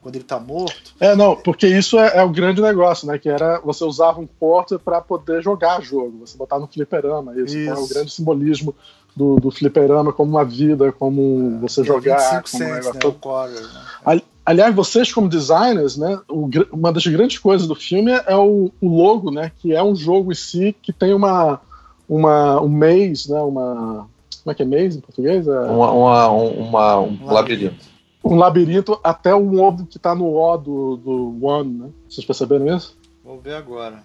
[0.00, 0.94] Quando ele tá morto.
[0.98, 3.18] É, não, porque isso é, é o grande negócio, né?
[3.18, 7.32] Que era você usava um porta para poder jogar jogo, você botar no fliperama.
[7.40, 7.70] Isso, isso.
[7.70, 8.74] é o grande simbolismo
[9.18, 12.42] do, do fliperama como uma vida, como você é jogar.
[12.42, 13.14] como cents, um né?
[13.20, 14.22] Quarter, né?
[14.46, 18.88] Aliás, vocês como designers, né, o, uma das grandes coisas do filme é o, o,
[18.88, 21.60] logo, né, que é um jogo em si que tem uma,
[22.08, 24.08] uma um maze, né, uma
[24.42, 25.46] como é que é maze em português?
[25.46, 25.60] É...
[25.60, 27.84] Uma, uma, uma, um, um labirinto.
[28.24, 31.88] Um labirinto até o ovo que está no O do, do One, né?
[32.08, 32.96] Vocês perceberam isso?
[33.22, 34.02] Vou ver agora.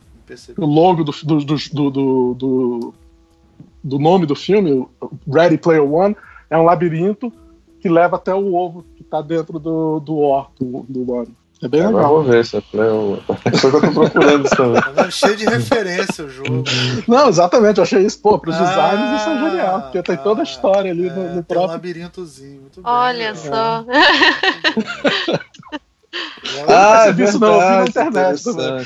[0.58, 2.94] O logo do, do, do, do,
[3.84, 4.88] do nome do filme,
[5.28, 6.16] Ready Player One,
[6.50, 7.32] é um labirinto
[7.80, 11.36] que leva até o ovo que está dentro do, do or do, do One.
[11.62, 12.16] É bem legal.
[12.16, 13.22] Vamos ver se é que eu
[13.72, 14.82] tô procurando também.
[14.82, 16.64] Tá cheio de referência o jogo.
[17.08, 20.42] Não, exatamente, eu achei isso, pô, pros ah, designers isso é genial, porque tem toda
[20.42, 21.70] a história ali é, no, no próprio.
[21.70, 22.92] um labirintozinho, muito bem.
[22.92, 23.36] Olha é.
[23.36, 23.86] só.
[26.68, 28.86] ah, é isso não, eu vi na internet também.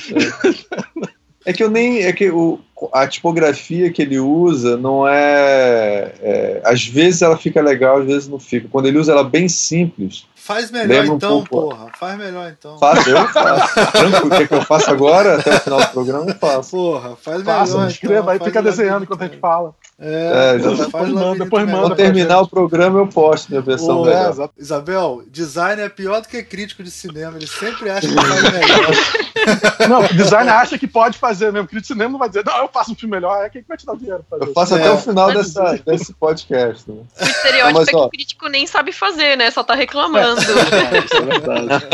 [1.47, 2.03] É que eu nem.
[2.03, 2.59] É que o,
[2.91, 8.27] a tipografia que ele usa não é, é, Às vezes ela fica legal, às vezes
[8.27, 8.67] não fica.
[8.69, 10.25] Quando ele usa ela bem simples.
[10.35, 11.87] Faz melhor então, um porra.
[11.97, 12.77] Faz melhor então.
[12.79, 13.73] Faço, eu faço.
[13.93, 15.39] Tranquilo, o que, é que eu faço agora?
[15.39, 16.71] Até o final do programa eu faço.
[16.71, 17.59] Porra, faz melhor.
[17.59, 19.73] Faça, escreva, então, aí fica desenhando enquanto a gente fala.
[19.99, 21.81] É, é depois manda, depois manda.
[21.81, 26.27] Quando terminar o programa, eu posto minha versão Pô, é, Isabel, design é pior do
[26.27, 27.35] que crítico de cinema.
[27.35, 29.89] Ele sempre acha que faz melhor.
[29.89, 31.67] Não, design acha que pode fazer mesmo.
[31.67, 33.43] Crítico de cinema não vai dizer, não, eu faço um filme melhor.
[33.43, 34.23] É quem vai te dar dinheiro?
[34.31, 34.79] Eu faço é.
[34.79, 36.91] até o final dessa, desse podcast.
[36.91, 37.01] Né?
[37.19, 39.49] O estereótipo não, mas, é que o crítico nem sabe fazer, né?
[39.49, 40.41] Só tá reclamando.
[40.41, 41.85] É, isso é verdade.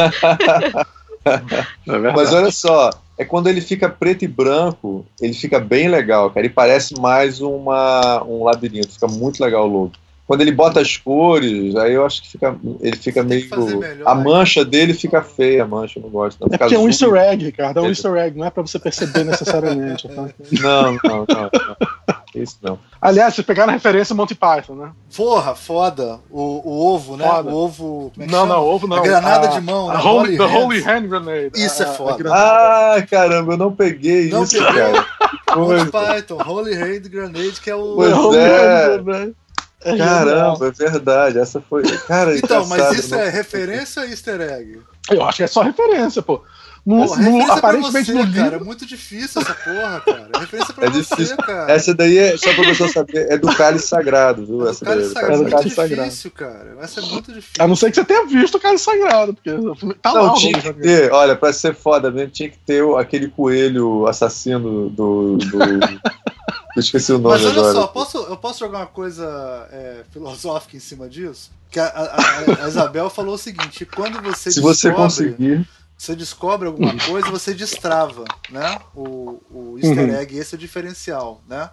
[1.26, 6.30] É mas olha só, é quando ele fica preto e branco, ele fica bem legal,
[6.30, 6.46] cara.
[6.46, 9.92] Ele parece mais uma, um labirinto, fica muito legal o logo.
[10.26, 13.50] Quando ele bota as cores, aí eu acho que fica, ele fica meio.
[13.78, 14.70] Melhor, a mancha né?
[14.70, 16.40] dele fica feia, a mancha, eu não gosto.
[16.40, 16.48] Não.
[16.50, 18.80] É porque é um easter egg, Ricardo, é um easter egg, não é pra você
[18.80, 20.08] perceber necessariamente.
[20.08, 20.30] Tá?
[20.62, 21.76] Não, não, não, não.
[22.36, 22.80] Isso não.
[23.00, 24.92] Aliás, você pegar na referência Monty Python, né?
[25.16, 26.20] Porra, foda.
[26.32, 27.28] O, o ovo, né?
[27.28, 27.50] Foda.
[27.50, 28.12] O ovo.
[28.18, 28.98] É não, não, ovo não.
[28.98, 30.00] A granada a, de mão, a né?
[30.00, 31.52] Holy, the Holy Hand Grenade.
[31.56, 32.34] Isso a, é foda.
[32.34, 34.74] Ah, caramba, eu não peguei não isso, peguei.
[34.74, 35.06] cara.
[35.56, 37.96] Monty Python, Holy Hand Grenade, que é o.
[37.96, 39.34] Pois é.
[39.86, 41.38] É Caramba, é verdade.
[41.38, 41.84] Essa foi.
[41.84, 44.80] Cara, então, mas isso é referência ou easter egg?
[45.12, 46.42] Eu acho que é só referência, pô.
[46.86, 48.44] No, pô, no, aparentemente você, no livro.
[48.44, 50.30] Cara, é muito difícil essa porra, cara.
[50.36, 51.38] É referência pra é você, difícil.
[51.38, 51.72] cara.
[51.72, 54.68] Essa daí, é, só pra você saber, é do cálice sagrado, viu?
[54.68, 55.94] É essa cálice daí, é do cálice sagrado.
[55.94, 56.78] É muito difícil, cara.
[56.82, 57.64] Essa é muito difícil.
[57.64, 59.52] A não ser que você tenha visto o cálice sagrado, porque
[60.02, 60.34] tá não, lá.
[60.34, 65.38] Tinha que ter, olha, pra ser foda mesmo, tinha que ter aquele coelho assassino do.
[65.38, 65.58] do...
[66.76, 67.74] Eu esqueci o nome Mas olha agora.
[67.74, 71.52] só, posso, eu posso jogar uma coisa é, filosófica em cima disso?
[71.70, 75.68] Que a, a, a, Isabel falou o seguinte: quando você Se descobre, você conseguir.
[75.98, 78.80] Você descobre alguma coisa, você destrava, né?
[78.94, 80.16] O, o easter uhum.
[80.16, 81.70] egg, esse é o diferencial, né?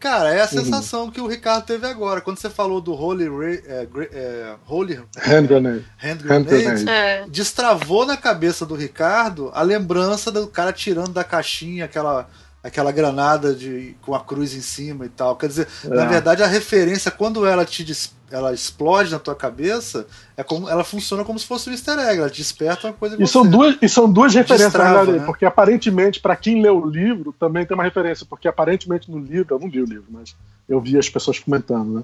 [0.00, 0.48] Cara, é a uhum.
[0.48, 1.10] sensação uhum.
[1.10, 2.20] que o Ricardo teve agora.
[2.20, 3.26] Quando você falou do Holy,
[3.66, 6.88] é, é, Holy Hand Grenade, hand grenade, hand grenade.
[6.88, 7.26] É.
[7.28, 12.28] destravou na cabeça do Ricardo a lembrança do cara tirando da caixinha aquela
[12.68, 15.36] aquela granada de, com a cruz em cima e tal.
[15.36, 15.88] Quer dizer, é.
[15.88, 17.84] na verdade, a referência, quando ela te
[18.30, 22.18] ela explode na tua cabeça, é como ela funciona como se fosse um easter egg,
[22.18, 25.24] ela desperta uma coisa e são duas E são duas referências, Destrava, né?
[25.24, 29.54] porque aparentemente, para quem lê o livro, também tem uma referência, porque aparentemente no livro,
[29.54, 30.36] eu não vi o livro, mas
[30.68, 32.02] eu vi as pessoas comentando, né?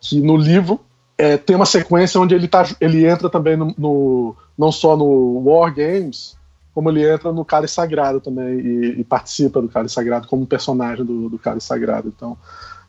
[0.00, 0.80] Que no livro
[1.16, 5.42] é, tem uma sequência onde ele, tá, ele entra também no, no não só no
[5.44, 6.36] War Games,
[6.74, 11.04] como ele entra no Cálice Sagrado também e, e, participa do Cálice Sagrado como personagem
[11.04, 12.12] do, do Cálice Sagrado.
[12.14, 12.36] Então,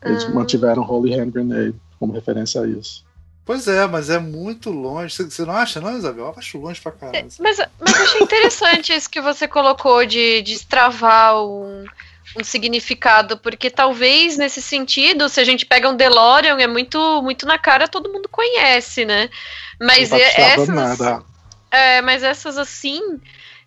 [0.04, 0.30] eles ah.
[0.30, 3.06] mantiveram Holy Hand Grenade como referência a isso.
[3.44, 5.14] Pois é, mas é muito longe.
[5.14, 6.24] Você não acha, não, Isabel?
[6.24, 7.16] Eu acho longe pra caralho.
[7.16, 11.84] É, mas, mas eu achei interessante isso que você colocou de destravar um,
[12.36, 17.46] um significado, porque talvez nesse sentido, se a gente pega um DeLorean, é muito, muito
[17.46, 19.30] na cara, todo mundo conhece, né?
[19.80, 20.68] Mas é, essas.
[20.68, 21.22] Nada.
[21.70, 23.00] É, mas essas assim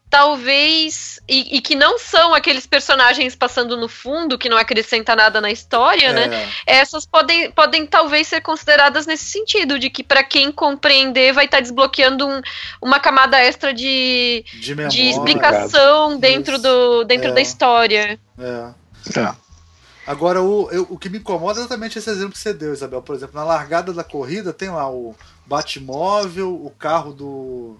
[0.10, 1.20] talvez.
[1.28, 5.52] E, e, que não são aqueles personagens passando no fundo, que não acrescenta nada na
[5.52, 6.24] história, né?
[6.24, 6.28] é.
[6.28, 6.50] né?
[6.66, 11.58] Essas podem, podem talvez ser consideradas nesse sentido, de que para quem compreender vai estar
[11.58, 12.42] tá desbloqueando um,
[12.82, 17.34] uma camada extra de, de, memória, de explicação dentro, do, dentro é.
[17.34, 18.20] da história.
[18.40, 19.20] É.
[19.20, 19.50] é.
[20.08, 23.00] Agora, o, eu, o que me incomoda é exatamente esse exemplo que você deu, Isabel.
[23.00, 25.16] Por exemplo, na largada da corrida tem lá o
[25.46, 27.78] Batmóvel, o carro do.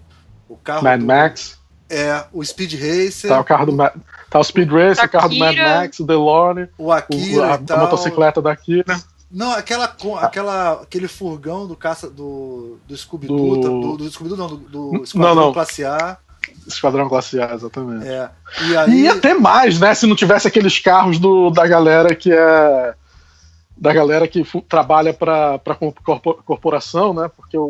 [0.48, 1.59] O carro Mad do, Max.
[1.90, 3.28] É, o Speed Racer.
[3.28, 6.68] Tá o carro do tá o Speed Racer, o carro do Mad Max, o DeLorean.
[6.78, 8.96] O Akira, o, a, a, motocicleta da Akira.
[9.30, 9.84] Não, aquela,
[10.20, 15.04] aquela, aquele furgão do caça do, do Scooby-Doo, do, do, do Scooby-Doo não, do, do
[15.04, 15.52] Esquadrão não, não.
[15.52, 16.16] Classe A.
[16.66, 18.08] Esquadrão Classe A, exatamente.
[18.08, 18.30] É.
[18.62, 19.00] E, aí...
[19.02, 19.94] e até mais, né?
[19.94, 22.94] Se não tivesse aqueles carros do, da galera que é
[23.80, 25.58] da galera que trabalha para
[26.44, 27.30] corporação, né?
[27.34, 27.60] Porque a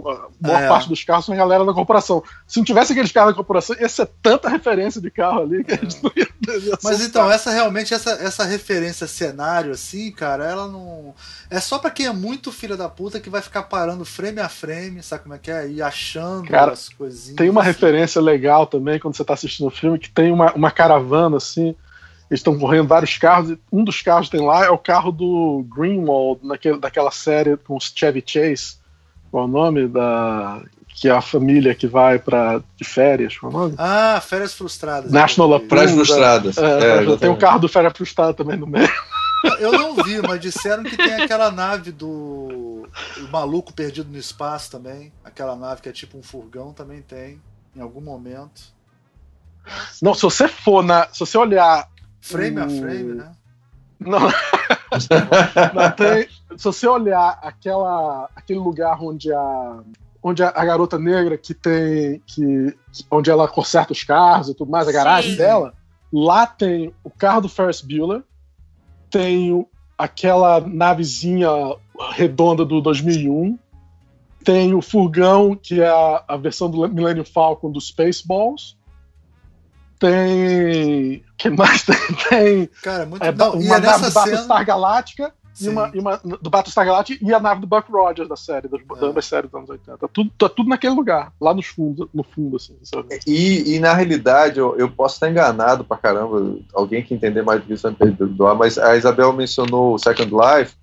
[0.40, 0.68] maior é.
[0.68, 2.20] parte dos carros são a galera da corporação.
[2.48, 5.72] Se não tivesse aqueles carros da corporação, ia ser tanta referência de carro ali que
[5.72, 6.26] a gente não ia,
[6.58, 11.14] ia Mas então, essa realmente, essa, essa referência cenário, assim, cara, ela não.
[11.48, 14.48] É só para quem é muito filha da puta que vai ficar parando frame a
[14.48, 15.68] frame, sabe como é que é?
[15.68, 17.36] E achando cara, as coisinhas.
[17.36, 17.70] Tem uma assim.
[17.70, 21.76] referência legal também quando você tá assistindo o filme, que tem uma, uma caravana, assim
[22.30, 25.10] eles estão correndo vários carros, e um dos carros que tem lá é o carro
[25.10, 28.76] do Greenwald, naquele, daquela série com o Chevy Chase.
[29.30, 30.62] Qual é o nome da.
[30.94, 33.74] Que é a família que vai para de férias, qual é o nome?
[33.78, 35.10] Ah, Férias Frustradas.
[35.10, 36.58] National Férias Frustradas.
[36.58, 38.90] É, é, tem o carro do Férias Frustradas também no meio.
[39.58, 42.86] Eu não vi, mas disseram que tem aquela nave do
[43.18, 45.12] o maluco perdido no espaço também.
[45.24, 47.40] Aquela nave que é tipo um furgão também tem,
[47.74, 48.60] em algum momento.
[50.02, 51.08] Não, se você for na.
[51.12, 51.88] Se você olhar
[52.20, 53.32] Frame a frame, né?
[53.98, 54.18] Não.
[55.74, 59.82] não tem, se você olhar aquela, aquele lugar onde a
[60.22, 62.76] onde a, a, garota negra que tem que
[63.10, 65.38] onde ela conserta os carros e tudo mais, a garagem Sim.
[65.38, 65.72] dela,
[66.12, 68.22] lá tem o carro do Ferris Bueller,
[69.10, 69.66] tem o,
[69.96, 71.48] aquela navezinha
[72.12, 73.58] redonda do 2001,
[74.44, 78.76] tem o furgão que é a, a versão do Millennium Falcon do Spaceballs
[80.00, 81.22] tem.
[81.36, 81.96] que mais tem?
[82.28, 86.16] tem Cara, muito é, não, uma é nave do Battlestar Galáctica e uma, e uma,
[86.16, 89.04] do Battlestar Galáctica e a nave do Buck Rogers da série, das, é.
[89.04, 89.98] ambas séries dos anos 80.
[89.98, 92.74] Tá tudo, tá tudo naquele lugar, lá no fundo, no fundo assim.
[93.26, 97.64] E, e, na realidade, eu, eu, posso estar enganado pra caramba, alguém que entender mais
[97.66, 100.74] disso vai me perdoar, mas a Isabel mencionou o Second Life.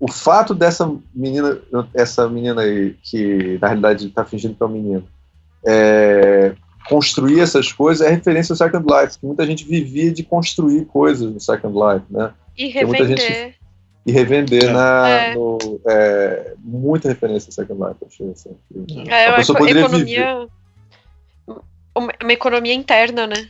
[0.00, 1.60] O fato dessa menina,
[1.94, 5.04] essa menina aí, que na realidade está fingindo que é um menino,
[5.64, 6.54] é,
[6.88, 9.18] construir essas coisas é referência ao Second Life.
[9.22, 12.32] Muita gente vivia de construir coisas no Second Life, né?
[12.56, 13.18] E revender.
[13.18, 13.58] Gente,
[14.06, 14.72] e revender é.
[14.72, 15.08] na.
[15.08, 15.34] É.
[15.34, 18.56] No, é, muita referência ao Second Life, achei assim.
[19.08, 20.34] É, a pessoa poderia economia.
[20.34, 20.48] Viver.
[21.96, 23.48] Uma economia interna, né?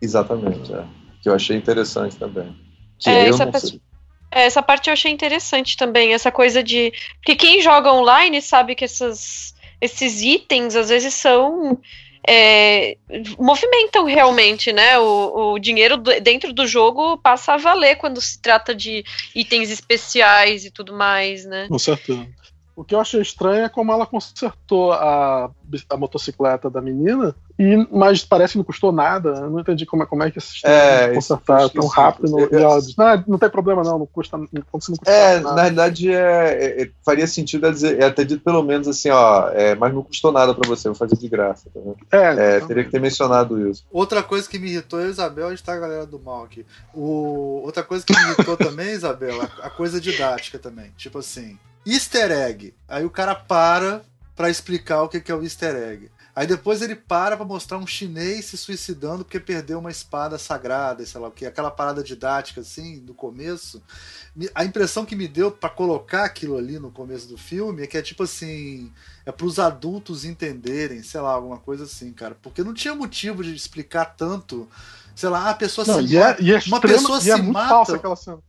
[0.00, 0.84] Exatamente, é.
[1.22, 2.54] Que eu achei interessante também.
[2.98, 3.82] Que é, essa, parte,
[4.30, 6.92] é, essa parte eu achei interessante também, essa coisa de.
[7.16, 11.80] Porque quem joga online sabe que essas, esses itens às vezes são
[12.26, 12.96] é,
[13.38, 14.98] movimentam realmente, né?
[14.98, 19.04] O, o dinheiro do, dentro do jogo passa a valer quando se trata de
[19.34, 21.68] itens especiais e tudo mais, né?
[21.68, 22.26] Com certeza.
[22.74, 25.50] O que eu achei estranho é como ela consertou a,
[25.88, 29.30] a motocicleta da menina, e, mas parece que não custou nada.
[29.30, 32.38] Eu não entendi como, é, como é que esse sistema é, consertar tão rápido.
[32.52, 35.54] e ela diz, não, não tem problema não, não custa, não, não custa É, nada.
[35.54, 39.48] na verdade, é, é, é, faria sentido dizer, é ter dito pelo menos assim, ó,
[39.50, 41.70] é, mas não custou nada para você, vou fazer de graça.
[42.10, 43.84] Tá é, teria que ter mencionado isso.
[43.90, 46.66] Outra coisa que me irritou, é Isabel, está a galera do mal aqui.
[46.92, 50.92] O, outra coisa que me irritou também, Isabel, a, a coisa didática também.
[50.96, 52.74] Tipo assim, easter egg.
[52.86, 54.02] Aí o cara para
[54.36, 56.10] para explicar o que é o easter egg.
[56.36, 61.06] Aí depois ele para para mostrar um chinês se suicidando porque perdeu uma espada sagrada,
[61.06, 63.82] sei lá o que, aquela parada didática assim, no começo.
[64.54, 67.96] A impressão que me deu para colocar aquilo ali no começo do filme é que
[67.96, 68.92] é tipo assim,
[69.24, 73.42] é para os adultos entenderem, sei lá, alguma coisa assim, cara, porque não tinha motivo
[73.42, 74.68] de explicar tanto,
[75.14, 77.96] sei lá, a pessoa não, se e é, e é uma pessoa se é mata.
[77.96, 78.40] aquela cena.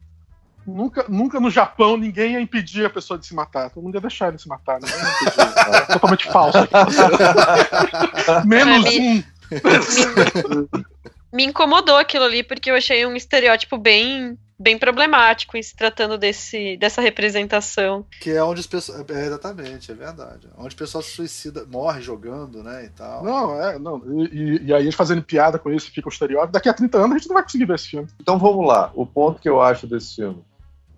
[0.68, 3.69] Nunca, nunca no Japão ninguém ia impedir a pessoa de se matar.
[3.69, 4.81] Todo mundo ia deixar ele se matar.
[4.81, 4.88] Né?
[4.88, 6.57] é totalmente falso.
[8.45, 9.14] Menos é, me, um.
[9.14, 10.85] Me,
[11.31, 16.18] me, incomodou aquilo ali, porque eu achei um estereótipo bem bem problemático em se tratando
[16.18, 18.06] desse, dessa representação.
[18.19, 19.06] Que é onde as pessoas.
[19.10, 20.48] É, exatamente, é verdade.
[20.57, 22.85] Onde o pessoal se suicida, morre jogando, né?
[22.85, 23.23] E tal.
[23.23, 24.02] Não, é, não.
[24.31, 26.53] E, e aí eles fazendo piada com isso, fica o estereótipo.
[26.53, 28.07] Daqui a 30 anos a gente não vai conseguir ver esse filme.
[28.19, 28.91] Então vamos lá.
[28.95, 30.44] O ponto que eu acho desse filme.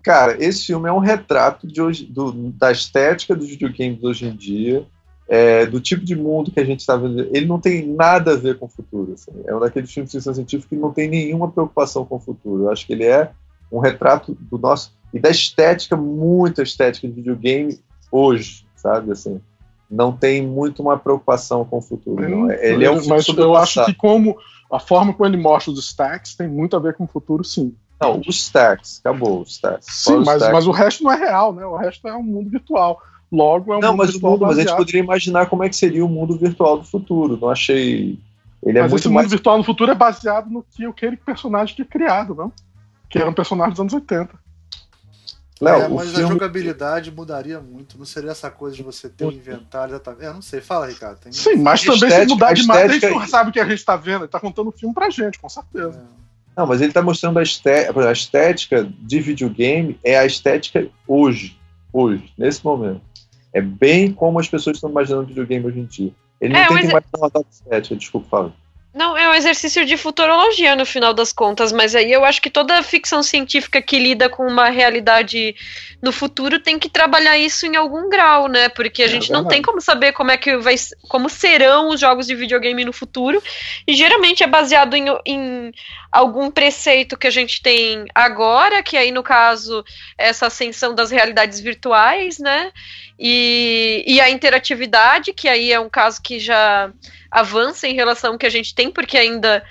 [0.01, 4.35] Cara, esse filme é um retrato de hoje, do, da estética dos videogames hoje em
[4.35, 4.85] dia
[5.30, 7.30] é, do tipo de mundo que a gente está vendo.
[7.31, 9.13] Ele não tem nada a ver com o futuro.
[9.13, 9.31] Assim.
[9.45, 12.63] É um daqueles filmes de ficção científica que não tem nenhuma preocupação com o futuro.
[12.63, 13.30] Eu acho que ele é
[13.71, 17.80] um retrato do nosso e da estética, muita estética de videogame
[18.11, 19.11] hoje, sabe?
[19.11, 19.39] Assim,
[19.89, 22.51] não tem muito uma preocupação com o futuro.
[22.51, 24.35] Ele é um mas eu acho que como
[24.71, 27.76] a forma como ele mostra os stacks tem muito a ver com o futuro, sim.
[28.01, 29.88] Não, os stacks, acabou os stacks.
[29.89, 30.53] Sim, mas, stacks.
[30.53, 31.65] mas o resto não é real, né?
[31.65, 33.01] O resto é um mundo virtual.
[33.31, 35.69] Logo é um Não, mundo mas o mundo, mas a gente poderia imaginar como é
[35.69, 37.38] que seria o mundo virtual do futuro.
[37.39, 38.17] Não achei.
[38.63, 39.30] Ele é mas muito esse mundo mais...
[39.30, 42.51] virtual no futuro é baseado no que aquele personagem que é criado, não?
[43.09, 44.30] Que era um personagem dos anos 80.
[45.61, 46.26] Léo, é, mas filme...
[46.26, 47.97] a jogabilidade mudaria muito.
[47.97, 50.23] Não seria essa coisa de você ter um inventário exatamente.
[50.23, 51.19] Eu não sei, fala, Ricardo.
[51.19, 51.34] Tem...
[51.34, 53.80] Sim, mas também estética, se mudar demais, a gente não sabe o que a gente
[53.80, 54.19] está vendo.
[54.19, 55.99] Ele está contando o filme pra gente, com certeza.
[55.99, 56.28] É.
[56.60, 61.57] Não, mas ele está mostrando a estética, a estética de videogame é a estética hoje.
[61.94, 62.99] Hoje, nesse momento.
[63.53, 66.11] É bem como as pessoas estão imaginando videogame hoje em dia.
[66.41, 68.53] Ele não é, tem que imaginar uma data estética, desculpa, fala.
[68.91, 72.49] Não, é um exercício de futurologia no final das contas, mas aí eu acho que
[72.49, 75.55] toda ficção científica que lida com uma realidade
[76.01, 78.67] no futuro tem que trabalhar isso em algum grau, né?
[78.67, 80.73] Porque a é, gente não tem como saber como é que vai
[81.07, 83.43] como serão os jogos de videogame no futuro,
[83.85, 85.71] e geralmente é baseado em, em
[86.11, 89.83] algum preceito que a gente tem agora, que aí no caso
[90.17, 92.71] essa ascensão das realidades virtuais, né?
[93.19, 96.89] E, e a interatividade, que aí é um caso que já
[97.29, 99.61] avança em relação ao que a gente tem, porque ainda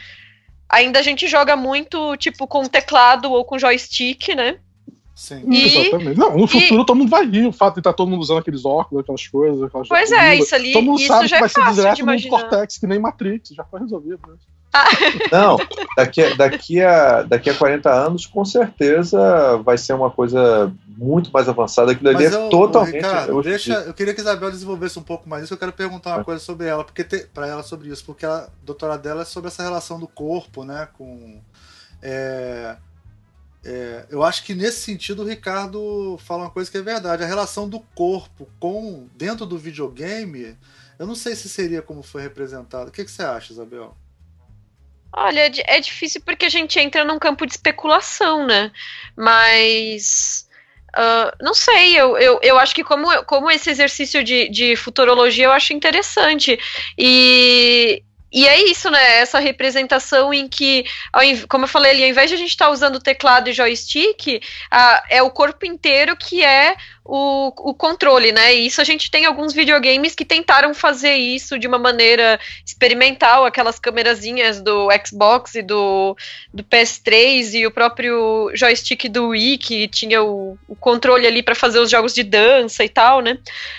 [0.69, 4.59] ainda a gente joga muito, tipo, com teclado ou com joystick, né?
[5.15, 5.43] Sim.
[5.51, 6.19] E, Exatamente.
[6.19, 8.21] Não, no futuro e, todo mundo vai rir, o fato de estar tá todo mundo
[8.21, 9.63] usando aqueles óculos, aquelas coisas.
[9.63, 10.73] Aquelas pois é, isso ali.
[10.73, 13.49] Todo mundo isso sabe já que vai é ser direto no Cortex, que nem Matrix,
[13.49, 14.21] já foi resolvido.
[14.29, 14.35] Né?
[14.73, 14.85] Ah.
[15.33, 15.57] Não,
[15.97, 21.49] daqui, daqui, a, daqui a 40 anos, com certeza vai ser uma coisa muito mais
[21.49, 21.93] avançada.
[21.93, 22.97] Aquilo ali é eu, totalmente.
[22.97, 25.55] Ricardo, deixa, eu queria que a Isabel desenvolvesse um pouco mais isso.
[25.55, 26.25] Eu quero perguntar uma é.
[26.25, 29.63] coisa sobre ela, porque para ela sobre isso, porque a doutorado dela é sobre essa
[29.63, 30.89] relação do corpo, né?
[30.99, 31.41] Com.
[32.03, 32.77] É,
[33.65, 37.23] é, eu acho que nesse sentido o Ricardo fala uma coisa que é verdade.
[37.23, 40.57] A relação do corpo com dentro do videogame,
[40.99, 42.89] eu não sei se seria como foi representado.
[42.89, 43.97] O que, que você acha, Isabel?
[45.13, 48.73] Olha, é, é difícil porque a gente entra num campo de especulação, né?
[49.17, 50.48] Mas.
[50.99, 55.45] Uh, não sei, eu, eu, eu acho que como, como esse exercício de, de futurologia
[55.45, 56.59] eu acho interessante.
[56.99, 59.21] E, e é isso, né?
[59.21, 60.85] Essa representação em que,
[61.49, 64.43] como eu falei ali, ao invés de a gente estar tá usando teclado e joystick,
[64.71, 68.55] a, é o corpo inteiro que é o, o controle, né?
[68.55, 73.47] E isso a gente tem alguns videogames que tentaram fazer isso de uma maneira experimental,
[73.47, 76.15] aquelas câmerazinhas do Xbox e do,
[76.53, 81.55] do PS3 e o próprio joystick do Wii, que tinha o, o controle ali para
[81.55, 83.39] fazer os jogos de dança e tal, né?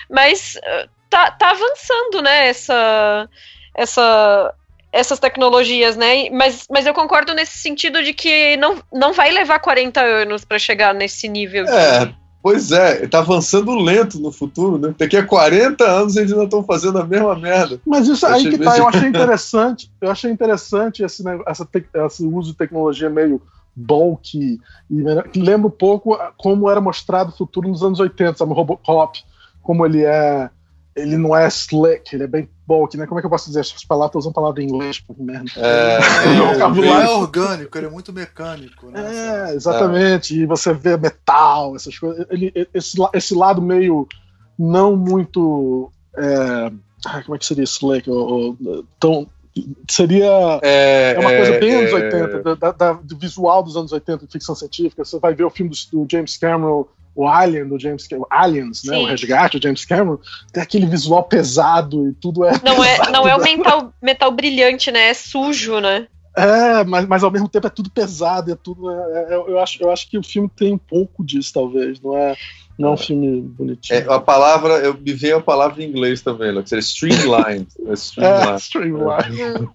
[0.09, 2.47] Mas ah, tá, tá avançando, né?
[2.47, 3.29] Essa
[3.75, 4.53] essa,
[4.91, 6.29] essas tecnologias, né?
[6.29, 10.59] Mas, mas eu concordo nesse sentido de que não, não vai levar 40 anos para
[10.59, 11.65] chegar nesse nível.
[11.65, 14.93] É, pois é, tá avançando lento no futuro, né?
[14.97, 17.79] Daqui a 40 anos eles ainda estão fazendo a mesma merda.
[17.85, 21.67] Mas isso aí que tá, eu achei interessante, eu achei interessante esse, essa
[22.05, 23.41] esse uso de tecnologia meio
[23.75, 24.59] bulky,
[24.89, 28.51] e lembra um pouco como era mostrado o futuro nos anos 80, sabe?
[28.51, 29.23] O Robocop,
[29.61, 30.49] como ele é
[30.99, 33.07] ele não é slick, ele é bem bulky, né?
[33.07, 33.61] Como é que eu posso dizer?
[33.61, 35.51] As palavras, tô usando palavra em inglês, por merda.
[35.55, 39.49] É, é, é orgânico, ele é muito mecânico, né?
[39.49, 40.33] É, exatamente.
[40.33, 40.43] É.
[40.43, 42.25] E você vê metal, essas coisas.
[42.29, 44.07] Ele, esse, esse lado meio
[44.57, 45.91] não muito.
[46.17, 46.71] É,
[47.23, 48.09] como é que seria slick?
[48.09, 49.27] Ou, ou, tão,
[49.89, 54.25] seria é, é, uma coisa bem anos 80, da, da, do visual dos anos 80
[54.25, 55.03] de ficção científica.
[55.03, 56.85] Você vai ver o filme do, do James Cameron
[57.15, 58.97] o Alien do James Cameron, Aliens, né?
[58.97, 60.17] O resgate do James Cameron,
[60.51, 62.53] tem aquele visual pesado e tudo é.
[62.63, 65.09] Não é, não é o metal, metal brilhante, né?
[65.09, 66.07] É sujo, né?
[66.37, 68.89] É, mas, mas ao mesmo tempo é tudo pesado, é tudo.
[68.89, 72.17] É, é, eu, acho, eu acho que o filme tem um pouco disso, talvez, não
[72.17, 72.35] é?
[72.77, 73.99] Não é um filme bonitinho.
[73.99, 77.67] É, a palavra, eu me veio a palavra em inglês também, que seria streamlined.
[77.85, 78.51] É streamlined.
[78.51, 79.69] É, streamlined.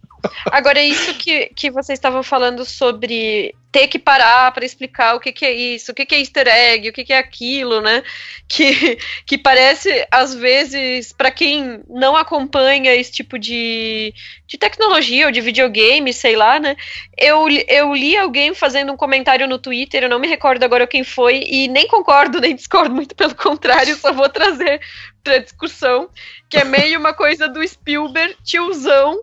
[0.51, 5.32] Agora, isso que, que vocês estavam falando sobre ter que parar para explicar o que,
[5.32, 8.05] que é isso, o que, que é easter egg, o que, que é aquilo, né?
[8.46, 8.96] Que,
[9.26, 14.14] que parece, às vezes, para quem não acompanha esse tipo de,
[14.46, 16.76] de tecnologia ou de videogame, sei lá, né?
[17.18, 21.02] Eu, eu li alguém fazendo um comentário no Twitter, eu não me recordo agora quem
[21.02, 24.80] foi, e nem concordo nem discordo, muito pelo contrário, só vou trazer
[25.24, 26.09] para discussão,
[26.48, 29.20] que é meio uma coisa do Spielberg, tiozão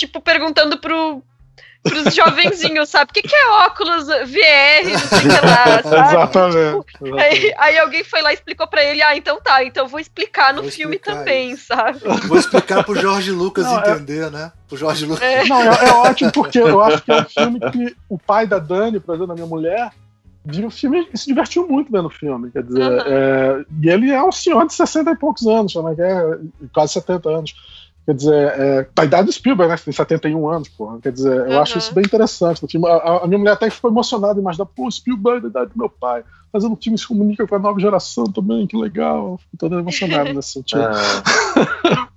[0.00, 1.22] tipo, perguntando pro,
[1.82, 3.10] pros jovenzinhos, sabe?
[3.10, 6.08] O que, que é óculos VR, não sei lá, sabe?
[6.08, 6.86] Exatamente.
[6.86, 10.00] Tipo, aí, aí, alguém foi lá e explicou pra ele, ah, então tá, então vou
[10.00, 11.66] explicar no vou filme explicar também, isso.
[11.66, 12.00] sabe?
[12.26, 14.30] Vou explicar pro Jorge Lucas não, é- entender, é...
[14.30, 14.52] né?
[14.66, 15.22] Pro Jorge Lucas.
[15.22, 15.44] É.
[15.44, 18.58] Não, é, é, ótimo, porque eu acho que é um filme que o pai da
[18.58, 19.90] Dani, por exemplo, da minha mulher,
[20.44, 22.50] viu o filme e se divertiu muito vendo o filme.
[22.50, 23.00] Quer dizer, uhum.
[23.06, 26.38] é, e ele é um senhor de 60 e poucos anos, né, é,
[26.72, 27.54] quase 70 anos.
[28.10, 29.78] Quer dizer, é, a idade do Spielberg, né?
[29.78, 30.98] Tem 71 anos, porra.
[31.00, 31.60] Quer dizer, eu uhum.
[31.60, 32.60] acho isso bem interessante.
[32.84, 36.24] A, a, minha mulher até ficou emocionada, imaginar, pô, Spielberg da idade do meu pai,
[36.52, 39.38] fazendo um filme que se comunica com a nova geração também, que legal.
[39.38, 40.82] Fico toda emocionada nesse sentido.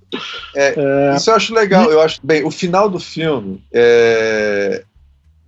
[0.55, 1.91] É, é, isso eu acho legal.
[1.91, 4.83] Eu acho, bem, o final do filme, é,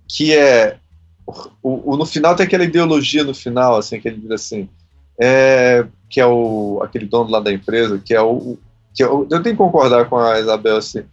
[0.08, 0.76] que é.
[1.62, 4.68] O, o, no final tem aquela ideologia no final, assim, que ele diz assim.
[5.20, 8.58] É, que é o, aquele dono lá da empresa, que é o,
[8.96, 11.04] que eu, eu tenho que concordar com a Isabel assim.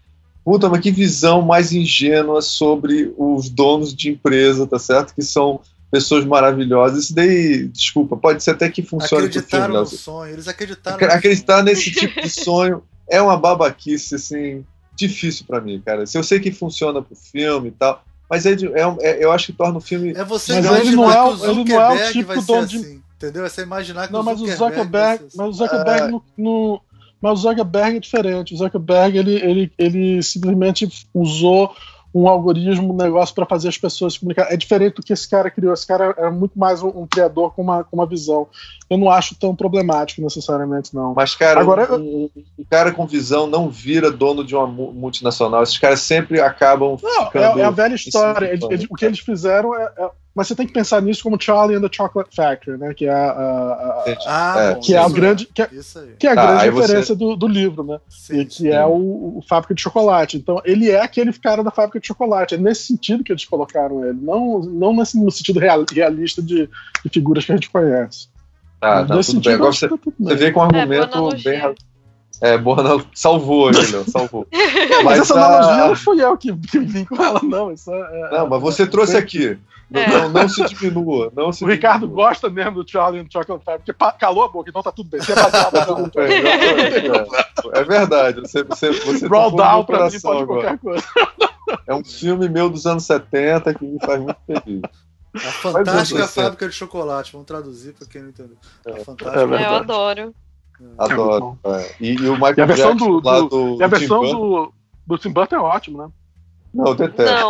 [0.43, 5.13] Puta, mas que visão mais ingênua sobre os donos de empresa, tá certo?
[5.13, 5.59] Que são
[5.91, 7.05] pessoas maravilhosas.
[7.05, 11.07] Isso daí, desculpa, pode ser até que funcione Acreditaram filme, no sonho, eles acreditaram.
[11.07, 14.65] Acreditar nesse tipo de sonho é uma babaquice, assim,
[14.95, 16.05] difícil para mim, cara.
[16.05, 19.47] Se eu sei que funciona pro filme e tal, mas é, é, é, eu acho
[19.47, 20.11] que torna o filme.
[20.11, 22.77] É você mas ele não é, o ele não é o tipo dono de.
[22.77, 23.45] Assim, entendeu?
[23.45, 25.37] É você imaginar que não, o mas o Zuckerberg, assim.
[25.37, 26.81] mas o Zuckerberg no, no
[27.23, 28.53] mas o Zuckerberg é diferente.
[28.53, 31.73] O Zuckerberg ele, ele, ele simplesmente usou
[32.13, 34.51] um algoritmo, um negócio para fazer as pessoas se comunicar.
[34.51, 35.73] É diferente do que esse cara criou.
[35.73, 38.47] Esse cara é muito mais um, um, criador com uma, com uma visão.
[38.89, 41.13] Eu não acho tão problemático necessariamente, não.
[41.15, 42.29] Mas, cara, Agora, um,
[42.59, 45.63] um cara com visão não vira dono de uma multinacional.
[45.63, 46.97] Esses caras sempre acabam.
[47.01, 48.47] Não, é, é, a velha história.
[48.47, 51.39] Eles, eles, o que eles fizeram é, é mas você tem que pensar nisso como
[51.39, 52.93] Charlie and the Chocolate Factory, né?
[52.93, 55.69] Que é a, a, a, a que é a grande, que é,
[56.17, 57.15] que é a tá, grande referência você...
[57.15, 57.99] do, do, livro, né?
[58.09, 58.69] Sim, e que sim.
[58.69, 60.37] é o, o, fábrica de chocolate.
[60.37, 62.55] Então ele é aquele cara da fábrica de chocolate.
[62.55, 66.67] É nesse sentido que eles colocaram ele, não, não nesse, no sentido real, realista de,
[66.67, 68.27] de, figuras que a gente conhece.
[68.81, 69.53] Ah, tá, tudo bem.
[69.53, 71.75] Agora você, tá você vê com um é, argumento é, bem
[72.41, 74.47] é, boa, salvou não, salvou.
[74.51, 77.71] mas, mas essa analogia não fui eu que, que vim com ela, não.
[77.71, 79.57] Isso é, não, mas você trouxe aqui.
[79.89, 80.07] Não, é.
[80.07, 81.31] não, não, se diminua.
[81.35, 82.27] Não se o Ricardo diminua.
[82.27, 85.21] gosta mesmo do Charlie and Chocolate Factory, porque calou a boca, então tá tudo bem.
[85.21, 86.11] Você é, baseado,
[87.73, 88.41] é, é verdade.
[88.41, 91.05] Você, você, você Roll down pra mim pode qualquer coisa.
[91.87, 94.81] É um filme meu dos anos 70 que me faz muito feliz.
[95.35, 97.31] A fantástica fábrica de chocolate.
[97.31, 98.57] Vamos traduzir para quem não entendeu.
[98.85, 99.39] A é, fantástica.
[99.39, 100.35] É eu adoro.
[100.97, 101.59] Adoro.
[101.63, 101.95] É.
[101.99, 104.73] E, e, o Michael e a versão Jackson, do, do, do, e a versão do,
[105.07, 106.09] do Tim Burton é ótimo, né?
[106.73, 107.33] Não, eu detesto.
[107.33, 107.49] Não.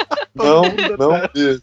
[0.34, 0.62] não,
[0.98, 1.62] não mesmo.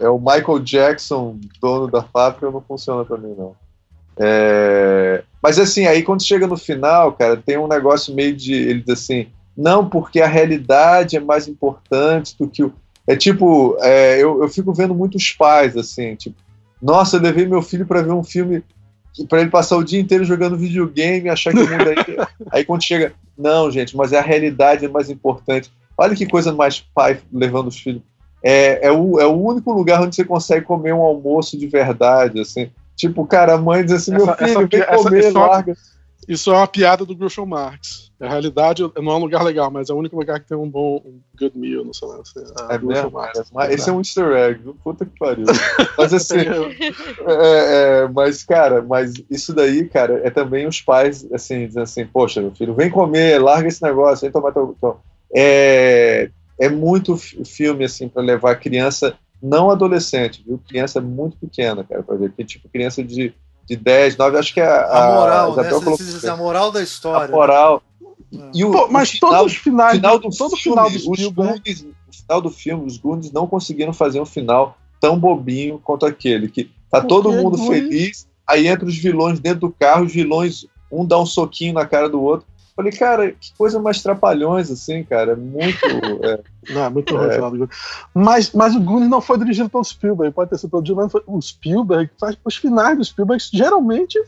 [0.00, 3.54] É o Michael Jackson, dono da fábrica, não funciona pra mim, não.
[4.18, 5.22] É...
[5.42, 8.52] Mas assim, aí quando chega no final, cara, tem um negócio meio de.
[8.52, 12.72] Ele diz assim, não, porque a realidade é mais importante do que o.
[13.06, 16.36] É tipo, é, eu, eu fico vendo muitos pais, assim, tipo,
[16.80, 18.62] nossa, eu levei meu filho para ver um filme
[19.28, 22.26] para ele passar o dia inteiro jogando videogame, achar que o mundo aí.
[22.50, 23.12] aí quando chega,
[23.42, 25.70] não, gente, mas é a realidade é mais importante.
[25.98, 28.02] Olha que coisa mais pai levando os filhos.
[28.42, 32.40] É, é, o, é o único lugar onde você consegue comer um almoço de verdade,
[32.40, 32.70] assim.
[32.96, 35.76] Tipo, cara, a mãe diz assim, essa, meu filho, essa, vem essa, comer, essa, larga.
[36.28, 38.12] Isso é uma piada do Groucho Marx.
[38.18, 40.68] Na realidade, não é um lugar legal, mas é o único lugar que tem um
[40.68, 42.20] bom um good meal, não sei lá.
[42.20, 42.40] Assim,
[42.70, 43.12] é mesmo?
[43.52, 44.62] Mas esse é um easter egg?
[44.84, 45.46] Puta que pariu.
[45.98, 51.66] Mas assim, é, é, mas cara, mas isso daí, cara, é também os pais, assim,
[51.66, 54.76] dizendo assim, poxa, meu filho, vem comer, larga esse negócio, vem tomar teu...
[55.34, 60.60] É, é muito filme, assim, para levar criança, não adolescente, viu?
[60.68, 62.32] Criança muito pequena, cara, pra ver.
[62.32, 63.34] Que, tipo, criança de
[63.68, 65.68] de 10, 9, acho que é a, a moral, a, né?
[65.70, 65.96] Colocou,
[66.30, 67.26] a moral da história.
[67.26, 67.82] A moral.
[68.30, 68.50] Né?
[68.54, 71.06] E o, Pô, mas o final, todos os finais, final do todo filme, final dos
[71.06, 75.78] os Goonies, o final do filme, os Goonies não conseguiram fazer um final tão bobinho
[75.78, 80.04] quanto aquele, que tá Por todo mundo feliz, aí entra os vilões dentro do carro,
[80.04, 84.02] os vilões, um dá um soquinho na cara do outro, Falei, cara, que coisa mais
[84.02, 85.36] trapalhões, assim, cara.
[85.36, 85.78] Muito.
[86.22, 87.38] É, não, é muito é.
[88.14, 91.22] Mas, mas o Goonies não foi dirigido pelo Spielberg, pode ter sido produzido, mas foi
[91.26, 94.20] o Spielberg faz os finais do Spielberg geralmente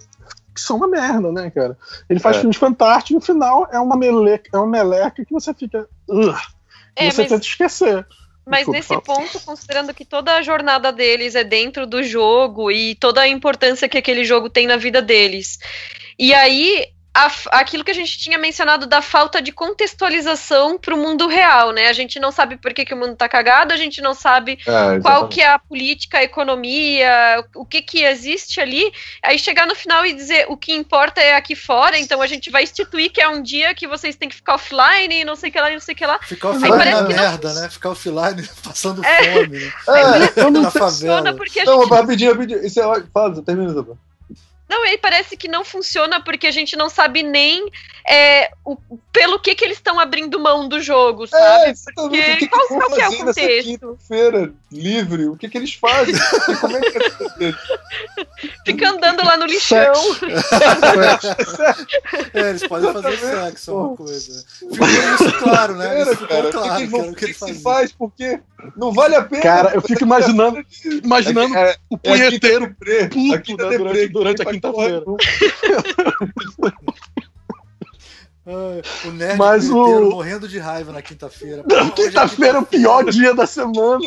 [0.55, 1.77] que são uma merda, né, cara?
[2.09, 2.41] Ele faz é.
[2.41, 5.89] filmes fantásticos e no final é uma meleca, é uma meleca que você fica.
[6.09, 6.35] Uh,
[6.97, 7.31] é, você mas...
[7.31, 8.07] tenta esquecer.
[8.47, 12.95] Mas Desculpa, nesse ponto, considerando que toda a jornada deles é dentro do jogo e
[12.95, 15.59] toda a importância que aquele jogo tem na vida deles.
[16.19, 20.99] E aí a, aquilo que a gente tinha mencionado da falta de contextualização para o
[20.99, 21.89] mundo real, né?
[21.89, 24.59] A gente não sabe por que, que o mundo está cagado, a gente não sabe
[24.67, 28.93] é, qual que é a política, a economia, o que que existe ali.
[29.23, 32.51] Aí chegar no final e dizer o que importa é aqui fora, então a gente
[32.51, 35.51] vai instituir que é um dia que vocês têm que ficar offline e não sei
[35.51, 36.19] o que lá, não sei o que lá.
[36.21, 37.63] Ficar offline é uma merda, não...
[37.63, 37.71] né?
[37.71, 39.35] Ficar offline passando é.
[39.35, 39.73] fome, né?
[39.89, 41.75] É, é, não funciona porque a gente...
[41.75, 42.67] Não, rapidinho, rapidinho.
[42.67, 43.03] Isso é...
[43.13, 43.85] Fala, termina.
[44.69, 47.71] Não, aí parece que não funciona porque a gente não sabe nem
[48.09, 48.77] é, o,
[49.13, 51.71] pelo que, que eles estão abrindo mão do jogo, sabe?
[51.71, 53.99] É, porque, o que qual, que qual que é o contexto?
[54.07, 56.15] feira livre, o que, que eles fazem?
[56.61, 57.03] Como é que é
[58.67, 59.95] Fica andando lá no lixão.
[62.35, 64.45] é, eles podem fazer sexo, é uma coisa.
[64.59, 65.89] Ficou isso claro, né?
[65.89, 67.93] Feira, isso cara, claro, que, que, que, que, que se faz?
[67.93, 68.41] Porque
[68.77, 69.43] não vale a pena.
[69.43, 70.65] Cara, eu fico imaginando,
[71.03, 75.05] imaginando é, é, o punheteiro é puto né, durante, durante a quinta-feira.
[78.47, 80.11] O nerd Mas o...
[80.11, 81.65] morrendo de raiva na quinta-feira.
[81.95, 84.01] Quinta-feira é o pior dia da semana.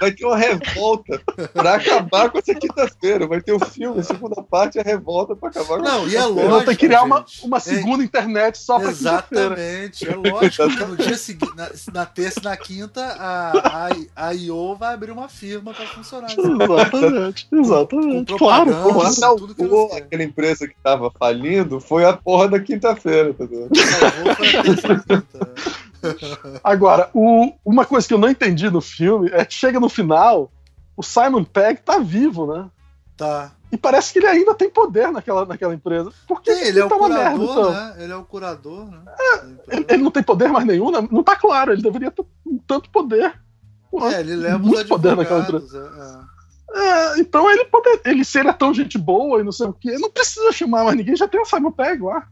[0.00, 1.20] vai ter uma revolta
[1.52, 3.26] pra acabar com essa quinta-feira.
[3.26, 6.14] Vai ter o um filme, a segunda parte, a revolta pra acabar com Não, e
[6.14, 6.64] é lógico.
[6.68, 8.06] Ter que criar uma, uma segunda é...
[8.06, 10.08] internet só pra Exatamente.
[10.08, 13.88] É lógico que no dia seguinte, na, na terça e na quinta, a, a,
[14.28, 16.30] a IO vai abrir uma firma pra funcionar.
[16.30, 18.32] Exatamente, exatamente.
[18.32, 19.46] Com, com claro, claro.
[19.54, 23.47] Tudo aquela empresa que tava falindo foi a porra da quinta-feira, tá
[26.62, 30.50] Agora, o, uma coisa que eu não entendi no filme é que chega no final,
[30.96, 32.70] o Simon Pegg tá vivo, né?
[33.16, 33.52] Tá.
[33.70, 36.10] E parece que ele ainda tem poder naquela, naquela empresa.
[36.26, 37.72] Por que ele, é o tá curador, merda, então?
[37.72, 37.94] né?
[37.98, 38.98] Ele é o curador, né?
[39.18, 41.06] É, ele, ele, não tem poder mais nenhum, né?
[41.10, 42.24] Não tá claro, ele deveria ter
[42.66, 43.38] tanto poder.
[44.12, 46.26] é, ele leva muito poder naquela empresa.
[46.74, 47.16] É, é.
[47.16, 49.72] é, então ele poder, ele se ele é tão gente boa e não sei o
[49.72, 52.26] que, não precisa chamar mais ninguém, já tem o Simon Pegg lá.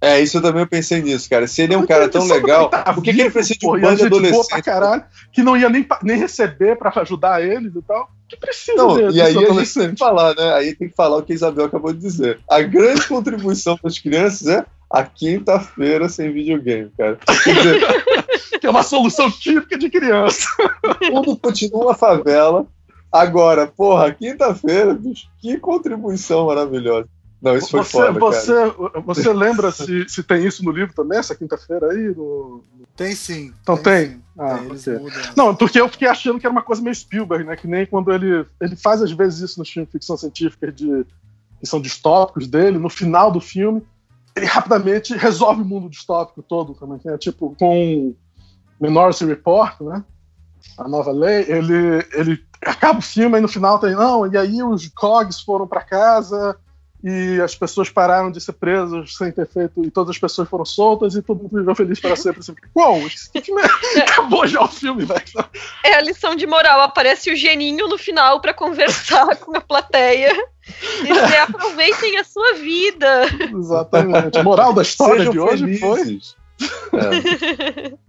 [0.00, 0.20] É.
[0.20, 1.46] isso eu também pensei nisso, cara.
[1.46, 3.80] Se ele é um cara tão legal, tá por que, que ele precisa de um
[3.80, 4.62] bando de adolescente?
[4.62, 8.10] Caralho, que não ia nem, nem receber pra ajudar eles e tal.
[8.28, 10.54] Que precisa não, E aí a gente tem que falar, né?
[10.54, 12.40] Aí tem que falar o que a Isabel acabou de dizer.
[12.48, 17.18] A grande contribuição das crianças é a quinta-feira sem videogame, cara.
[17.44, 20.46] Dizer, que é uma solução típica de criança.
[21.00, 22.66] Tudo continua a favela.
[23.10, 24.98] Agora, porra, quinta-feira,
[25.40, 27.08] que contribuição maravilhosa.
[27.44, 28.52] Não, isso foi você, foda, você,
[29.04, 32.14] você lembra se, se tem isso no livro também, essa quinta-feira aí?
[32.16, 32.64] No...
[32.96, 33.52] Tem sim.
[33.60, 34.12] Então tem?
[34.12, 34.24] tem?
[34.38, 35.20] Ah, tem, okay.
[35.36, 37.54] Não, porque eu fiquei achando que era uma coisa meio Spielberg, né?
[37.54, 41.04] Que nem quando ele, ele faz às vezes isso nos filmes de ficção científica de,
[41.60, 43.86] que são distópicos dele, no final do filme,
[44.34, 46.98] ele rapidamente resolve o mundo distópico todo também.
[47.04, 48.14] É tipo, com
[48.80, 50.02] Minority Report, né?
[50.78, 54.62] A nova lei, ele, ele acaba o filme e no final tem, não, e aí
[54.62, 56.56] os Cogs foram para casa
[57.06, 60.64] e as pessoas pararam de ser presas sem ter feito, e todas as pessoas foram
[60.64, 62.40] soltas e todo mundo viveu feliz para sempre.
[62.40, 63.02] Assim, Uou,
[64.08, 65.22] acabou já o filme, velho.
[65.84, 70.32] É a lição de moral, aparece o geninho no final para conversar com a plateia.
[71.04, 73.24] E aproveitem a sua vida.
[73.54, 74.38] Exatamente.
[74.38, 76.36] A moral da história Sejam de hoje felizes.
[76.90, 77.00] foi.
[77.00, 78.04] É.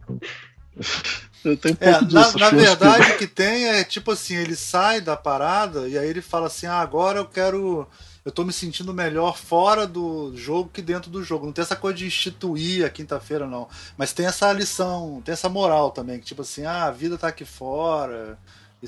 [1.79, 5.97] É, na, na verdade, o que tem é tipo assim: ele sai da parada e
[5.97, 7.87] aí ele fala assim: ah, agora eu quero
[8.25, 11.45] eu tô me sentindo melhor fora do jogo que dentro do jogo.
[11.45, 13.67] Não tem essa coisa de instituir a quinta-feira, não.
[13.95, 17.27] Mas tem essa lição, tem essa moral também, que tipo assim, ah, a vida tá
[17.27, 18.39] aqui fora.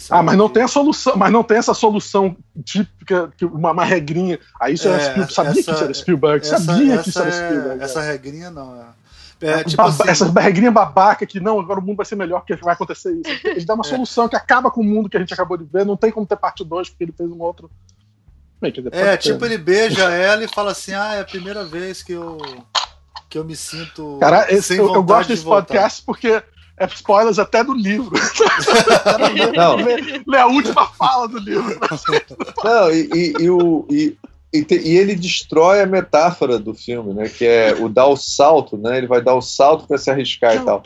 [0.10, 2.36] ah, mas não tem a solução, mas não tem essa solução
[2.66, 4.40] típica, uma, uma regrinha.
[4.60, 7.10] Aí isso é, era Spielberg, sabia essa, que isso era Spielberg, essa, sabia essa que
[7.10, 7.80] isso era Spielberg.
[7.80, 8.86] É, essa regrinha não, é.
[9.40, 12.56] É, tipo assim, essa regrinha babaca que não, agora o mundo vai ser melhor porque
[12.56, 13.48] vai acontecer isso.
[13.48, 13.88] Ele dá uma é.
[13.88, 16.26] solução que acaba com o mundo que a gente acabou de ver, não tem como
[16.26, 17.70] ter parte 2 porque ele fez um outro
[18.92, 22.38] é, tipo, ele beija ela e fala assim: ah, é a primeira vez que eu,
[23.30, 24.18] que eu me sinto.
[24.20, 26.42] Cara, esse, eu, eu, gosto desse de podcast porque
[26.80, 28.16] é spoilers até do livro.
[29.56, 29.78] Não.
[30.26, 31.80] Lê a última fala do livro.
[32.64, 33.86] Não, e, e, e o.
[33.90, 34.18] E...
[34.54, 37.28] E, te, e, ele destrói a metáfora do filme, né?
[37.28, 38.98] Que é o dar o salto, né?
[38.98, 40.82] Ele vai dar o salto para se arriscar e tal.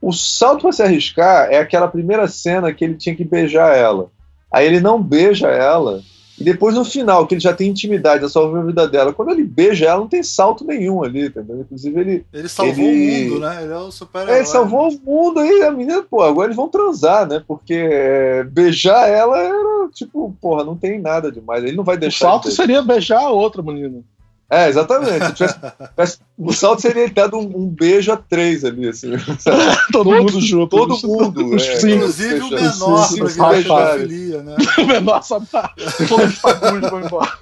[0.00, 4.10] O salto para se arriscar é aquela primeira cena que ele tinha que beijar ela.
[4.50, 6.02] Aí ele não beija ela
[6.38, 9.12] e depois no final, que ele já tem intimidade, já salvou a vida dela.
[9.12, 11.60] Quando ele beija ela, não tem salto nenhum ali, entendeu?
[11.60, 12.26] Inclusive ele.
[12.32, 13.28] Ele salvou ele...
[13.28, 13.62] o mundo, né?
[13.62, 16.56] Ele é o super é, Ele salvou o mundo e a menina, pô, agora eles
[16.56, 17.42] vão transar, né?
[17.46, 21.64] Porque é, beijar ela era tipo, porra, não tem nada demais.
[21.64, 22.26] Ele não vai deixar.
[22.26, 24.02] O salto de seria beijar a outra menina.
[24.48, 25.32] É, exatamente.
[25.32, 25.58] Tivesse,
[25.90, 29.12] tivesse, o salto seria ele dado um, um, beijo a três ali, assim.
[29.92, 30.76] todo mundo junto.
[30.76, 31.56] Todo mundo.
[31.56, 34.56] É, sim, inclusive o menor sim, sim, pra filia, né?
[34.78, 35.72] o menor só tá.
[36.08, 37.32] Todos os fagundes vão embora.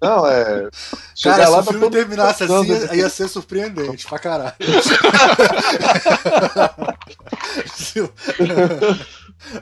[0.00, 0.68] Não, é.
[1.22, 4.54] Cara, lá se o filme terminasse assim, ia, ia ser surpreendente pra caralho.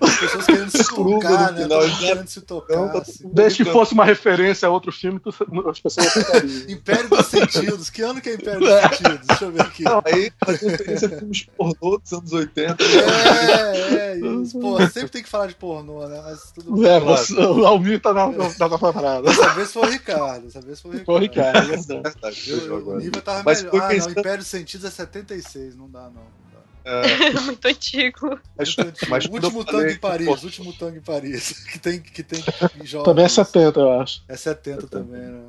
[0.01, 1.63] As pessoas querendo se tocar, né?
[1.63, 2.77] Final, querendo se tocar.
[2.77, 3.29] Não, assim.
[3.33, 5.31] Desde que fosse uma referência a outro filme, tu,
[5.69, 6.07] as pessoas
[6.69, 7.91] Império dos Sentidos.
[7.91, 8.89] Que ano que é Império dos é.
[8.89, 9.27] Sentidos?
[9.27, 9.83] Deixa eu ver aqui.
[9.83, 12.77] Não, aí fazia referência a filmes pornô dos anos 80.
[12.83, 14.59] É, é, isso.
[14.59, 16.21] Pô, sempre tem que falar de pornô, né?
[16.25, 16.91] Mas tudo bem.
[16.91, 19.23] É, você, o Almir tá na, tá na parada.
[19.23, 20.45] Dessa vez foi o Ricardo.
[20.45, 21.07] Dessa vez foi o Ricardo.
[21.07, 22.51] Foi o Ricardo, é verdade.
[22.51, 23.83] Eu, eu, o nível tava Mas melhor.
[23.83, 26.44] Ah, não, Império dos Sentidos é 76, não dá, não.
[26.85, 27.31] É...
[27.41, 28.39] Muito antigo.
[28.57, 28.77] Mas,
[29.09, 30.47] mas último tango em Paris, pô.
[30.47, 31.65] último tango em Paris.
[31.73, 32.43] Que tem, que tem
[32.85, 33.07] jogos.
[33.07, 34.23] Também é 70, eu acho.
[34.29, 35.45] É 70 também, né?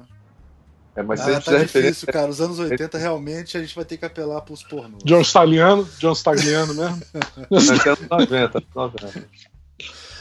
[0.95, 2.29] É, mas ah, tá difícil, cara.
[2.29, 5.03] Os anos 80 realmente a gente vai ter que apelar pros pornôs.
[5.03, 7.01] John Stagliano, John Stagliano mesmo.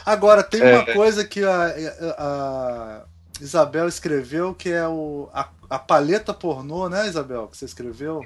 [0.05, 0.75] Agora, tem é.
[0.75, 1.75] uma coisa que a,
[2.17, 3.05] a,
[3.39, 7.47] Isabel escreveu que é o, a, a paleta pornô, né, Isabel?
[7.47, 8.21] Que você escreveu?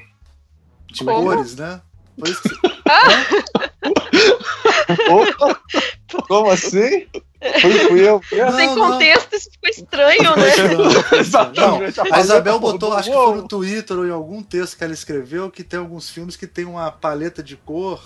[0.88, 1.80] De cores, né?
[2.20, 2.50] Foi isso que...
[5.10, 5.62] Opa!
[6.28, 7.08] Como assim?
[7.62, 8.22] Fui, fui eu.
[8.32, 9.38] Não, Sem contexto, não.
[9.38, 10.52] isso ficou estranho, né?
[11.56, 11.80] Não,
[12.14, 15.50] a Isabel botou, acho que foi no Twitter ou em algum texto que ela escreveu,
[15.50, 18.02] que tem alguns filmes que tem uma paleta de cor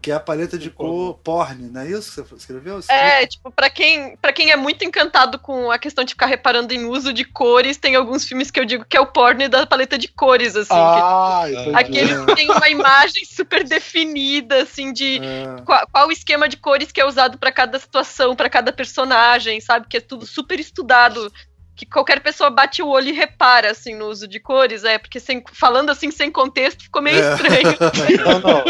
[0.00, 2.80] que é a paleta de cor porn, não é isso que você escreveu?
[2.88, 6.72] É, tipo, pra quem, pra quem é muito encantado com a questão de ficar reparando
[6.72, 9.66] em uso de cores, tem alguns filmes que eu digo que é o porn da
[9.66, 10.72] paleta de cores, assim.
[10.72, 15.62] Ah, que, tipo, aqueles que tem uma imagem super definida, assim, de é.
[15.64, 19.60] qual, qual, o esquema de cores que é usado para cada situação, para cada personagem,
[19.60, 19.86] sabe?
[19.88, 21.32] Que é tudo super estudado
[21.76, 25.20] que qualquer pessoa bate o olho e repara, assim, no uso de cores, é, porque
[25.20, 27.34] sem, falando assim, sem contexto, ficou meio é.
[27.34, 27.76] estranho.
[28.24, 28.64] não, não.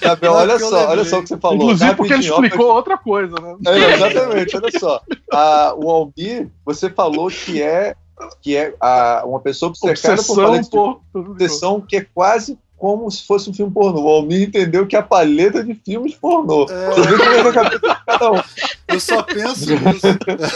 [0.00, 1.56] Gabriel, olha só, olha só o que você falou.
[1.56, 3.56] Inclusive porque ele explicou outra coisa, né?
[3.66, 5.02] É, exatamente, olha só.
[5.32, 7.96] A, o Almir, você falou que é
[8.40, 13.24] que é a, uma pessoa obcecada obsessão, por, por obsessão que é quase como se
[13.24, 14.02] fosse um filme pornô.
[14.02, 16.66] O Almir entendeu que a paleta de filmes pornô.
[16.68, 16.90] É...
[16.90, 18.42] Você vê como é a cabeça de cada um.
[18.88, 20.08] Eu só penso nisso.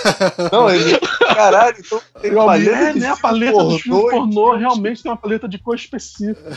[0.50, 0.98] Não, ele.
[1.32, 5.12] Caralho, então tem paleta é, de né, a paleta pornô, de filme pornô realmente tem
[5.12, 6.42] uma paleta de cor específica.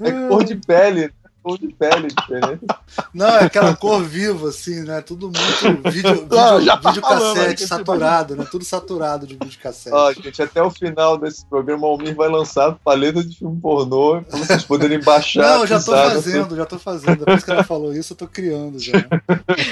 [0.00, 1.10] é cor de pele
[1.48, 2.66] cor de pele diferente.
[3.14, 5.00] Não, é aquela cor viva, assim, né?
[5.00, 8.46] Tudo muito vídeo, Não, vídeo, tá vídeo cassete saturado, né?
[8.50, 9.96] Tudo saturado de vídeo cassete.
[9.96, 14.20] Ó, gente, até o final desse programa, o Almir vai lançar paleta de filme pornô
[14.22, 15.58] pra vocês poderem baixar.
[15.58, 17.18] Não, já tô fazendo, já tô fazendo.
[17.20, 18.92] Depois que ela falou isso, eu tô criando já.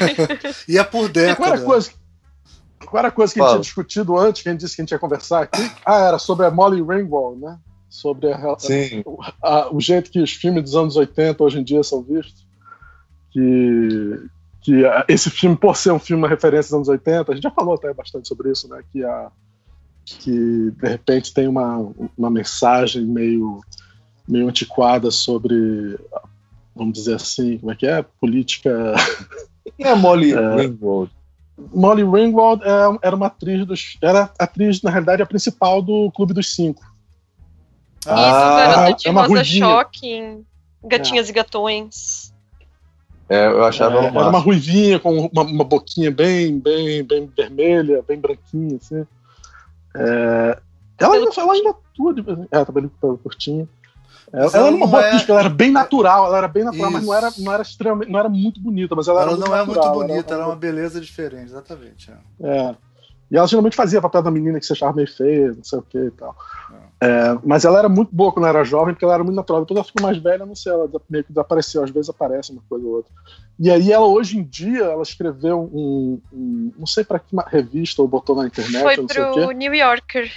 [0.67, 1.37] e é por década.
[1.37, 1.91] Qual era a coisa,
[2.87, 3.51] qual era a coisa que Fala.
[3.51, 5.71] a gente tinha discutido antes, que a gente disse que a gente ia conversar aqui?
[5.85, 7.59] Ah, era sobre a Molly Ringwald, né?
[7.97, 8.57] Sobre a, a,
[9.43, 12.47] a, o jeito que os filmes dos anos 80 hoje em dia são vistos.
[13.31, 14.29] Que,
[14.61, 17.51] que esse filme, por ser um filme uma referência dos anos 80, a gente já
[17.51, 18.83] falou até bastante sobre isso, né?
[18.93, 19.31] Que, a,
[20.05, 23.61] que de repente tem uma, uma mensagem meio,
[24.29, 25.99] meio antiquada sobre,
[26.75, 28.03] vamos dizer assim, como é que é?
[28.21, 28.95] Política.
[29.77, 31.11] Quem é Molly é, Ringwald?
[31.75, 33.97] Molly Ringwald é, era uma atriz dos.
[34.03, 36.96] Era atriz, na realidade, a principal do Clube dos Cinco.
[38.07, 40.47] Isso, ah, garota de é uma rosa choque em
[40.85, 41.31] Gatinhas é.
[41.31, 42.35] e Gatões.
[43.29, 48.05] É, eu achava é, Era uma ruivinha com uma, uma, boquinha bem, bem, bem vermelha,
[48.07, 49.05] bem branquinha, assim.
[49.97, 50.59] É,
[50.99, 52.91] ela, ainda, ela ainda atua de vez em É, cabelo
[53.23, 53.69] curtinho.
[54.33, 55.09] Ela, ela, era uma boa é...
[55.09, 56.99] atriz, ela era bem natural, ela era bem natural, Isso.
[56.99, 59.65] mas não era, não era extremamente, não era muito bonita, mas ela, ela não é
[59.65, 62.11] muito bonita, ela, era uma beleza diferente, exatamente.
[62.41, 62.49] É.
[62.49, 62.77] é.
[63.31, 65.83] E ela geralmente fazia papel da menina que se achava meio feia, não sei o
[65.83, 66.37] que e tal.
[66.73, 66.86] É,
[67.45, 69.63] mas ela era muito boa quando era jovem, porque ela era muito natural.
[69.63, 71.85] Depois ela ficou mais velha, não sei, ela meio que desapareceu.
[71.85, 73.13] Às vezes aparece uma coisa ou outra.
[73.59, 78.03] E aí ela, hoje em dia, ela escreveu um, um não sei para que revista
[78.03, 78.83] ou botou na internet.
[78.83, 80.31] Foi não pro New Yorker.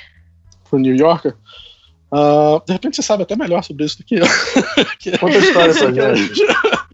[0.69, 1.36] Pro New Yorker?
[2.11, 4.26] Uh, de repente você sabe até melhor sobre isso do que eu.
[5.19, 6.41] Conta a história pra gente.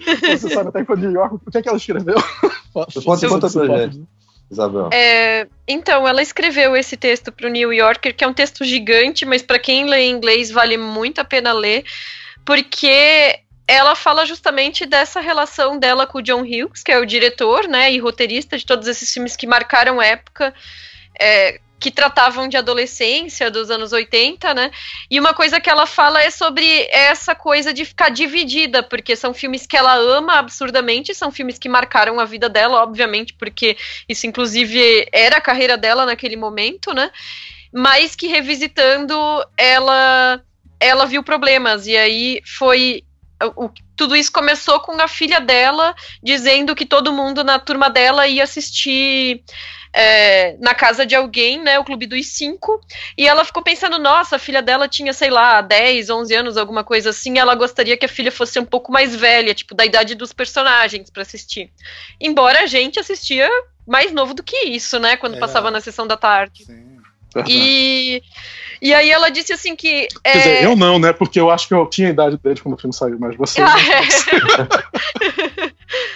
[0.37, 1.39] você sabe até com o New Yorker.
[1.45, 2.15] O que é que ela escreveu?
[2.73, 4.03] Conta, conta pra gente.
[4.49, 4.89] Isabel?
[4.93, 9.25] É, então, ela escreveu esse texto para o New Yorker, que é um texto gigante,
[9.25, 11.83] mas para quem lê inglês vale muito a pena ler,
[12.45, 17.67] porque ela fala justamente dessa relação dela com o John Hughes, que é o diretor
[17.67, 20.53] né, e roteirista de todos esses filmes que marcaram época.
[21.19, 24.71] É, que tratavam de adolescência dos anos 80, né?
[25.07, 29.35] E uma coisa que ela fala é sobre essa coisa de ficar dividida, porque são
[29.35, 33.77] filmes que ela ama absurdamente, são filmes que marcaram a vida dela, obviamente, porque
[34.09, 37.11] isso inclusive era a carreira dela naquele momento, né?
[37.71, 39.15] Mas que revisitando
[39.55, 40.41] ela
[40.79, 43.03] ela viu problemas e aí foi
[43.55, 45.93] o, tudo isso começou com a filha dela
[46.23, 49.43] dizendo que todo mundo na turma dela ia assistir
[49.95, 52.81] é, na casa de alguém, né, o Clube dos Cinco,
[53.17, 56.83] e ela ficou pensando, nossa, a filha dela tinha, sei lá, 10, 11 anos, alguma
[56.83, 60.13] coisa assim, ela gostaria que a filha fosse um pouco mais velha, tipo, da idade
[60.13, 61.71] dos personagens para assistir.
[62.19, 63.49] Embora a gente assistia
[63.87, 65.39] mais novo do que isso, né, quando é.
[65.39, 66.65] passava na sessão da tarde.
[66.65, 66.93] Sim.
[67.47, 68.21] E,
[68.81, 70.07] e aí ela disse assim que.
[70.23, 70.31] É...
[70.31, 71.11] Quer dizer, eu não, né?
[71.11, 73.59] Porque eu acho que eu tinha a idade dele quando o filme saiu, mas você.
[73.61, 74.01] Ah, é.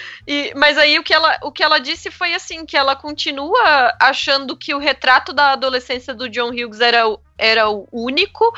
[0.26, 3.94] e, mas aí o que, ela, o que ela disse foi assim: que ela continua
[4.00, 7.04] achando que o retrato da adolescência do John Hughes era,
[7.38, 8.52] era o único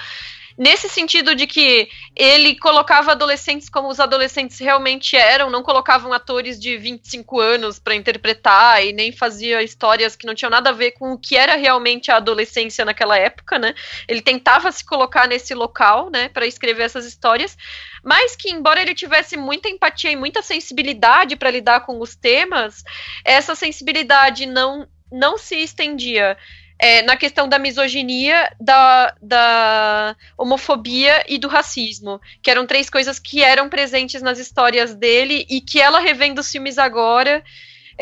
[0.57, 6.61] nesse sentido de que ele colocava adolescentes como os adolescentes realmente eram, não colocavam atores
[6.61, 10.93] de 25 anos para interpretar e nem fazia histórias que não tinham nada a ver
[10.93, 13.75] com o que era realmente a adolescência naquela época, né?
[14.07, 17.57] Ele tentava se colocar nesse local, né, para escrever essas histórias,
[18.03, 22.83] mas que embora ele tivesse muita empatia e muita sensibilidade para lidar com os temas,
[23.25, 26.39] essa sensibilidade não não se estendia
[26.79, 33.21] é, na questão da misoginia, da, da homofobia e do racismo, que eram três coisas
[33.21, 37.45] que eram presentes nas histórias dele e que ela revendo os filmes agora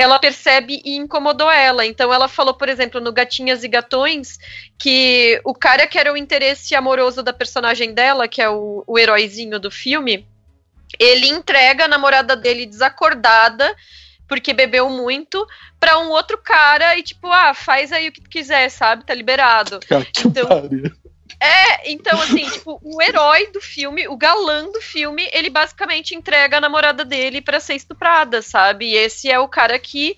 [0.01, 1.85] ela percebe e incomodou ela.
[1.85, 4.39] Então ela falou, por exemplo, no Gatinhas e Gatões,
[4.79, 8.99] que o cara que era o interesse amoroso da personagem dela, que é o, o
[8.99, 10.27] heróizinho do filme,
[10.99, 13.77] ele entrega a namorada dele desacordada
[14.27, 15.45] porque bebeu muito,
[15.81, 19.05] pra um outro cara e, tipo, ah, faz aí o que tu quiser, sabe?
[19.05, 19.81] Tá liberado.
[19.81, 20.85] Cara, que então, pariu.
[21.39, 26.57] É, então, assim, tipo, o herói do filme, o galã do filme, ele basicamente entrega
[26.57, 28.87] a namorada dele para ser estuprada, sabe?
[28.87, 30.17] E esse é o cara que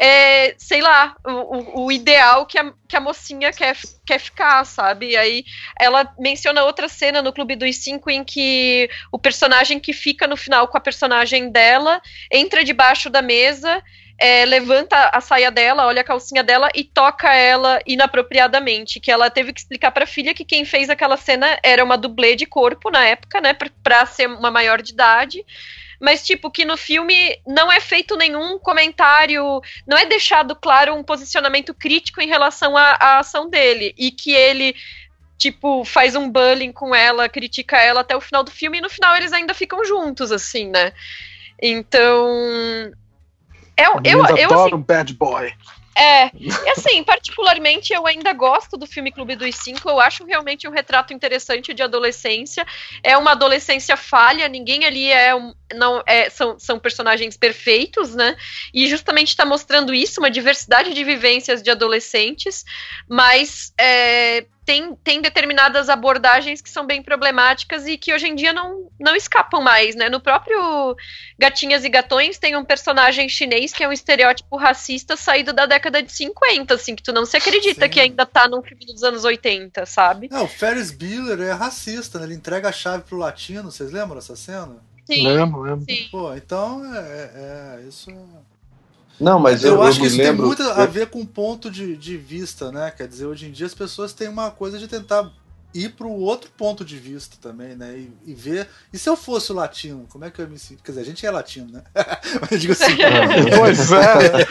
[0.00, 3.76] é, sei lá, o, o, ideal que a, que a mocinha quer,
[4.06, 5.10] quer ficar, sabe?
[5.10, 5.44] E aí
[5.78, 10.36] ela menciona outra cena no Clube dos Cinco em que o personagem que fica no
[10.36, 12.00] final com a personagem dela
[12.32, 13.82] entra debaixo da mesa.
[14.18, 18.98] É, levanta a saia dela, olha a calcinha dela e toca ela inapropriadamente.
[18.98, 21.96] Que ela teve que explicar para a filha que quem fez aquela cena era uma
[21.96, 25.44] dublê de corpo na época, né, para ser uma maior de idade
[26.00, 31.02] mas tipo que no filme não é feito nenhum comentário, não é deixado claro um
[31.02, 34.74] posicionamento crítico em relação à ação dele e que ele
[35.36, 38.90] tipo faz um bullying com ela, critica ela até o final do filme e no
[38.90, 40.92] final eles ainda ficam juntos assim, né?
[41.60, 42.92] Então
[43.78, 45.52] eu eu, eu, eu assim, um bad boy.
[45.98, 50.68] É, e assim, particularmente eu ainda gosto do filme Clube dos Cinco, eu acho realmente
[50.68, 52.64] um retrato interessante de adolescência.
[53.02, 58.36] É uma adolescência falha, ninguém ali é um, não é, são, são personagens perfeitos, né?
[58.72, 62.64] E justamente está mostrando isso, uma diversidade de vivências de adolescentes,
[63.08, 68.52] mas é, tem, tem determinadas abordagens que são bem problemáticas e que hoje em dia
[68.52, 70.10] não, não escapam mais, né?
[70.10, 70.94] No próprio
[71.38, 76.02] Gatinhas e Gatões tem um personagem chinês que é um estereótipo racista saído da década
[76.02, 77.90] de 50, assim, que tu não se acredita Sim.
[77.90, 80.28] que ainda tá num filme dos anos 80, sabe?
[80.30, 82.26] Não, o Ferris Bueller é racista, né?
[82.26, 84.76] Ele entrega a chave pro latino, vocês lembram dessa cena?
[85.06, 85.26] Sim.
[85.26, 85.86] Lembro, lembro.
[85.88, 86.08] Sim.
[86.10, 88.47] Pô, então é, é, é isso é
[89.20, 90.36] não, mas eu, eu acho eu que isso lembro...
[90.36, 92.90] tem muito a ver com ponto de, de vista, né?
[92.90, 95.30] Quer dizer, hoje em dia as pessoas têm uma coisa de tentar
[95.84, 97.96] ir para o outro ponto de vista também, né?
[97.96, 98.68] E, e, ver.
[98.92, 100.82] E se eu fosse o latino, como é que eu me sinto?
[100.82, 101.82] Quer dizer, a gente é latino, né?
[102.40, 102.96] Mas eu digo assim.
[103.56, 104.46] pois é.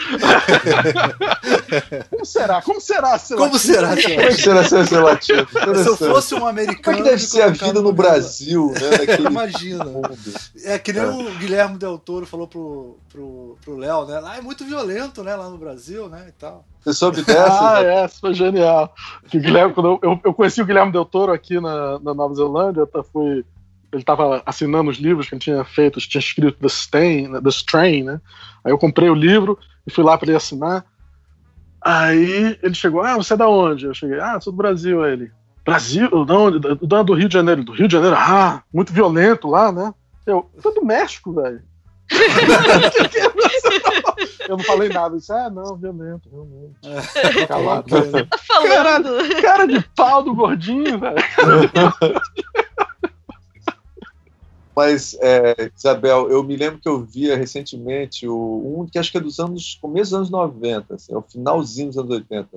[2.10, 2.62] como será?
[2.62, 3.74] Como será ser Como latino?
[3.74, 5.46] será ser, como será ser, ser latino?
[5.48, 6.82] Se eu fosse um americano.
[6.82, 9.16] Como é que deve ser a vida no Brasil, né?
[9.26, 9.84] Imagina.
[9.84, 10.16] Mundo.
[10.64, 11.06] É que nem é.
[11.06, 14.20] o Guilherme Del Toro falou pro, pro, pro Léo, né?
[14.20, 15.34] Lá é muito violento, né?
[15.34, 16.26] Lá no Brasil, né?
[16.28, 16.64] E tal.
[16.80, 17.76] Você soube dessa?
[17.76, 18.94] Ah, é, essa foi genial.
[19.28, 22.34] Que o Guilherme, quando eu, eu, conheci o Guilherme Del Toro aqui na, na Nova
[22.34, 23.44] Zelândia, eu fui,
[23.92, 28.04] ele estava assinando os livros que ele tinha feito, tinha escrito The, Stain, The Strain,
[28.04, 28.20] né?
[28.64, 30.84] Aí eu comprei o livro e fui lá para ele assinar.
[31.80, 33.86] Aí ele chegou, ah, você é da onde?
[33.86, 35.02] Eu cheguei, ah, sou do Brasil.
[35.02, 35.30] Aí ele,
[35.64, 36.08] Brasil?
[36.26, 37.64] Não, do Rio de Janeiro.
[37.64, 39.92] Do Rio de Janeiro, ah, muito violento lá, né?
[40.26, 41.62] Eu, sou do México, velho.
[44.48, 45.16] Eu não falei nada.
[45.16, 46.76] Disse, ah, não, violento, violento.
[46.82, 47.88] É, Calado.
[48.28, 48.68] Tá falando.
[48.68, 49.02] Cara,
[49.42, 51.16] cara de pau do gordinho, velho.
[54.78, 59.18] Mas, é, Isabel, eu me lembro que eu via recentemente o, um que acho que
[59.18, 62.48] é dos anos, começo dos anos 90, assim, é o finalzinho dos anos 80,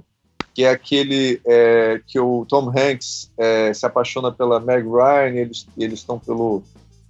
[0.54, 5.40] que é aquele é, que o Tom Hanks é, se apaixona pela Meg Ryan, e
[5.40, 6.62] eles eles estão pelo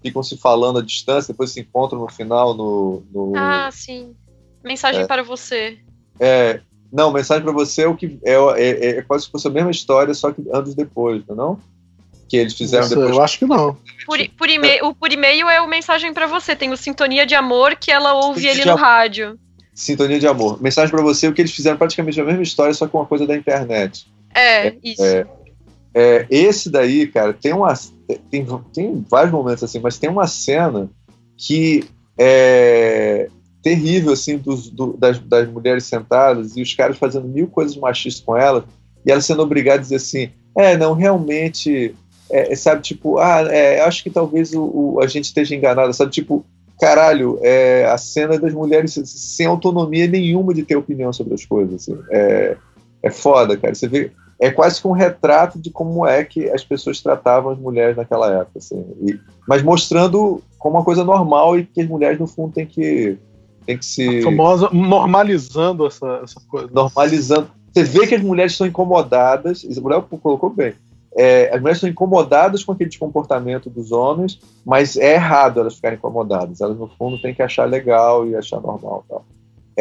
[0.02, 4.16] ficam se falando à distância, depois se encontram no final no, no ah sim.
[4.64, 5.80] Mensagem é, para você.
[6.20, 6.62] É
[6.92, 9.72] não mensagem para você é o que é, é, é, quase se fosse a mesma
[9.72, 11.58] história só que anos depois não
[12.28, 13.78] que eles fizeram Nossa, depois eu acho que não.
[14.06, 16.56] Por, por e-mail, o por e-mail é o mensagem para você.
[16.56, 19.38] Tem o sintonia de amor que ela ouve ele no rádio.
[19.74, 20.62] Sintonia de Amor.
[20.62, 23.26] Mensagem para você, o que eles fizeram praticamente a mesma história, só com uma coisa
[23.26, 24.06] da internet.
[24.34, 25.04] É, é isso.
[25.04, 25.26] É,
[25.94, 27.74] é, esse daí, cara, tem uma.
[28.30, 30.90] Tem, tem vários momentos assim, mas tem uma cena
[31.38, 31.84] que
[32.18, 33.30] é
[33.62, 38.36] terrível, assim, do, das, das mulheres sentadas e os caras fazendo mil coisas machistas com
[38.36, 38.64] elas
[39.06, 41.96] e ela sendo obrigada a dizer assim: é, não, realmente.
[42.34, 46.12] É, sabe, tipo, ah, é, acho que talvez o, o, a gente esteja enganado, sabe,
[46.12, 46.46] tipo,
[46.80, 51.82] caralho, é, a cena das mulheres sem autonomia nenhuma de ter opinião sobre as coisas.
[51.82, 52.00] Assim.
[52.10, 52.56] É,
[53.04, 53.76] é foda, cara.
[53.76, 54.12] Você vê,
[54.42, 58.30] é quase que um retrato de como é que as pessoas tratavam as mulheres naquela
[58.32, 58.58] época.
[58.58, 58.84] Assim.
[59.02, 63.18] E, mas mostrando como uma coisa normal e que as mulheres, no fundo, têm que,
[63.66, 64.20] têm que se.
[64.20, 66.70] A famosa normalizando essa, essa coisa.
[66.74, 67.50] Normalizando.
[67.72, 70.74] Você vê que as mulheres estão incomodadas, mulher colocou bem
[71.16, 75.98] é, as mulheres são incomodadas com aquele comportamento dos homens, mas é errado elas ficarem
[75.98, 76.62] incomodadas.
[76.62, 79.04] Elas, no fundo, têm que achar legal e achar normal.
[79.10, 79.26] Tal.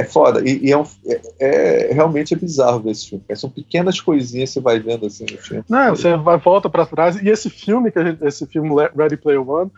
[0.01, 0.41] É foda.
[0.49, 3.25] E, e é, um, é, é, realmente é bizarro ver esse filme.
[3.35, 5.65] São pequenas coisinhas que você vai vendo assim no filme.
[5.69, 7.17] Não, você vai volta para trás.
[7.17, 9.71] E esse filme, que gente, esse filme Ready Player One,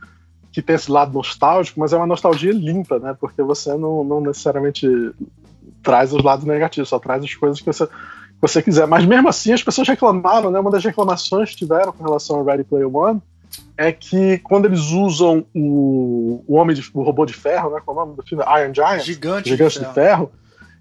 [0.53, 3.17] que tem esse lado nostálgico, mas é uma nostalgia limpa, né?
[3.19, 4.87] Porque você não, não necessariamente
[5.83, 7.89] traz os lados negativos, só traz as coisas que você
[8.41, 8.87] você quiser.
[8.87, 10.61] Mas mesmo assim, as pessoas reclamaram, né?
[10.61, 13.21] Uma das reclamações que tiveram com relação ao Ready Player One
[13.77, 17.81] é que quando eles usam o, o homem de, o robô de ferro, né?
[17.85, 18.45] Qual é o nome do filme?
[18.45, 19.93] Iron Giant, gigante, gigante de, ferro.
[19.93, 20.33] de ferro.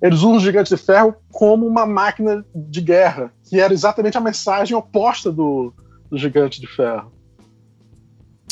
[0.02, 4.22] Eles usam o gigante de ferro como uma máquina de guerra, que era exatamente a
[4.22, 5.73] mensagem oposta do,
[6.10, 7.11] do gigante de ferro.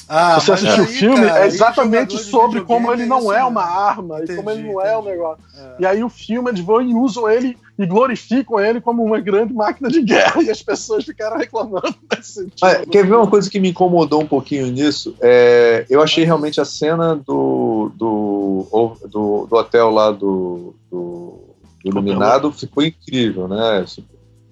[0.08, 4.16] Ah, você assistiu o filme, cara, é exatamente sobre como ele não é, uma arma
[4.16, 5.44] entendi, e como ele não é um negócio.
[5.56, 5.76] É.
[5.80, 9.54] E aí o filme eles vão e usam ele e glorificam ele como uma grande
[9.54, 12.58] máquina de guerra e as pessoas ficaram reclamando nesse sentido.
[12.62, 15.16] Mas, quer ver uma coisa que me incomodou um pouquinho nisso?
[15.22, 18.68] É, eu achei realmente a cena do, do,
[19.10, 21.40] do, do hotel lá do, do,
[21.82, 23.86] do Iluminado ficou incrível, né?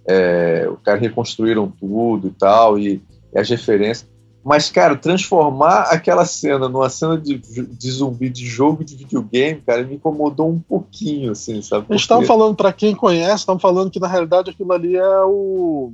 [0.07, 4.09] É, o cara reconstruíram tudo e tal, e, e as referências.
[4.47, 9.83] Mas, cara, transformar aquela cena numa cena de, de zumbi de jogo de videogame, cara,
[9.83, 11.85] me incomodou um pouquinho, assim, sabe?
[11.89, 15.19] A gente estava falando, para quem conhece, estamos falando que na realidade aquilo ali é
[15.25, 15.91] o.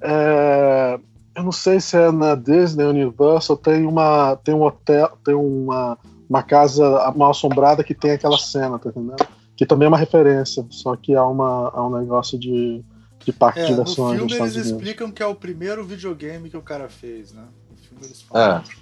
[0.00, 0.98] É,
[1.36, 4.34] eu não sei se é na Disney Universal, tem uma.
[4.42, 5.96] Tem um hotel, tem uma,
[6.28, 6.82] uma casa
[7.14, 9.24] mal assombrada que tem aquela cena, tá entendendo?
[9.56, 12.84] Que também é uma referência, só que há, uma, há um negócio de
[13.28, 14.18] de parque é, de diversões.
[14.18, 17.44] No filme eles explicam que é o primeiro videogame que o cara fez, né?
[17.70, 18.58] No filme eles falam.
[18.58, 18.77] É.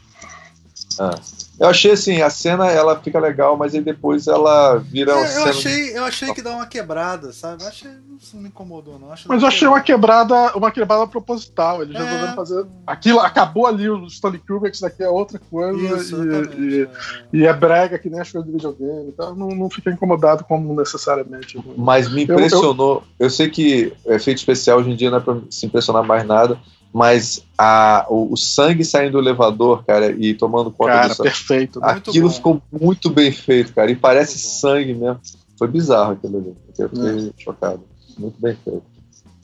[1.00, 1.46] é.
[1.58, 5.44] Eu achei assim, a cena ela fica legal, mas aí depois ela vira é, eu
[5.44, 7.62] achei, eu achei que dá uma quebrada, sabe?
[7.62, 7.90] Eu achei,
[8.34, 9.08] não me incomodou não.
[9.26, 11.82] mas eu achei uma quebrada, uma quebrada proposital.
[11.82, 11.98] Eles é.
[11.98, 16.28] resolveram fazer aquilo, acabou ali o Stanley Kubrick, isso daqui é outra coisa isso, e,
[16.28, 16.88] e, é.
[17.32, 20.74] e, é brega que nem as coisas do videogame, então não, não fiquei incomodado como
[20.74, 21.58] necessariamente.
[21.74, 22.96] Mas me impressionou.
[22.96, 26.04] Eu, eu, eu sei que efeito especial hoje em dia não é para se impressionar
[26.04, 26.58] mais nada
[26.96, 31.78] mas a, o, o, sangue saindo do elevador, cara, e tomando conta cara, do perfeito.
[31.82, 35.20] Aquilo ficou muito bem feito, cara, e parece sangue mesmo.
[35.58, 36.54] Foi bizarro aquilo ali.
[36.78, 37.32] Eu fiquei é.
[37.36, 37.82] chocado.
[38.18, 38.82] Muito bem feito.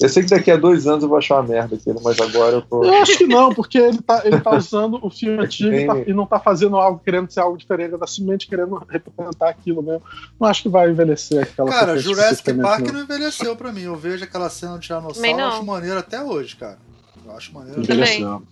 [0.00, 2.56] Eu sei que daqui a dois anos eu vou achar uma merda aquilo, mas agora
[2.56, 2.84] eu tô.
[2.84, 5.86] Eu acho que não, porque ele tá, ele tá usando o filme é antigo e,
[5.86, 9.50] tá, e, não tá fazendo algo querendo ser algo diferente, ele tá simplesmente querendo representar
[9.50, 10.02] aquilo mesmo.
[10.40, 12.94] Não acho que vai envelhecer aquela Cara, Jurassic Park não.
[12.94, 13.82] não envelheceu pra mim.
[13.82, 16.78] Eu vejo aquela cena de Tiranossauro e acho maneiro até hoje, cara.
[17.24, 17.80] Eu acho maneiro.
[17.80, 18.42] Envelheceu.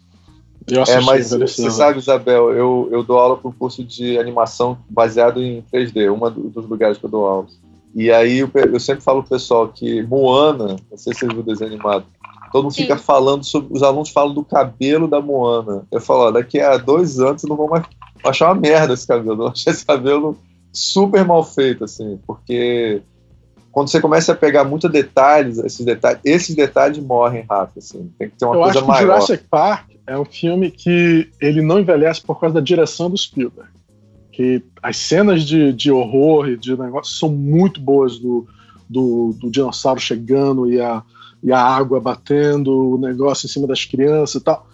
[0.89, 5.43] é, mas você sabe, Isabel, eu, eu dou aula para um curso de animação baseado
[5.43, 7.47] em 3D, um dos lugares que eu dou aula.
[7.95, 11.41] E aí eu, eu sempre falo pro pessoal que Moana, não sei se vocês viram
[11.41, 12.05] o desenho animado,
[12.53, 12.83] todo mundo Sim.
[12.83, 13.73] fica falando sobre.
[13.73, 15.87] Os alunos falam do cabelo da Moana.
[15.91, 17.85] Eu falo, ó, daqui a dois anos não vão mais
[18.25, 19.45] achar uma merda esse cabelo.
[19.45, 20.37] Eu achei esse cabelo
[20.73, 23.03] super mal feito, assim, porque
[23.73, 28.11] quando você começa a pegar muitos detalhes, esses detalhes, esses detalhes morrem rápido, assim.
[28.19, 29.03] Tem que ter uma Eu coisa acho que maior.
[29.03, 33.71] Jurassic Park é um filme que ele não envelhece por causa da direção do Spielberg.
[34.33, 38.47] Que as cenas de, de horror e de negócio são muito boas do,
[38.89, 41.03] do, do dinossauro chegando e a,
[41.43, 44.67] e a água batendo, o negócio em cima das crianças e tal.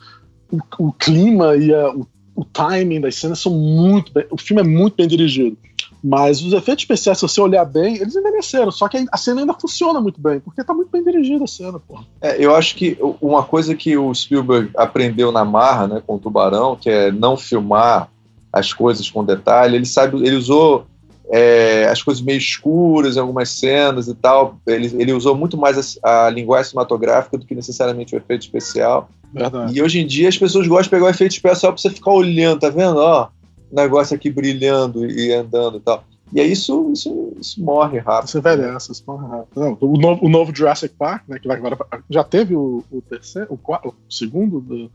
[0.50, 4.24] O, o clima e a, o, o timing das cenas são muito bem.
[4.30, 5.58] O filme é muito bem dirigido.
[6.02, 8.70] Mas os efeitos especiais, se você olhar bem, eles envelheceram.
[8.70, 11.78] Só que a cena ainda funciona muito bem, porque tá muito bem dirigida a cena,
[11.78, 11.98] pô.
[12.20, 16.18] É, eu acho que uma coisa que o Spielberg aprendeu na marra, né, com o
[16.18, 18.08] Tubarão, que é não filmar
[18.52, 19.76] as coisas com detalhe.
[19.76, 20.86] Ele sabe, ele usou
[21.30, 24.58] é, as coisas meio escuras em algumas cenas e tal.
[24.66, 29.08] Ele, ele usou muito mais a, a, linguagem cinematográfica do que necessariamente o efeito especial.
[29.32, 29.76] Verdade.
[29.76, 32.12] E hoje em dia as pessoas gostam de pegar o efeito especial pra você ficar
[32.12, 32.98] olhando, tá vendo?
[32.98, 33.28] Ó,
[33.70, 36.04] negócio aqui brilhando e andando e tal.
[36.32, 38.28] E aí isso, isso, isso morre rápido.
[38.28, 39.60] Isso envelhece, isso morre rápido.
[39.60, 41.78] Não, o, novo, o novo Jurassic Park, né, que vai agora.
[42.10, 44.90] Já teve o, o terceiro, o, quarto, o segundo do,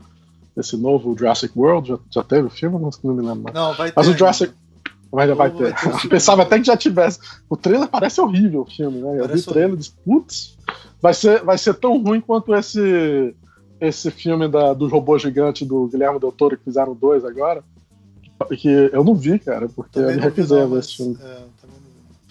[0.54, 1.88] desse novo Jurassic World?
[1.88, 2.78] Já, já teve o filme?
[2.78, 3.54] Não, não me lembro mais.
[3.54, 3.94] Não, vai ter.
[3.96, 4.52] Mas o Jurassic.
[5.10, 5.72] Mas já vai ter.
[5.72, 7.18] Vai ter Pensava até que já tivesse.
[7.48, 9.20] O trailer parece horrível o filme, né?
[9.20, 10.58] Eu vi o trailer e disse, putz,
[11.00, 13.34] vai ser, vai ser tão ruim quanto esse
[13.80, 17.64] esse filme da, dos robôs gigantes do Guilherme Del Toro que fizeram dois agora
[18.44, 21.18] que eu não vi, cara, porque também eu refizeram esse filme.
[21.20, 21.42] É,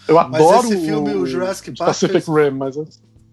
[0.08, 1.88] eu adoro mas esse filme, o, o Jurassic Park.
[1.90, 2.78] Pacific Rim, mas.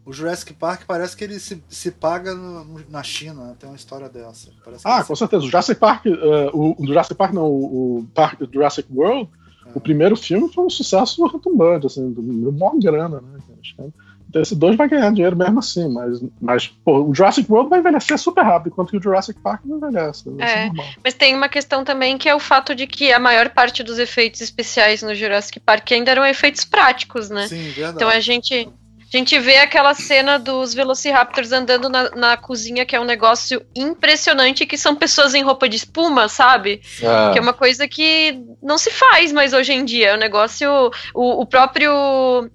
[0.04, 3.56] O Jurassic Park parece que ele se, se paga no, na China, né?
[3.58, 4.50] tem uma história dessa.
[4.84, 5.44] ah, com certeza.
[5.44, 9.28] O Jurassic Park, uh, o, o, Jurassic Park não, o, o Park Jurassic World,
[9.66, 9.70] é.
[9.74, 13.38] o primeiro filme foi um sucesso retumbante, assim, do maior grana, né?
[13.74, 13.92] Então
[14.34, 18.18] esse 2 vai ganhar dinheiro mesmo assim, mas, mas pô, o Jurassic World vai envelhecer
[18.18, 20.28] super rápido, enquanto que o Jurassic Park não envelhece.
[20.38, 20.70] É,
[21.02, 23.98] mas tem uma questão também que é o fato de que a maior parte dos
[23.98, 27.48] efeitos especiais no Jurassic Park ainda eram efeitos práticos, né?
[27.48, 27.96] Sim, verdade.
[27.96, 28.68] Então a gente,
[29.12, 33.64] a gente vê aquela cena dos Velociraptors andando na, na, cozinha, que é um negócio
[33.74, 36.82] impressionante, que são pessoas em roupa de espuma, sabe?
[37.00, 37.32] É.
[37.32, 40.08] Que é uma coisa que não se faz mais hoje em dia.
[40.08, 40.68] É um negócio.
[41.14, 42.50] O, o próprio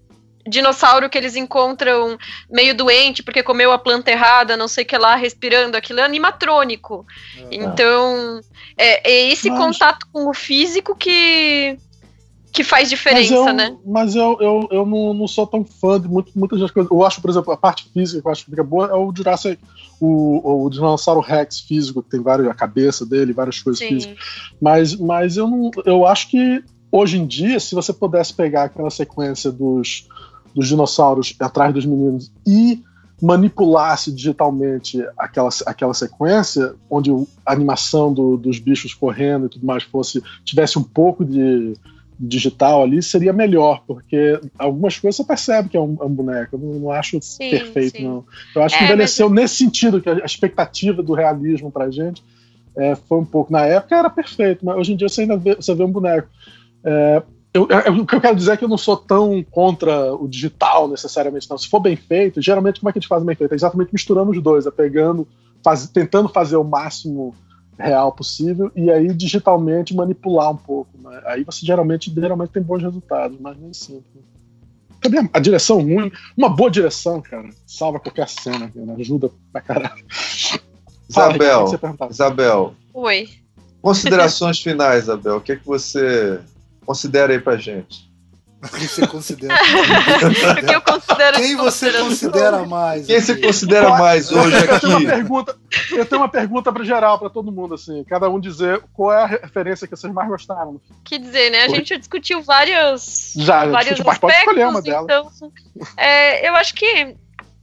[0.47, 2.17] dinossauro que eles encontram
[2.49, 6.03] meio doente porque comeu a planta errada, não sei o que lá, respirando, aquilo é
[6.03, 7.05] animatrônico.
[7.37, 7.47] Ah.
[7.51, 8.41] Então,
[8.77, 9.59] é, é esse mas...
[9.59, 11.77] contato com o físico que
[12.53, 13.77] que faz diferença, mas eu, né?
[13.83, 16.91] Mas eu, eu, eu não, não sou tão fã de muito, muitas das coisas.
[16.91, 19.11] Eu acho, por exemplo, a parte física que eu acho que fica boa é o
[19.11, 19.59] Jurassic,
[19.99, 23.87] o, o dinossauro Rex físico, que tem várias, a cabeça dele, várias coisas Sim.
[23.87, 24.17] físicas.
[24.61, 28.91] Mas, mas eu, não, eu acho que hoje em dia, se você pudesse pegar aquela
[28.91, 30.07] sequência dos
[30.53, 32.83] dos dinossauros atrás dos meninos e
[33.21, 37.09] manipulasse digitalmente aquela, aquela sequência, onde
[37.45, 41.73] a animação do, dos bichos correndo e tudo mais fosse tivesse um pouco de
[42.19, 46.55] digital ali, seria melhor, porque algumas coisas você percebe que é um, é um boneco.
[46.55, 48.03] Eu não, não acho sim, perfeito, sim.
[48.03, 48.25] não.
[48.55, 49.41] Eu acho é, que envelheceu mas...
[49.41, 52.23] nesse sentido, que a expectativa do realismo pra gente
[52.75, 53.51] é, foi um pouco.
[53.51, 56.27] Na época era perfeito, mas hoje em dia você ainda vê, você vê um boneco.
[56.83, 57.23] É,
[57.53, 60.27] eu, eu, o que eu quero dizer é que eu não sou tão contra o
[60.27, 61.57] digital necessariamente, não.
[61.57, 63.51] Se for bem feito, geralmente como é que a gente faz bem feito?
[63.51, 65.27] É exatamente misturando os dois, é pegando,
[65.63, 67.35] faz, tentando fazer o máximo
[67.77, 70.89] real possível e aí digitalmente manipular um pouco.
[70.97, 71.21] Né?
[71.25, 74.23] Aí você geralmente, geralmente tem bons resultados, mas nem sempre.
[74.99, 80.05] Também a direção ruim, uma boa direção, cara, salva qualquer cena, cara, ajuda pra caralho.
[81.07, 82.73] Isabel, Fala, Isabel.
[82.93, 83.29] Oi.
[83.81, 85.37] Considerações finais, Isabel.
[85.37, 86.39] O que é que você
[86.85, 88.11] Considera aí pra gente.
[88.69, 89.53] Quem você considera?
[90.61, 93.05] o que eu considero Quem você considera mais?
[93.05, 94.73] Quem você considera mais hoje aqui?
[94.73, 95.57] Eu tenho uma pergunta,
[95.91, 98.03] eu tenho uma pergunta para geral, para todo mundo, assim.
[98.05, 100.79] Cada um dizer qual é a referência que vocês mais gostaram.
[101.03, 101.63] Que dizer, né?
[101.63, 103.33] A gente já discutiu várias.
[103.35, 105.29] Já, vários aspectos, pode escolher uma então,
[105.97, 107.15] é, eu acho que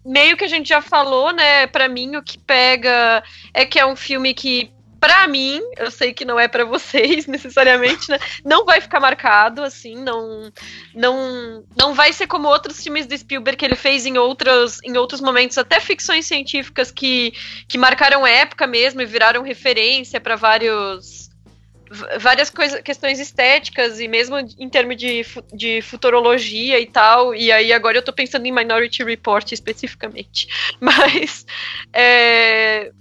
[0.04, 1.66] meio que a gente já falou, né?
[1.66, 3.22] Para mim, o que pega
[3.54, 4.70] é que é um filme que
[5.00, 8.18] para mim, eu sei que não é para vocês necessariamente, né?
[8.44, 10.52] Não vai ficar marcado assim, não
[10.94, 14.96] não não vai ser como outros filmes do Spielberg que ele fez em outros em
[14.98, 17.32] outros momentos, até ficções científicas que
[17.66, 21.30] que marcaram época mesmo e viraram referência para vários
[22.18, 27.34] várias coisas, questões estéticas e mesmo em termos de, de futurologia e tal.
[27.34, 30.46] E aí agora eu tô pensando em Minority Report especificamente.
[30.78, 31.44] Mas
[31.92, 32.92] é,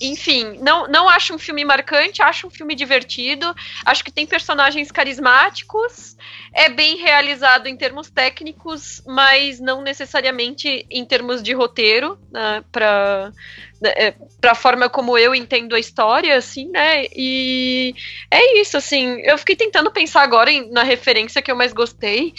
[0.00, 3.54] enfim, não, não acho um filme marcante, acho um filme divertido,
[3.84, 6.16] acho que tem personagens carismáticos,
[6.54, 13.32] é bem realizado em termos técnicos, mas não necessariamente em termos de roteiro, né, para
[13.80, 17.06] né, é, para a forma como eu entendo a história, assim, né?
[17.14, 17.94] E
[18.30, 19.20] é isso, assim.
[19.22, 22.34] Eu fiquei tentando pensar agora em, na referência que eu mais gostei.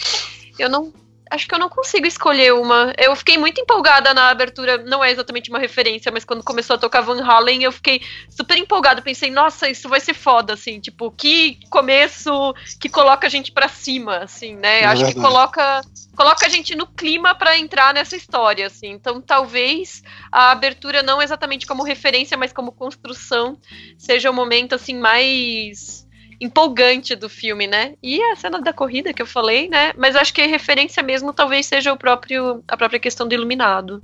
[0.56, 0.92] Eu não
[1.32, 2.92] acho que eu não consigo escolher uma.
[2.98, 6.78] Eu fiquei muito empolgada na abertura, não é exatamente uma referência, mas quando começou a
[6.78, 9.00] tocar Van Halen, eu fiquei super empolgada.
[9.00, 13.68] Pensei, nossa, isso vai ser foda, assim, tipo, que começo que coloca a gente pra
[13.68, 14.82] cima, assim, né?
[14.82, 15.14] É acho verdade.
[15.14, 15.80] que coloca,
[16.14, 18.90] coloca a gente no clima para entrar nessa história, assim.
[18.90, 23.58] Então, talvez a abertura, não exatamente como referência, mas como construção,
[23.96, 26.01] seja o momento, assim, mais
[26.42, 27.94] empolgante do filme, né?
[28.02, 29.92] E a cena da corrida que eu falei, né?
[29.96, 34.02] Mas acho que a referência mesmo talvez seja o próprio, a própria questão do iluminado.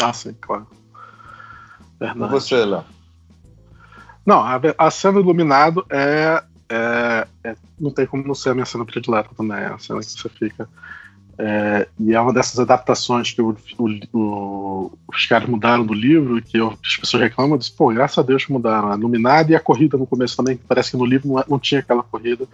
[0.00, 0.68] Ah, sim, claro.
[1.98, 2.24] Verdade.
[2.24, 2.84] E você, Léo?
[4.24, 8.54] Não, a, a, cena do iluminado é, é, é, Não tem como não ser a
[8.54, 10.68] minha cena predileta também, é a cena que você fica.
[11.42, 16.42] É, e é uma dessas adaptações que o, o, o, os caras mudaram do livro,
[16.42, 18.92] que eu, as pessoas reclamam, disse, pô, graças a Deus mudaram.
[18.92, 21.58] A Iluminada e a corrida no começo também, que parece que no livro não, não,
[21.58, 22.46] tinha aquela corrida.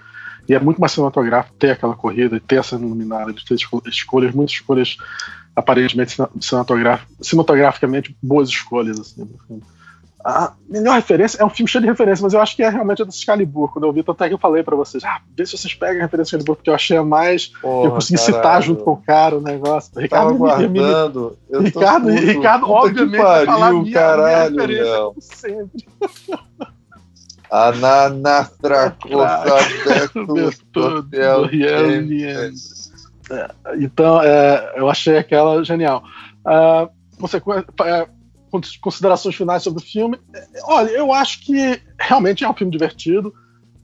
[0.48, 4.32] E é muito mais cinematográfico ter aquela corrida e ter essa iluminada, de ter escolhas,
[4.32, 4.96] muitas escolhas
[5.56, 6.16] aparentemente
[7.20, 9.00] cinematograficamente boas escolhas.
[9.00, 9.28] Assim,
[10.26, 13.00] a melhor referência é um filme cheio de referências, mas eu acho que é realmente
[13.00, 13.72] a do Excalibur.
[13.72, 16.02] Quando eu vi, até que eu falei pra vocês, ah, vê se vocês pegam a
[16.02, 17.46] referência do Excalibur, porque eu achei a mais.
[17.46, 18.36] Porra, eu consegui caralho.
[18.36, 19.92] citar junto com o cara o negócio.
[19.96, 21.38] Ricardo, Tava guardando.
[21.48, 22.22] Eu Ricardo, puto.
[22.22, 25.14] Ricardo obviamente, pariu, falar minha, caralho, minha referência, não.
[25.20, 25.86] sempre.
[33.30, 36.02] É, então, é, eu achei aquela genial.
[36.44, 36.88] Uh,
[37.18, 38.08] você, é,
[38.80, 40.18] considerações finais sobre o filme.
[40.64, 43.32] Olha, eu acho que realmente é um filme divertido.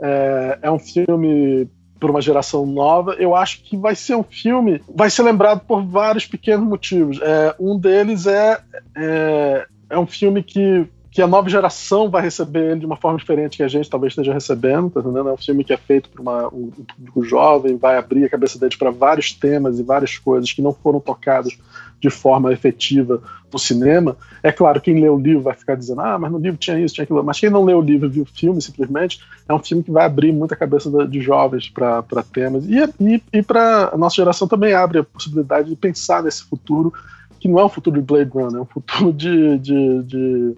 [0.01, 1.69] É, é um filme
[2.01, 3.15] por uma geração nova.
[3.15, 7.21] Eu acho que vai ser um filme, vai ser lembrado por vários pequenos motivos.
[7.23, 8.61] É, um deles é,
[8.97, 13.19] é, é um filme que que a nova geração vai receber ele de uma forma
[13.19, 15.29] diferente que a gente talvez esteja recebendo, tá entendendo?
[15.29, 18.59] É um filme que é feito para um, um público jovem, vai abrir a cabeça
[18.59, 21.59] deles para vários temas e várias coisas que não foram tocados
[22.01, 23.23] de forma efetiva
[23.53, 24.17] no cinema.
[24.43, 26.95] É claro, quem lê o livro vai ficar dizendo, ah, mas no livro tinha isso,
[26.95, 27.23] tinha aquilo.
[27.23, 29.91] Mas quem não lê o livro e viu o filme, simplesmente, é um filme que
[29.91, 32.65] vai abrir muita cabeça de jovens para temas.
[32.67, 36.91] E, e, e para a nossa geração também abre a possibilidade de pensar nesse futuro,
[37.39, 40.57] que não é um futuro de Blade Runner, é um futuro de, de, de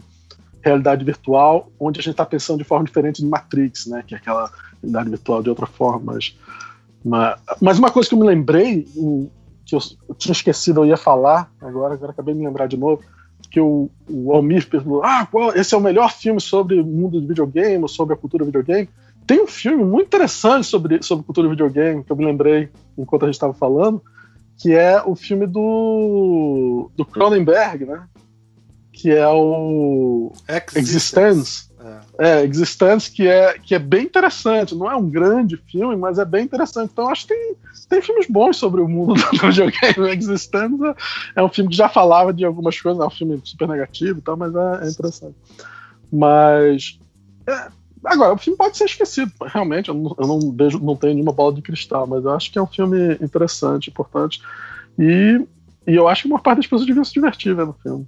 [0.65, 4.03] realidade virtual, onde a gente está pensando de forma diferente de Matrix, né?
[4.07, 4.51] Que é aquela
[4.83, 6.15] realidade virtual de outra forma.
[7.05, 8.83] Mas, mas, uma coisa que eu me lembrei,
[9.67, 12.79] que eu, eu, tinha esquecido, eu ia falar, agora, agora acabei de me lembrar de
[12.79, 13.03] novo,
[13.51, 17.21] que o, o Almir perguntou: ah, qual, esse é o melhor filme sobre o mundo
[17.21, 18.89] de videogame, sobre a cultura videogame.
[19.27, 23.27] Tem um filme muito interessante sobre, sobre cultura videogame, que eu me lembrei enquanto a
[23.27, 24.03] gente estava falando,
[24.59, 28.07] que é o filme do, do Cronenberg, né?
[28.95, 30.33] Que é o
[30.77, 31.69] Existence.
[32.17, 32.41] É.
[32.41, 34.75] é, Existence, que é, que é bem interessante.
[34.75, 36.91] Não é um grande filme, mas é bem interessante.
[36.93, 37.55] Então, acho que tem,
[37.89, 40.17] tem filmes bons sobre o mundo do videogame.
[40.17, 40.79] Existence
[41.35, 44.23] é, um filme que já falava de algumas coisas, é um filme super negativo e
[44.23, 45.37] tal, mas é, é interessante.
[46.11, 46.99] Mas.
[47.47, 47.69] É,
[48.05, 49.89] agora, o filme pode ser esquecido, realmente.
[49.89, 52.59] Eu não, eu não, vejo, não tenho nenhuma bola de cristal, mas eu acho que
[52.59, 54.41] é um filme interessante, importante.
[54.97, 55.45] E,
[55.85, 58.07] e eu acho que uma parte das pessoas deviam se divertir vendo o filme.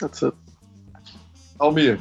[0.00, 0.36] That's it.
[1.58, 2.00] Almir.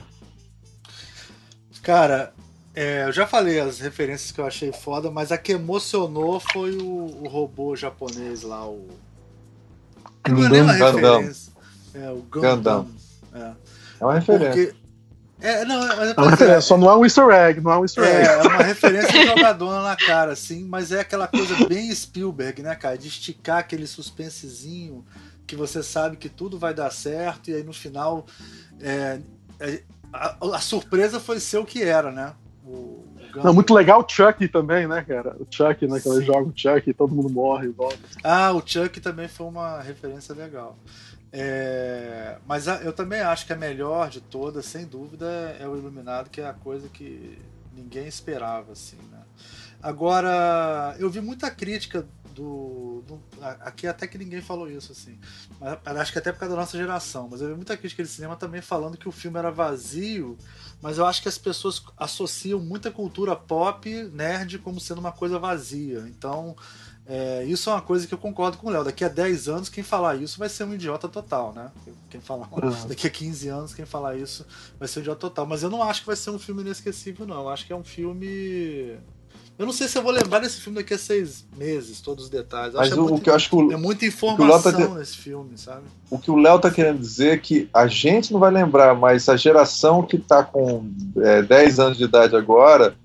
[1.84, 2.34] Cara,
[2.74, 6.78] é, eu já falei as referências que eu achei foda, mas a que emocionou foi
[6.78, 8.88] o, o robô japonês lá, o.
[10.28, 11.52] Não é nem uma referência.
[11.94, 12.88] É, o Gundam.
[13.34, 13.52] É.
[14.00, 14.66] é uma referência.
[14.66, 14.76] Porque,
[15.42, 17.84] é, não, é, é uma referência, só não é um easter egg, não é um
[17.84, 18.28] easter é, egg.
[18.28, 22.98] É, uma referência jogadona na cara, assim, mas é aquela coisa bem Spielberg, né, cara?
[22.98, 25.04] De esticar aquele suspensezinho
[25.50, 28.28] que você sabe que tudo vai dar certo e aí no final
[28.80, 29.20] é,
[29.60, 29.82] é,
[30.14, 32.36] a, a, surpresa foi ser o que era, né?
[32.64, 35.36] O, o Não, muito legal o Chuck também, né, cara?
[35.40, 36.00] O Chuck, né?
[36.00, 37.98] Que joga o Chuck e todo mundo morre e volta.
[38.24, 40.78] Ah, o Chuck também foi uma referência legal.
[41.34, 45.26] É, mas a, eu também acho que a melhor de todas, sem dúvida,
[45.60, 47.40] é o Iluminado, que é a coisa que
[47.76, 49.20] ninguém esperava, assim, né?
[49.82, 52.06] Agora, eu vi muita crítica
[52.40, 55.20] do, do, Aqui até que ninguém falou isso, assim.
[55.60, 57.28] Mas, acho que até por causa da nossa geração.
[57.30, 60.38] Mas eu vi muita crítica de cinema também falando que o filme era vazio.
[60.82, 65.38] Mas eu acho que as pessoas associam muita cultura pop, nerd, como sendo uma coisa
[65.38, 66.06] vazia.
[66.08, 66.56] Então,
[67.06, 68.86] é, isso é uma coisa que eu concordo com o Léo.
[68.86, 71.72] Daqui a 10 anos, quem falar isso vai ser um idiota total, né?
[72.10, 72.88] Quem falar, uhum.
[72.88, 74.46] Daqui a 15 anos, quem falar isso
[74.80, 75.46] vai ser um idiota total.
[75.46, 77.42] Mas eu não acho que vai ser um filme inesquecível, não.
[77.42, 78.98] Eu acho que é um filme
[79.60, 82.30] eu não sei se eu vou lembrar desse filme daqui a seis meses, todos os
[82.30, 82.76] detalhes.
[82.76, 85.84] Mas o, muito, que eu acho que o, é muita informação tá nesse filme, sabe?
[86.10, 89.28] O que o Léo tá querendo dizer é que a gente não vai lembrar, mas
[89.28, 92.96] a geração que tá com é, 10 anos de idade agora,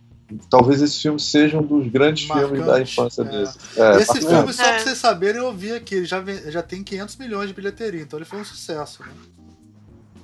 [0.48, 3.24] talvez esse filme seja um dos grandes Marcante, filmes da infância é.
[3.24, 3.50] dele.
[3.76, 7.16] É, esse filme, só pra vocês saberem, eu vi aqui, ele já, já tem 500
[7.16, 9.02] milhões de bilheteria, então ele foi um sucesso.
[9.02, 9.08] Né?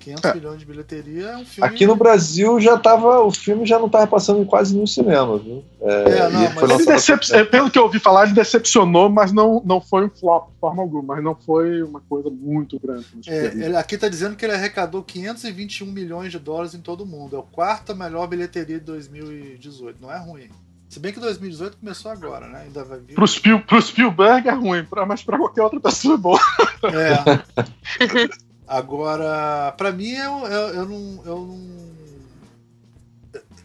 [0.01, 0.35] 500 é.
[0.35, 1.68] milhões de bilheteria é um filme.
[1.68, 3.20] Aqui no Brasil já tava.
[3.20, 5.62] O filme já não estava passando em quase nenhum cinema, viu?
[5.81, 7.32] É, é não, mas ele decep...
[7.32, 10.59] É, pelo que eu ouvi falar, ele decepcionou, mas não, não foi um flop de
[10.59, 13.06] forma alguma, mas não foi uma coisa muito grande.
[13.27, 17.06] É, ele, aqui está dizendo que ele arrecadou 521 milhões de dólares em todo o
[17.06, 17.36] mundo.
[17.36, 19.98] É o quarta melhor bilheteria de 2018.
[20.01, 20.48] Não é ruim.
[20.90, 22.62] Se bem que 2018 começou agora, né?
[22.64, 23.14] Ainda vai vir.
[23.14, 26.40] Pro, Spiel, pro Spielberg é ruim, pra, mas pra qualquer outra pessoa é boa.
[26.82, 28.40] É.
[28.70, 31.90] Agora, pra mim, eu, eu, eu, não, eu não.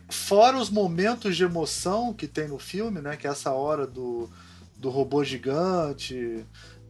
[0.09, 3.15] Fora os momentos de emoção que tem no filme, né?
[3.15, 4.27] Que é essa hora do,
[4.75, 6.43] do robô gigante,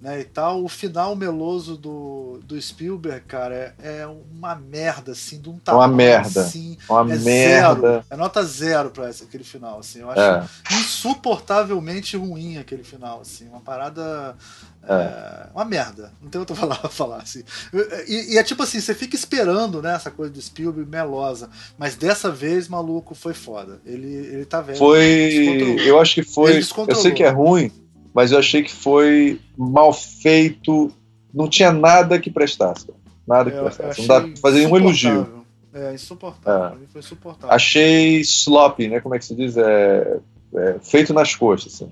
[0.06, 0.64] né, e tal.
[0.64, 5.82] O final meloso do, do Spielberg, cara, é, é uma merda, assim, de um tamanho
[5.82, 6.41] Uma merda.
[6.41, 7.91] Assim, uma é merda.
[7.91, 10.02] Zero, é nota zero pra esse, aquele final, assim.
[10.02, 10.45] Eu acho é.
[10.77, 13.48] insuportavelmente ruim aquele final, assim.
[13.48, 14.36] Uma parada...
[14.88, 14.94] É.
[14.94, 16.14] é uma merda.
[16.22, 17.44] Não tem outra palavra pra falar, assim.
[18.07, 21.49] E, e, é tipo assim, você fica esperando, né, essa coisa do Spielberg melosa.
[21.80, 23.82] Mas dessa vez, maluco, foi foda.
[23.84, 24.77] Ele, ele tá vendo.
[24.77, 25.77] Foi...
[25.84, 26.60] Eu acho que foi...
[26.60, 27.72] Eu sei que é ruim,
[28.16, 30.90] mas eu achei que foi mal feito,
[31.34, 32.88] não tinha nada que prestasse.
[33.28, 34.00] Nada que prestasse.
[34.00, 35.46] Não dá pra fazer nenhum elogio.
[35.74, 36.80] É, insuportável.
[36.82, 36.88] É.
[36.88, 37.54] Foi insuportável.
[37.54, 39.02] Achei sloppy, né?
[39.02, 39.58] Como é que se diz?
[39.58, 40.20] É,
[40.56, 41.74] é feito nas coxas.
[41.74, 41.92] Assim.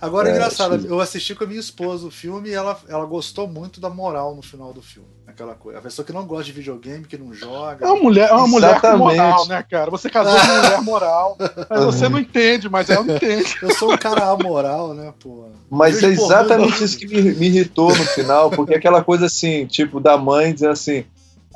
[0.00, 3.46] Agora é engraçado, eu assisti com a minha esposa o filme e ela, ela gostou
[3.46, 5.78] muito da moral no final do filme aquela coisa.
[5.78, 7.86] A pessoa que não gosta de videogame, que não joga.
[7.86, 9.90] É uma mulher, é uma mulher com moral, né, cara?
[9.90, 11.38] Você casou com uma mulher moral.
[11.68, 13.56] Mas você não entende, mas ela entende.
[13.62, 15.46] Eu sou um cara amoral, né, pô?
[15.70, 20.00] Mas é exatamente isso que me, me irritou no final, porque aquela coisa assim, tipo,
[20.00, 21.04] da mãe dizendo assim: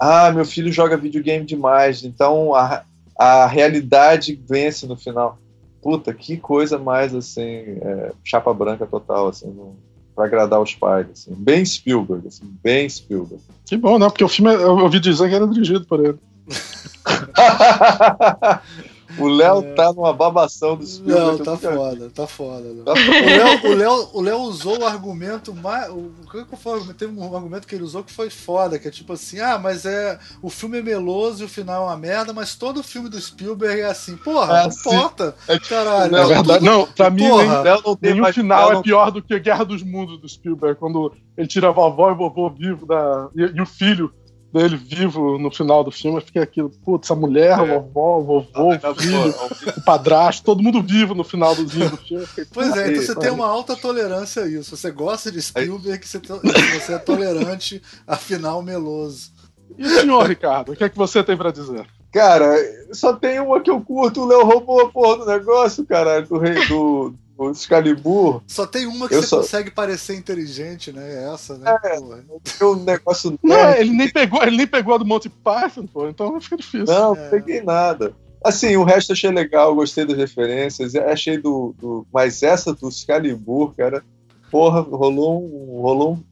[0.00, 2.82] ah, meu filho joga videogame demais, então a,
[3.18, 5.38] a realidade vence no final.
[5.84, 9.52] Puta, que coisa mais assim, é, chapa branca total, assim.
[9.52, 9.76] Não
[10.14, 11.34] para agradar os pais, assim.
[11.34, 13.42] Bem Spielberg, assim, bem Spielberg.
[13.66, 14.08] Que bom, né?
[14.08, 16.18] Porque o filme, eu ouvi dizer que era dirigido por ele.
[19.18, 19.74] O Léo é.
[19.74, 21.38] tá numa babação do Spielberg.
[21.38, 22.84] Não, tá foda, tá foda.
[22.84, 23.68] Tá foda.
[23.68, 25.88] O, Léo, o, Léo, usou o argumento mais.
[25.90, 26.80] O que foi?
[26.94, 29.84] Teve um argumento que ele usou que foi foda, que é tipo assim: ah, mas
[29.84, 30.18] é.
[30.42, 33.80] O filme é meloso e o final é uma merda, mas todo filme do Spielberg
[33.80, 34.16] é assim.
[34.16, 34.90] Porra, é não assim.
[34.90, 35.34] importa.
[35.48, 36.16] É, tipo, caralho.
[36.16, 36.58] É verdade.
[36.58, 39.64] Tudo, não, pra mim, porra, nem, não tem nenhum final é pior do que Guerra
[39.64, 43.60] dos Mundos do Spielberg, quando ele tira a vovó e vovô vivo da, e, e
[43.60, 44.12] o filho
[44.54, 47.66] dele vivo no final do filme, eu fiquei aquilo, putz, essa mulher, é.
[47.66, 49.34] vovó, vovô, ah, filho,
[49.76, 51.96] o padrasto, todo mundo vivo no final do filme.
[51.96, 54.76] Fiquei, pois é, então você tem uma alta tolerância a isso.
[54.76, 59.32] Você gosta de Spielberg, você, você é tolerante a final meloso.
[59.76, 61.84] E o senhor, Ricardo, o que é que você tem para dizer?
[62.12, 62.54] Cara,
[62.92, 66.38] só tem uma que eu curto, o Léo roubou a porra do negócio, caralho, do
[66.38, 68.42] rei do, o Excalibur.
[68.46, 69.38] Só tem uma que você só...
[69.38, 71.24] consegue parecer inteligente, né?
[71.24, 71.76] É essa, né?
[71.84, 73.38] É, tem um negócio.
[73.42, 76.86] Não, ele nem pegou, ele nem pegou a do Monty Python, pô, então fica difícil.
[76.86, 77.22] Não, é.
[77.22, 78.14] não peguei nada.
[78.44, 82.06] Assim, o resto achei legal, gostei das referências, achei do, do.
[82.12, 84.04] Mas essa do Excalibur, cara,
[84.50, 86.22] porra, rolou um, rolou um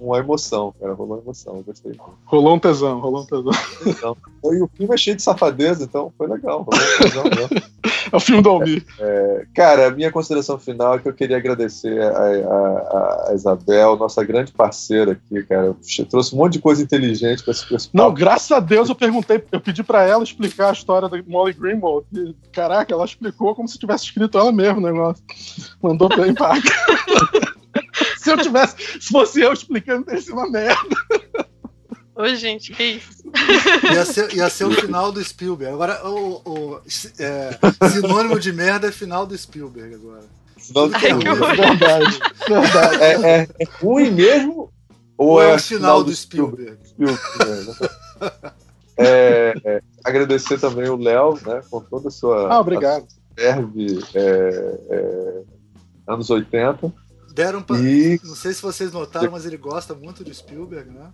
[0.00, 0.94] uma emoção, cara.
[0.94, 1.92] Rolou uma emoção, eu gostei.
[2.24, 3.52] Rolou um tesão, rolou um tesão.
[3.82, 4.16] tesão.
[4.44, 6.62] E o filme é cheio de safadeza, então foi legal.
[6.62, 7.70] Rolou um tesão mesmo.
[8.12, 8.84] é o filme do Almir.
[8.98, 13.96] É, cara, a minha consideração final é que eu queria agradecer a, a, a Isabel,
[13.96, 15.66] nossa grande parceira aqui, cara.
[15.66, 18.94] Eu trouxe um monte de coisa inteligente para esse, esse Não, graças a Deus eu
[18.94, 22.06] perguntei, eu pedi para ela explicar a história da Molly Greenwald.
[22.12, 25.22] E, caraca, ela explicou como se tivesse escrito ela mesmo o negócio.
[25.82, 26.54] Mandou bem pra
[28.30, 30.96] se eu tivesse, se fosse eu explicando, teria sido uma merda.
[32.14, 33.22] Ô, gente, que isso?
[33.92, 35.72] Ia ser, ia ser o final do Spielberg.
[35.72, 36.80] Agora, o, o
[37.18, 37.58] é,
[37.88, 40.24] sinônimo de merda é final do Spielberg agora.
[40.94, 41.14] Ai, é
[41.54, 42.20] verdade.
[42.46, 43.02] verdade.
[43.02, 44.70] É, é, é, ruim mesmo?
[45.16, 46.78] Ou, ou é, é, o final, do, do Spielberg?
[46.86, 47.20] Spielberg.
[49.02, 52.52] É, é, agradecer também o Léo, né, com toda a sua.
[52.52, 53.06] Ah, obrigado.
[53.34, 53.98] Serve
[56.06, 56.92] anos 80.
[57.32, 57.78] Deram pra...
[57.78, 58.20] E...
[58.24, 61.10] Não sei se vocês notaram, mas ele gosta muito do Spielberg, né?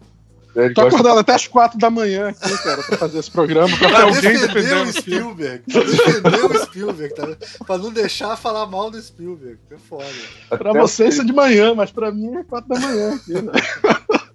[0.55, 0.97] Ele Tô gosta...
[0.97, 4.33] acordado até as quatro da manhã aqui, cara, pra fazer esse programa, pra, pra alguém
[4.33, 5.63] defender o Spielberg.
[5.71, 7.37] Pra defender o Spielberg, tá?
[7.67, 9.59] Pra não deixar falar mal do Spielberg.
[9.71, 10.07] É foda.
[10.49, 13.53] Pra vocês isso é de manhã, mas pra mim é quatro da manhã aqui, né?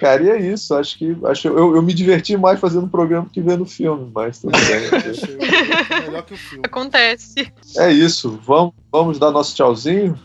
[0.00, 0.74] Cara, e é isso.
[0.74, 4.10] Acho que acho, eu, eu me diverti mais fazendo o programa que vendo o filme,
[4.14, 6.02] mas tudo bem.
[6.04, 6.62] Melhor que o filme.
[6.66, 7.50] Acontece.
[7.76, 8.38] É isso.
[8.44, 10.18] Vamos, vamos dar nosso tchauzinho?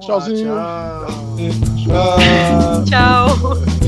[0.00, 0.54] Tchauzinho.
[1.84, 2.18] Tchau.
[2.84, 2.84] Tchau.
[2.84, 3.83] tchau.